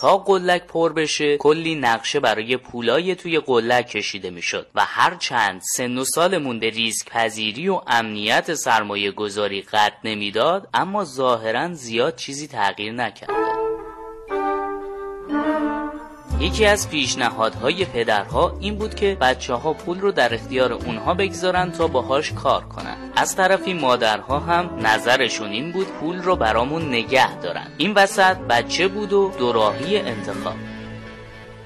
تا 0.00 0.18
قلک 0.18 0.64
پر 0.66 0.92
بشه 0.92 1.36
کلی 1.36 1.74
نقشه 1.74 2.20
برای 2.20 2.56
پولای 2.56 3.14
توی 3.14 3.38
قلک 3.38 3.86
کشیده 3.86 4.30
می‌شد 4.30 4.66
و 4.74 4.84
هر 4.84 5.14
چند 5.14 5.60
سن 5.76 5.98
و 5.98 6.04
سالمون 6.04 6.58
به 6.58 6.70
ریسک 6.70 7.10
پذیری 7.10 7.68
و 7.68 7.80
امنیت 7.86 8.54
سرمایه 8.54 9.10
گذاری 9.10 9.62
قد 9.62 9.92
نمی‌داد 10.04 10.68
اما 10.74 11.04
ظاهرا 11.04 11.72
زیاد 11.72 12.16
چیزی 12.16 12.48
تغییر 12.48 12.92
نکرده 12.92 13.65
یکی 16.40 16.66
از 16.66 16.90
پیشنهادهای 16.90 17.84
پدرها 17.84 18.56
این 18.60 18.76
بود 18.76 18.94
که 18.94 19.14
بچه 19.20 19.54
ها 19.54 19.72
پول 19.72 20.00
رو 20.00 20.12
در 20.12 20.34
اختیار 20.34 20.72
اونها 20.72 21.14
بگذارن 21.14 21.72
تا 21.72 21.86
باهاش 21.86 22.32
کار 22.32 22.64
کنن. 22.64 22.96
از 23.16 23.36
طرفی 23.36 23.74
مادرها 23.74 24.40
هم 24.40 24.86
نظرشون 24.86 25.50
این 25.50 25.72
بود 25.72 25.86
پول 25.86 26.16
رو 26.16 26.36
برامون 26.36 26.88
نگه 26.88 27.36
دارن. 27.36 27.66
این 27.78 27.94
وسط 27.94 28.36
بچه 28.36 28.88
بود 28.88 29.12
و 29.12 29.32
دوراهی 29.38 29.98
انتخاب. 29.98 30.54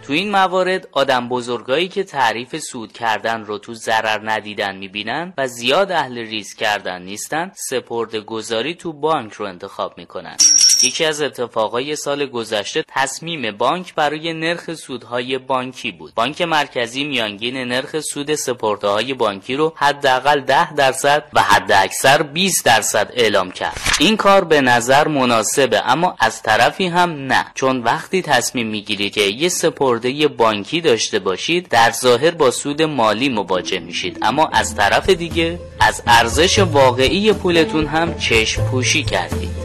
تو 0.03 0.13
این 0.13 0.31
موارد 0.31 0.89
آدم 0.93 1.29
بزرگایی 1.29 1.89
که 1.89 2.05
تعریف 2.05 2.59
سود 2.59 2.93
کردن 2.93 3.45
رو 3.45 3.59
تو 3.59 3.75
ضرر 3.75 4.31
ندیدن 4.31 4.77
می‌بینن 4.77 5.33
و 5.39 5.47
زیاد 5.47 5.93
اهل 5.93 6.19
ریسک 6.19 6.59
کردن 6.59 7.03
نیستن 7.03 7.53
سپرده 7.55 8.21
گذاری 8.21 8.75
تو 8.75 8.93
بانک 8.93 9.33
رو 9.33 9.47
انتخاب 9.47 9.99
می‌کنن. 9.99 10.37
یکی 10.85 11.05
از 11.05 11.23
اتفاقای 11.23 11.97
سال 11.97 12.27
گذشته 12.27 12.85
تصمیم 12.89 13.57
بانک 13.57 13.95
برای 13.95 14.33
نرخ 14.33 14.75
سودهای 14.75 15.39
بانکی 15.39 15.93
بود. 15.93 16.15
بانک 16.15 16.43
مرکزی 16.43 17.05
میانگین 17.05 17.57
نرخ 17.57 18.01
سود 18.01 18.35
سپرده 18.35 19.15
بانکی 19.15 19.57
رو 19.57 19.73
حداقل 19.77 20.41
10 20.41 20.75
درصد 20.75 21.25
و 21.33 21.43
حد 21.43 21.73
اکثر 21.73 22.23
20 22.23 22.65
درصد 22.65 23.11
اعلام 23.15 23.51
کرد. 23.51 23.81
این 24.01 24.17
کار 24.17 24.45
به 24.45 24.61
نظر 24.61 25.09
مناسبه 25.09 25.83
اما 25.85 26.17
از 26.19 26.43
طرفی 26.43 26.87
هم 26.87 27.11
نه. 27.11 27.47
چون 27.55 27.83
وقتی 27.83 28.23
تصمیم 28.23 28.67
می‌گیری 28.67 29.11
که 29.11 29.21
یه 29.21 29.49
سپرده 29.49 30.29
بانکی 30.29 30.81
داشته 30.81 31.19
باشید 31.19 31.69
در 31.69 31.91
ظاهر 31.91 32.31
با 32.31 32.51
سود 32.51 32.83
مالی 32.83 33.29
مواجه 33.29 33.79
میشید. 33.79 34.19
اما 34.23 34.47
از 34.53 34.77
طرف 34.77 35.09
دیگه 35.11 35.59
از 35.81 36.03
ارزش 36.07 36.59
واقعی 36.59 37.33
پولتون 37.33 37.87
هم 37.87 38.19
چشم 38.19 38.71
پوشی 38.71 39.03
کردید. 39.03 39.60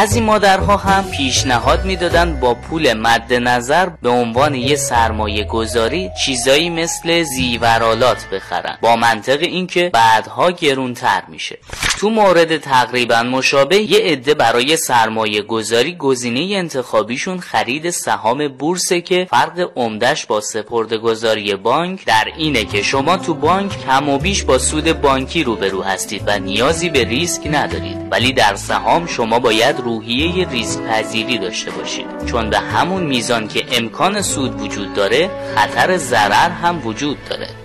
بعضی 0.00 0.20
مادرها 0.20 0.76
هم 0.76 1.10
پیشنهاد 1.10 1.84
می‌دادن 1.84 2.40
با 2.40 2.54
پول 2.54 2.92
مد 2.92 3.32
نظر 3.32 3.86
به 3.86 4.08
عنوان 4.08 4.54
یه 4.54 4.76
سرمایه 4.76 5.44
گذاری 5.44 6.10
چیزایی 6.24 6.70
مثل 6.70 7.22
زیورالات 7.22 8.26
بخرن. 8.32 8.78
با 8.82 8.96
منطق 8.96 9.38
اینکه 9.40 9.90
بعدها 9.92 10.50
گرونتر 10.50 11.22
میشه. 11.28 11.58
تو 12.00 12.10
مورد 12.10 12.56
تقریبا 12.56 13.22
مشابه 13.22 13.76
یه 13.76 13.98
عده 13.98 14.34
برای 14.34 14.76
سرمایه 14.76 15.42
گذاری 15.42 15.96
گزینه 15.96 16.56
انتخابیشون 16.56 17.40
خرید 17.40 17.90
سهام 17.90 18.48
بورسه 18.48 19.00
که 19.00 19.26
فرق 19.30 19.70
عمدش 19.76 20.26
با 20.26 20.40
سپرده 20.40 20.98
گذاری 20.98 21.54
بانک 21.54 22.04
در 22.06 22.24
اینه 22.36 22.64
که 22.64 22.82
شما 22.82 23.16
تو 23.16 23.34
بانک 23.34 23.84
کم 23.86 24.08
و 24.08 24.18
بیش 24.18 24.42
با 24.42 24.58
سود 24.58 25.00
بانکی 25.00 25.44
روبرو 25.44 25.82
هستید 25.82 26.22
و 26.26 26.38
نیازی 26.38 26.90
به 26.90 27.04
ریسک 27.04 27.46
ندارید. 27.46 27.96
ولی 28.10 28.32
در 28.32 28.54
سهام 28.54 29.06
شما 29.06 29.38
باید 29.38 29.80
روحیه 29.80 30.48
ریسک 30.48 30.80
پذیری 30.80 31.38
داشته 31.38 31.70
باشید. 31.70 32.06
چون 32.26 32.50
به 32.50 32.58
همون 32.58 33.02
میزان 33.02 33.48
که 33.48 33.64
امکان 33.72 34.22
سود 34.22 34.60
وجود 34.60 34.94
داره 34.94 35.30
خطر 35.56 35.96
ضرر 35.96 36.50
هم 36.50 36.86
وجود 36.86 37.18
داره. 37.30 37.59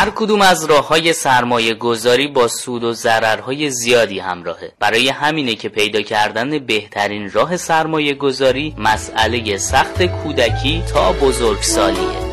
هر 0.00 0.10
کدوم 0.10 0.40
از 0.40 0.64
راه 0.64 0.88
های 0.88 1.12
سرمایه 1.12 1.74
گذاری 1.74 2.28
با 2.28 2.48
سود 2.48 2.84
و 2.84 2.92
ضررهای 2.92 3.70
زیادی 3.70 4.18
همراهه. 4.18 4.72
برای 4.78 5.08
همینه 5.08 5.54
که 5.54 5.68
پیدا 5.68 6.02
کردن 6.02 6.58
بهترین 6.58 7.30
راه 7.30 7.56
سرمایه 7.56 8.14
گذاری 8.14 8.74
مسئله 8.78 9.56
سخت 9.56 10.02
کودکی 10.02 10.82
تا 10.92 11.12
بزرگسالیه. 11.12 12.30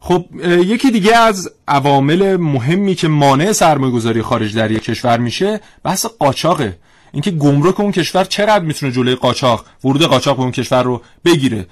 خب 0.00 0.24
یکی 0.44 0.90
دیگه 0.90 1.16
از 1.16 1.50
عوامل 1.68 2.36
مهمی 2.36 2.94
که 2.94 3.08
مانع 3.08 3.52
سرمایه 3.52 3.92
گذاری 3.92 4.22
خارج 4.22 4.56
در 4.56 4.70
یک 4.70 4.82
کشور 4.82 5.18
میشه 5.18 5.60
بحث 5.84 6.06
قاچاقه. 6.06 6.78
اینکه 7.12 7.30
گمرک 7.30 7.80
اون 7.80 7.92
کشور 7.92 8.24
چقدر 8.24 8.64
می‌تونه 8.64 8.92
جلوی 8.92 9.14
قاچاق 9.14 9.64
ورود 9.84 10.02
قاچاق 10.02 10.36
به 10.36 10.42
اون 10.42 10.52
کشور 10.52 10.82
رو 10.82 11.02
بگیره؟ 11.24 11.66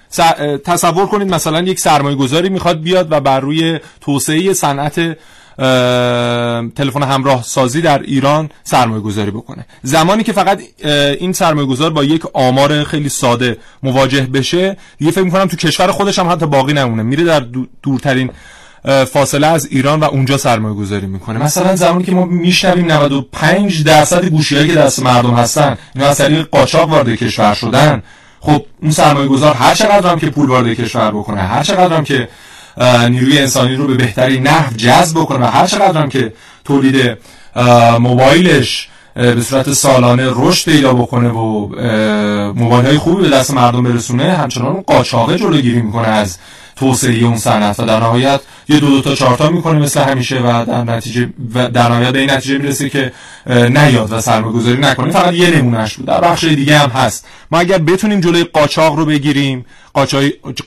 تصور 0.64 1.06
کنید 1.06 1.34
مثلا 1.34 1.62
یک 1.62 1.80
سرمایه 1.80 2.16
گذاری 2.16 2.48
می‌خواد 2.48 2.80
بیاد 2.80 3.12
و 3.12 3.20
بر 3.20 3.40
روی 3.40 3.80
توسعه 4.00 4.54
صنعت 4.54 5.16
تلفن 6.76 7.02
همراه 7.02 7.42
سازی 7.42 7.80
در 7.80 8.02
ایران 8.02 8.50
سرمایه 8.64 9.02
گذاری 9.02 9.30
بکنه. 9.30 9.66
زمانی 9.82 10.22
که 10.22 10.32
فقط 10.32 10.60
این 11.20 11.32
سرمایه 11.32 11.66
گذار 11.66 11.90
با 11.90 12.04
یک 12.04 12.22
آمار 12.32 12.84
خیلی 12.84 13.08
ساده 13.08 13.56
مواجه 13.82 14.20
بشه 14.20 14.76
دیگه 14.98 15.10
فکر 15.10 15.24
می‌کنم 15.24 15.46
تو 15.46 15.56
کشور 15.56 15.90
خودش 15.90 16.18
هم 16.18 16.28
حتی 16.28 16.46
باقی 16.46 16.72
نمونه. 16.72 17.02
میره 17.02 17.24
در 17.24 17.46
دورترین 17.82 18.30
فاصله 19.12 19.46
از 19.46 19.66
ایران 19.66 20.00
و 20.00 20.04
اونجا 20.04 20.36
سرمایه 20.36 20.74
گذاری 20.74 21.06
می‌کنه. 21.06 21.38
مثلا 21.38 21.76
زمانی 21.76 22.04
که 22.04 22.12
ما 22.12 22.24
میشنویم 22.24 22.92
95 22.92 23.84
درصد 23.84 24.24
گوشیایی 24.24 24.68
که 24.68 24.74
دست 24.74 25.02
مردم 25.02 25.34
هستن 25.34 25.78
اینا 25.94 26.08
از 26.08 26.18
طریق 26.18 26.48
قاچاق 26.48 26.90
وارد 26.90 27.08
کشور 27.08 27.54
شدن. 27.54 28.02
خب 28.40 28.64
اون 28.82 28.90
سرمایه 28.90 29.28
گذار 29.28 29.54
هر 29.54 29.74
چقدر 29.74 30.10
هم 30.10 30.18
که 30.18 30.26
پول 30.26 30.48
وارد 30.48 30.74
کشور 30.74 31.10
بکنه 31.10 31.40
هر 31.40 31.62
چقدر 31.62 31.96
هم 31.96 32.04
که 32.04 32.28
نیروی 33.10 33.38
انسانی 33.38 33.74
رو 33.74 33.86
به 33.86 33.94
بهترین 33.94 34.42
نحو 34.42 34.76
جذب 34.76 35.18
بکنه 35.18 35.46
و 35.46 35.50
هر 35.50 35.66
چقدر 35.66 36.02
هم 36.02 36.08
که 36.08 36.32
تولید 36.64 37.18
موبایلش 38.00 38.88
به 39.14 39.42
صورت 39.42 39.72
سالانه 39.72 40.28
رشد 40.34 40.70
پیدا 40.70 40.92
بکنه 40.92 41.28
و 41.28 41.68
موبایل 42.52 42.86
های 42.86 42.98
خوبی 42.98 43.22
به 43.22 43.28
دست 43.28 43.50
مردم 43.50 43.82
برسونه 43.82 44.32
همچنان 44.32 44.66
اون 44.66 44.82
قاچاقه 44.86 45.38
جلوگیری 45.38 45.82
می‌کنه 45.82 46.08
از 46.08 46.38
توسعه 46.76 47.24
اون 47.24 47.36
صنعت 47.36 47.80
و 47.80 47.84
در 47.84 48.00
نهایت 48.00 48.40
یه 48.68 48.80
دو 48.80 48.88
دو 48.88 49.00
تا 49.00 49.14
چهار 49.14 49.36
تا 49.36 49.50
می‌کنه 49.50 49.78
مثل 49.78 50.02
همیشه 50.02 50.38
و 50.38 50.64
در 50.64 50.84
نتیجه 50.84 51.28
و 51.54 51.68
در 51.68 51.88
نهایت 51.88 52.12
به 52.12 52.18
این 52.18 52.30
نتیجه 52.30 52.58
می‌رسه 52.58 52.90
که 52.90 53.12
نیاد 53.46 54.12
و 54.12 54.20
سرمایه 54.20 54.52
گذاری 54.52 54.78
نکنه. 54.78 55.10
فقط 55.10 55.34
یه 55.34 55.50
نمونهش 55.50 55.94
بود 55.94 56.06
در 56.06 56.20
بخش 56.20 56.44
دیگه 56.44 56.78
هم 56.78 56.90
هست. 56.90 57.26
ما 57.50 57.58
اگر 57.58 57.78
بتونیم 57.78 58.20
جلوی 58.20 58.44
قاچاق 58.44 58.94
رو 58.94 59.06
بگیریم 59.06 59.66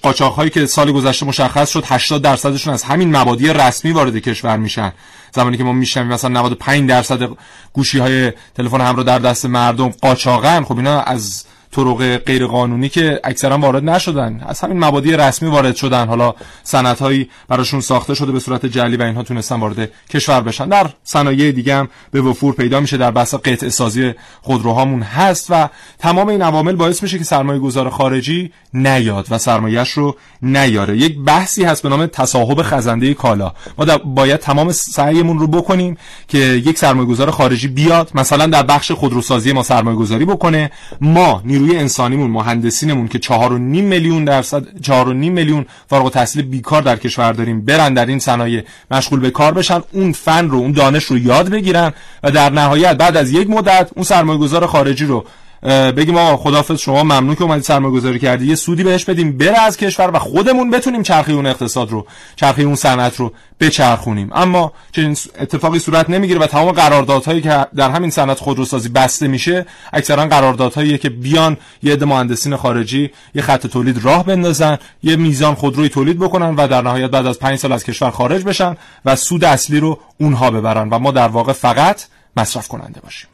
قاچاق 0.02 0.34
هایی 0.34 0.50
که 0.50 0.66
سال 0.66 0.92
گذشته 0.92 1.26
مشخص 1.26 1.70
شد 1.70 1.84
80 1.88 2.22
درصدشون 2.22 2.74
از 2.74 2.84
همین 2.84 3.16
مبادی 3.16 3.48
رسمی 3.48 3.92
وارد 3.92 4.18
کشور 4.18 4.58
میشن. 4.58 4.92
زمانی 5.36 5.58
که 5.58 5.64
ما 5.64 5.74
میشنویم 5.74 6.14
مثلا 6.14 6.30
95 6.30 6.90
درصد 6.90 7.30
گوشی 7.74 8.00
های 8.00 8.32
تلفن 8.56 8.82
همراه 8.82 9.04
در 9.06 9.20
دست 9.20 9.46
مردم 9.46 9.90
قاچاقن. 9.90 10.64
خب 10.64 10.78
اینا 10.78 11.02
از 11.02 11.46
طرق 11.72 12.18
غیر 12.18 12.48
قانونی 12.48 12.90
که 12.90 13.20
اکثرا 13.24 13.58
وارد 13.58 13.90
نشدن. 13.90 14.44
از 14.48 14.60
همین 14.60 14.80
مبادی 14.80 15.12
رسمی 15.12 15.50
وارد 15.50 15.76
شدن. 15.76 16.08
حالا 16.08 16.34
سنت 16.64 17.02
هایی 17.02 17.30
براشون 17.48 17.82
ساخته 17.82 18.14
شده 18.14 18.32
به 18.32 18.40
صورت 18.40 18.66
جعلی 18.66 18.98
و 18.98 19.02
اینها 19.02 19.24
تونستن 19.24 19.60
وارد 19.60 19.92
کشور 20.10 20.42
بشن. 20.42 20.70
در 20.70 20.90
صنایع 21.04 21.52
دیگه 21.52 21.76
هم 21.76 21.90
به 22.12 22.22
وفور 22.22 22.54
پیدا 22.54 22.80
میشه. 22.80 22.98
در 22.98 23.12
بحث 23.12 23.34
قطع 23.34 23.70
سازی 23.70 24.14
خودروهامون 24.42 25.02
هست 25.02 25.48
و 25.50 25.70
تمام 26.00 26.28
این 26.28 26.42
عوامل 26.42 26.76
باعث 26.76 27.04
میشه 27.04 27.18
که 27.18 27.24
سرمایه 27.24 27.60
گذار 27.60 27.90
خارجی 27.90 28.52
نیاد 28.74 29.28
و 29.30 29.38
سرمایهش 29.38 29.92
رو 29.92 30.16
نیاره. 30.42 30.98
یک 30.98 31.18
بحثی 31.26 31.64
هست 31.64 31.84
به 31.84 31.90
نام 31.90 32.06
تصاحب 32.06 32.62
خزنده 32.62 33.14
کالا. 33.14 33.54
ما 33.78 33.98
باید 33.98 34.40
تمام 34.40 34.72
سعیمون 34.72 35.40
رو 35.40 35.48
بکنیم 35.48 35.98
که 36.28 36.38
یک 36.38 36.78
سرمایه 36.78 37.08
گذار 37.08 37.32
خارجی 37.32 37.68
بیاد 37.68 38.12
مثلا 38.16 38.46
در 38.46 38.64
بخش 38.64 38.92
خودروسازی 38.92 39.54
ما 39.54 39.64
سرمایه 39.64 39.98
گذاری 39.98 40.26
بکنه. 40.26 40.72
ما 41.02 41.42
نیروی 41.60 41.78
انسانیمون 41.78 42.32
مهندسینمون 42.32 43.08
که 43.08 43.20
4.5 43.20 43.30
میلیون 43.60 44.26
درصد 44.26 44.64
4.5 44.82 45.08
میلیون 45.10 45.66
فارغ 45.88 46.04
التحصیل 46.04 46.42
بیکار 46.42 46.82
در 46.82 46.96
کشور 46.96 47.32
داریم 47.32 47.62
برن 47.62 47.94
در 47.94 48.06
این 48.06 48.20
صنایع 48.20 48.64
مشغول 48.92 49.20
به 49.20 49.32
کار 49.32 49.54
بشن 49.54 49.82
اون 49.92 50.12
فن 50.12 50.50
رو 50.50 50.58
اون 50.58 50.72
دانش 50.72 51.04
رو 51.04 51.18
یاد 51.18 51.50
بگیرن 51.50 51.94
و 52.24 52.32
در 52.32 52.50
نهایت 52.50 52.98
بعد 52.98 53.18
از 53.18 53.32
یک 53.32 53.50
مدت 53.50 53.90
اون 53.96 54.04
سرمایه 54.04 54.40
گذار 54.40 54.66
خارجی 54.66 55.06
رو 55.06 55.26
بگیم 55.68 56.18
آقا 56.18 56.38
خدافظ 56.38 56.80
شما 56.80 57.04
ممنون 57.04 57.36
که 57.36 57.44
اومدید 57.44 57.64
سرمایه 57.64 57.94
گذاری 57.94 58.20
کردی. 58.20 58.48
یه 58.48 58.56
سودی 58.56 58.84
بهش 58.84 59.06
بدیم 59.06 59.38
بره 59.38 59.62
از 59.62 59.78
کشور 59.78 60.12
و 60.14 60.20
خودمون 60.20 60.70
بتونیم 60.70 61.04
چرخی 61.04 61.34
اون 61.34 61.46
اقتصاد 61.46 61.92
رو 61.92 62.08
چرخی 62.36 62.64
اون 62.64 62.76
صنعت 62.76 63.16
رو 63.16 63.34
بچرخونیم. 63.60 64.30
اما 64.34 64.72
چنین 64.92 65.18
اتفاقی 65.40 65.80
صورت 65.80 66.10
نمی‌گیره 66.10 66.40
و 66.40 66.48
تمام 66.48 66.72
قراردادهایی 66.72 67.42
که 67.42 67.66
در 67.76 67.90
همین 67.90 68.10
صنعت 68.10 68.40
خودروسازی 68.40 68.90
بسته 68.90 69.28
میشه 69.28 69.66
اکثرا 69.94 70.26
قراردادهایی 70.26 70.98
که 70.98 71.10
بیان 71.10 71.58
یه 71.84 71.94
عده 71.94 72.06
مهندسین 72.06 72.56
خارجی 72.56 73.12
یه 73.36 73.42
خط 73.42 73.68
تولید 73.68 74.06
راه 74.06 74.26
بندازن 74.26 74.78
یه 75.04 75.16
میزان 75.16 75.56
خودروی 75.56 75.90
تولید 75.90 76.20
بکنن 76.20 76.56
و 76.56 76.68
در 76.68 76.82
نهایت 76.82 77.10
بعد 77.10 77.26
از 77.26 77.40
5 77.40 77.60
سال 77.60 77.72
از 77.72 77.84
کشور 77.84 78.12
خارج 78.12 78.44
بشن 78.44 78.78
و 79.06 79.16
سود 79.16 79.44
اصلی 79.44 79.80
رو 79.80 80.00
اونها 80.20 80.52
ببرن 80.52 80.90
و 80.90 81.00
ما 81.00 81.12
در 81.12 81.28
واقع 81.28 81.54
فقط 81.54 82.06
مصرف 82.38 82.68
کننده 82.68 83.00
باشیم. 83.02 83.30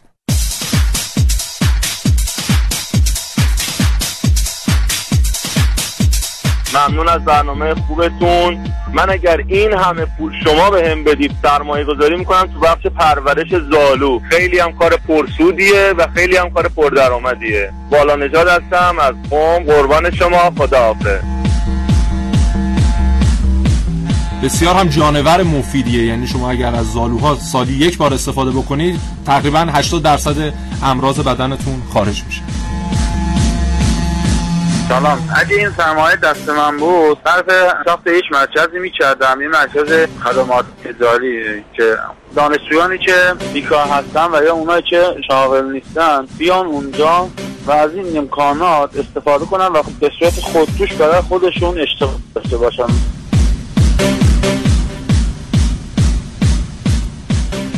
ممنون 6.76 7.10
از 7.10 7.26
برنامه 7.26 7.76
خوبتون. 7.88 8.58
من 8.94 9.10
اگر 9.10 9.44
این 9.48 9.74
همه 9.74 10.06
پول 10.18 10.34
شما 10.44 10.70
به 10.70 10.90
هم 10.90 11.04
بدید 11.04 11.32
سرمایه 11.42 11.86
گذاری 11.86 12.16
می‌کنم 12.18 12.50
تو 12.54 12.60
بخش 12.60 12.88
پرورش 12.88 13.48
زالو. 13.72 14.20
خیلی 14.30 14.60
هم 14.60 14.72
کار 14.72 14.98
پرسودیه 15.08 15.94
و 15.98 16.08
خیلی 16.16 16.38
هم 16.38 16.50
کار 16.50 16.68
پردرآمدیه. 16.68 17.72
بالا 17.92 18.16
نجات 18.16 18.48
هستم 18.48 19.00
از 19.00 19.14
قوم 19.30 19.64
قربان 19.64 20.12
شما. 20.12 20.52
خداحافظ 20.58 21.20
بسیار 24.44 24.76
هم 24.76 24.88
جانور 24.88 25.44
مفیدیه. 25.44 26.06
یعنی 26.06 26.28
شما 26.28 26.52
اگر 26.52 26.76
از 26.76 26.92
زالوها 26.92 27.36
سالی 27.36 27.74
یک 27.74 27.98
بار 27.98 28.14
استفاده 28.14 28.52
بکنید 28.52 29.00
تقریبا 29.26 29.60
80 29.60 30.04
درصد 30.04 30.54
امراض 30.84 31.20
بدنتون 31.20 31.82
خارج 31.94 32.24
میشه. 32.28 32.42
سلام. 34.90 35.30
اگه 35.36 35.56
این 35.56 35.70
سرمایه 35.78 36.16
دست 36.16 36.50
من 36.50 36.78
بود 36.78 37.18
صرف 37.24 37.46
ساخت 37.86 38.08
هیچ 38.08 38.24
مرکزی 38.32 38.80
می‌کردم 38.80 39.40
این 39.40 39.50
مرکز 39.50 40.08
خدمات 40.24 40.66
اداری 40.86 41.64
که 41.74 41.98
دانشجویانی 42.36 42.98
که 42.98 43.14
بیکار 43.54 43.88
هستن 43.88 44.32
و 44.32 44.44
یا 44.44 44.54
اونایی 44.54 44.84
که 44.84 45.04
شاغل 45.28 45.72
نیستن 45.72 46.28
بیان 46.38 46.66
اونجا 46.66 47.30
و 47.66 47.72
از 47.72 47.94
این 47.94 48.18
امکانات 48.18 48.98
استفاده 48.98 49.46
کنن 49.46 49.68
و 49.68 49.84
به 50.00 50.12
صورت 50.20 50.34
خودکش 50.40 50.94
برای 50.94 51.22
خودشون 51.22 51.80
اشتغال 51.80 52.16
داشته 52.36 52.58
باشن. 52.58 53.15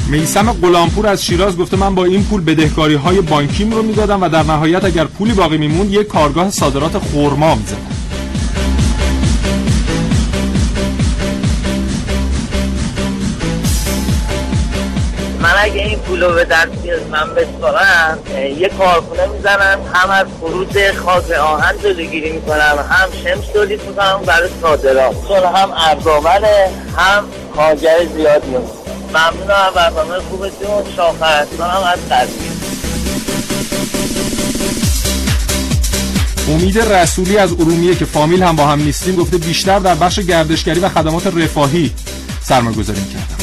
میسم 0.10 0.52
غلامپور 0.52 1.08
از 1.08 1.26
شیراز 1.26 1.58
گفته 1.58 1.78
من 1.78 1.96
با 1.96 2.06
این 2.06 2.24
پول 2.24 2.44
بدهکاری 2.44 2.96
های 2.96 3.22
بانکیم 3.22 3.72
رو 3.72 3.84
می‌دادم 3.84 4.22
و 4.22 4.30
در 4.30 4.44
نهایت 4.44 4.86
اگر 4.86 5.06
پولی 5.06 5.34
باقی 5.34 5.58
میموند 5.58 5.92
یک 5.92 6.08
کارگاه 6.08 6.50
صادرات 6.50 6.98
خورما 6.98 7.56
می‌زدم. 7.56 7.78
من 15.42 15.54
اگه 15.58 15.82
این 15.82 16.00
پول 16.00 16.24
رو 16.24 16.34
به 16.34 16.46
دست 16.46 16.70
من 17.12 17.36
بسپارم 17.36 18.20
یه 18.60 18.70
کارخونه 18.78 19.28
می‌زنم 19.28 19.80
هم 19.94 20.10
از 20.10 20.28
خروج 20.42 20.92
خاک 21.06 21.32
آهن 21.32 21.76
جلوگیری 21.84 22.32
می‌کنم 22.32 22.86
هم 22.90 23.10
شمس 23.24 23.46
تولید 23.54 23.82
می‌کنم 23.88 24.22
برای 24.26 24.50
صادرات. 24.62 25.28
چون 25.28 25.44
هم 25.56 25.72
ارزآوره 25.72 26.70
هم 26.98 27.24
کارگر 27.56 27.98
زیادی. 28.16 28.77
ممنون 29.14 29.52
از 29.52 29.74
برنامه 29.74 30.20
خوبتون. 30.20 30.96
شاخر 30.96 31.46
هم 31.60 31.84
از 31.94 32.00
قدیم 32.12 32.58
امید 36.50 36.80
رسولی 36.80 37.38
از 37.38 37.52
ارومیه 37.52 37.96
که 37.96 38.06
فامیل 38.06 38.44
هم 38.44 38.56
با 38.56 38.66
هم 38.66 38.80
نیستیم 38.82 39.16
گفته 39.16 39.38
بیشتر 39.38 39.80
در 39.80 39.96
بخش 39.96 40.20
گردشگری 40.20 40.80
و 40.80 40.90
خدمات 40.90 41.28
رفاهی 41.28 41.94
سرمایه 42.44 42.78
گذاری 42.78 43.00
کردم 43.00 43.38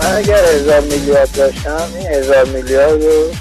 من 0.00 0.16
اگر 0.16 0.44
هزار 0.54 0.80
میلیارد 0.80 1.32
داشتم 1.32 1.88
این 1.98 2.06
هزار 2.06 2.44
میلیارد 2.44 3.02
رو 3.02 3.32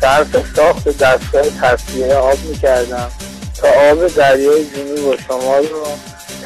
صرف 0.00 0.56
ساخت 0.56 0.88
دستگاه 0.88 1.42
تصفیه 1.62 2.14
آب 2.14 2.38
می‌کردم 2.48 3.08
تا 3.60 3.68
آب 3.68 4.06
دریای 4.06 4.64
جنوب 4.64 5.06
و 5.06 5.16
شمال 5.28 5.62
رو 5.62 5.86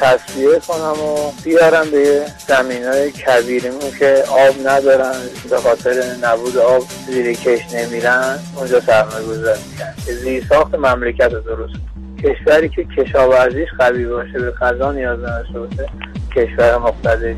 تصفیه 0.01 0.59
کنم 0.67 1.03
و 1.03 1.31
بیارم 1.43 1.91
به 1.91 2.25
زمین 2.47 2.83
های 2.83 3.11
کبیریمون 3.11 3.91
که 3.99 4.23
آب 4.29 4.67
ندارن. 4.67 5.13
به 5.49 5.57
خاطر 5.57 6.03
نبود 6.23 6.57
آب 6.57 6.83
زیر 7.07 7.33
کش 7.33 7.73
نمیرن. 7.73 8.39
اونجا 8.55 8.79
سرمایه 8.79 9.25
گذار 9.27 9.57
میکن 9.57 10.05
که 10.05 10.13
زیر 10.13 10.45
ساخت 10.49 10.75
مملکت 10.75 11.33
رو 11.33 11.39
درست 11.39 11.73
کشوری 12.23 12.69
که 12.69 12.83
کشاورزیش 12.83 13.69
قوی 13.79 14.05
باشه 14.05 14.39
به 14.39 14.51
غذا 14.51 14.91
نیاز 14.91 15.19
نداشته 15.19 15.59
باشه 15.59 15.89
کشور 16.35 16.77
مقتدری. 16.77 17.37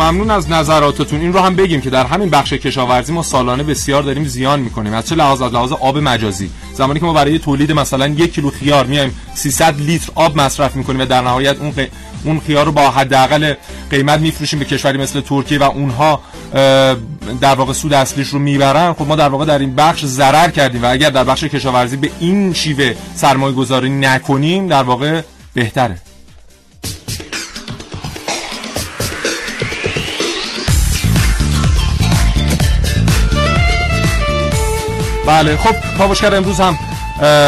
ممنون 0.00 0.30
از 0.30 0.50
نظراتتون. 0.50 1.20
این 1.20 1.32
رو 1.32 1.40
هم 1.40 1.56
بگیم 1.56 1.80
که 1.80 1.90
در 1.90 2.06
همین 2.06 2.30
بخش 2.30 2.52
کشاورزی 2.52 3.12
ما 3.12 3.22
سالانه 3.22 3.62
بسیار 3.62 4.02
داریم 4.02 4.24
زیان 4.24 4.60
می‌کنیم. 4.60 4.94
از 4.94 5.08
چه 5.08 5.14
لحاظ؟ 5.14 5.42
از 5.42 5.52
لحاظ 5.52 5.72
آب 5.72 5.98
مجازی. 5.98 6.50
زمانی 6.74 7.00
که 7.00 7.06
ما 7.06 7.12
برای 7.12 7.38
تولید 7.38 7.72
مثلا 7.72 8.06
یک 8.06 8.34
کیلو 8.34 8.50
خیار 8.50 8.86
میایم 8.86 9.16
300 9.34 9.80
لیتر 9.80 10.12
آب 10.14 10.40
مصرف 10.40 10.76
می‌کنیم 10.76 11.00
و 11.00 11.04
در 11.04 11.20
نهایت 11.20 11.56
اون 11.60 11.72
اون 12.24 12.40
خیار 12.40 12.66
رو 12.66 12.72
با 12.72 12.90
حداقل 12.90 13.54
قیمت 13.90 14.20
میفروشیم 14.20 14.58
به 14.58 14.64
کشوری 14.64 14.98
مثل 14.98 15.20
ترکیه 15.20 15.58
و 15.58 15.62
اونها 15.62 16.20
در 17.40 17.54
واقع 17.54 17.72
سود 17.72 17.92
اصلیش 17.92 18.28
رو 18.28 18.38
می‌برن. 18.38 18.92
خب 18.92 19.06
ما 19.06 19.16
در 19.16 19.28
واقع 19.28 19.44
در 19.44 19.58
این 19.58 19.74
بخش 19.74 20.04
ضرر 20.04 20.50
کردیم 20.50 20.82
و 20.82 20.90
اگر 20.90 21.10
در 21.10 21.24
بخش 21.24 21.44
کشاورزی 21.44 21.96
به 21.96 22.10
این 22.20 22.54
شیوه 22.54 22.94
سرمایه 23.14 23.54
گذاری 23.54 23.90
نکنیم 23.90 24.68
در 24.68 24.82
واقع 24.82 25.22
بهتره. 25.54 25.96
بله 35.30 35.56
خب 35.56 35.98
کاوشگر 35.98 36.34
امروز 36.34 36.60
هم 36.60 36.78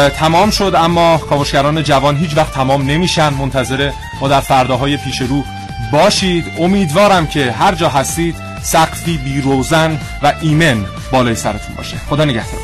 تمام 0.09 0.49
شد 0.49 0.73
اما 0.75 1.17
کاوشگران 1.17 1.83
جوان 1.83 2.17
هیچ 2.17 2.37
وقت 2.37 2.53
تمام 2.53 2.81
نمیشن. 2.81 3.33
منتظر 3.33 3.91
ما 4.21 4.27
در 4.27 4.39
فرداهای 4.39 4.97
پیش 4.97 5.21
رو 5.21 5.43
باشید. 5.91 6.45
امیدوارم 6.59 7.27
که 7.27 7.51
هر 7.51 7.75
جا 7.75 7.89
هستید 7.89 8.35
سقفی 8.61 9.17
بیروزن 9.17 9.99
و 10.23 10.33
ایمن 10.41 10.85
بالای 11.11 11.35
سرتون 11.35 11.75
باشه. 11.75 11.97
خدا 11.97 12.25
نگهدار 12.25 12.59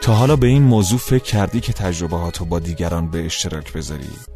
تا 0.00 0.14
حالا 0.14 0.36
به 0.36 0.46
این 0.46 0.62
موضوع 0.62 0.98
فکر 0.98 1.24
کردی 1.24 1.60
که 1.60 1.72
تجربه 1.72 2.16
با 2.48 2.58
دیگران 2.58 3.10
به 3.10 3.26
اشتراک 3.26 3.72
بذاری؟ 3.72 4.35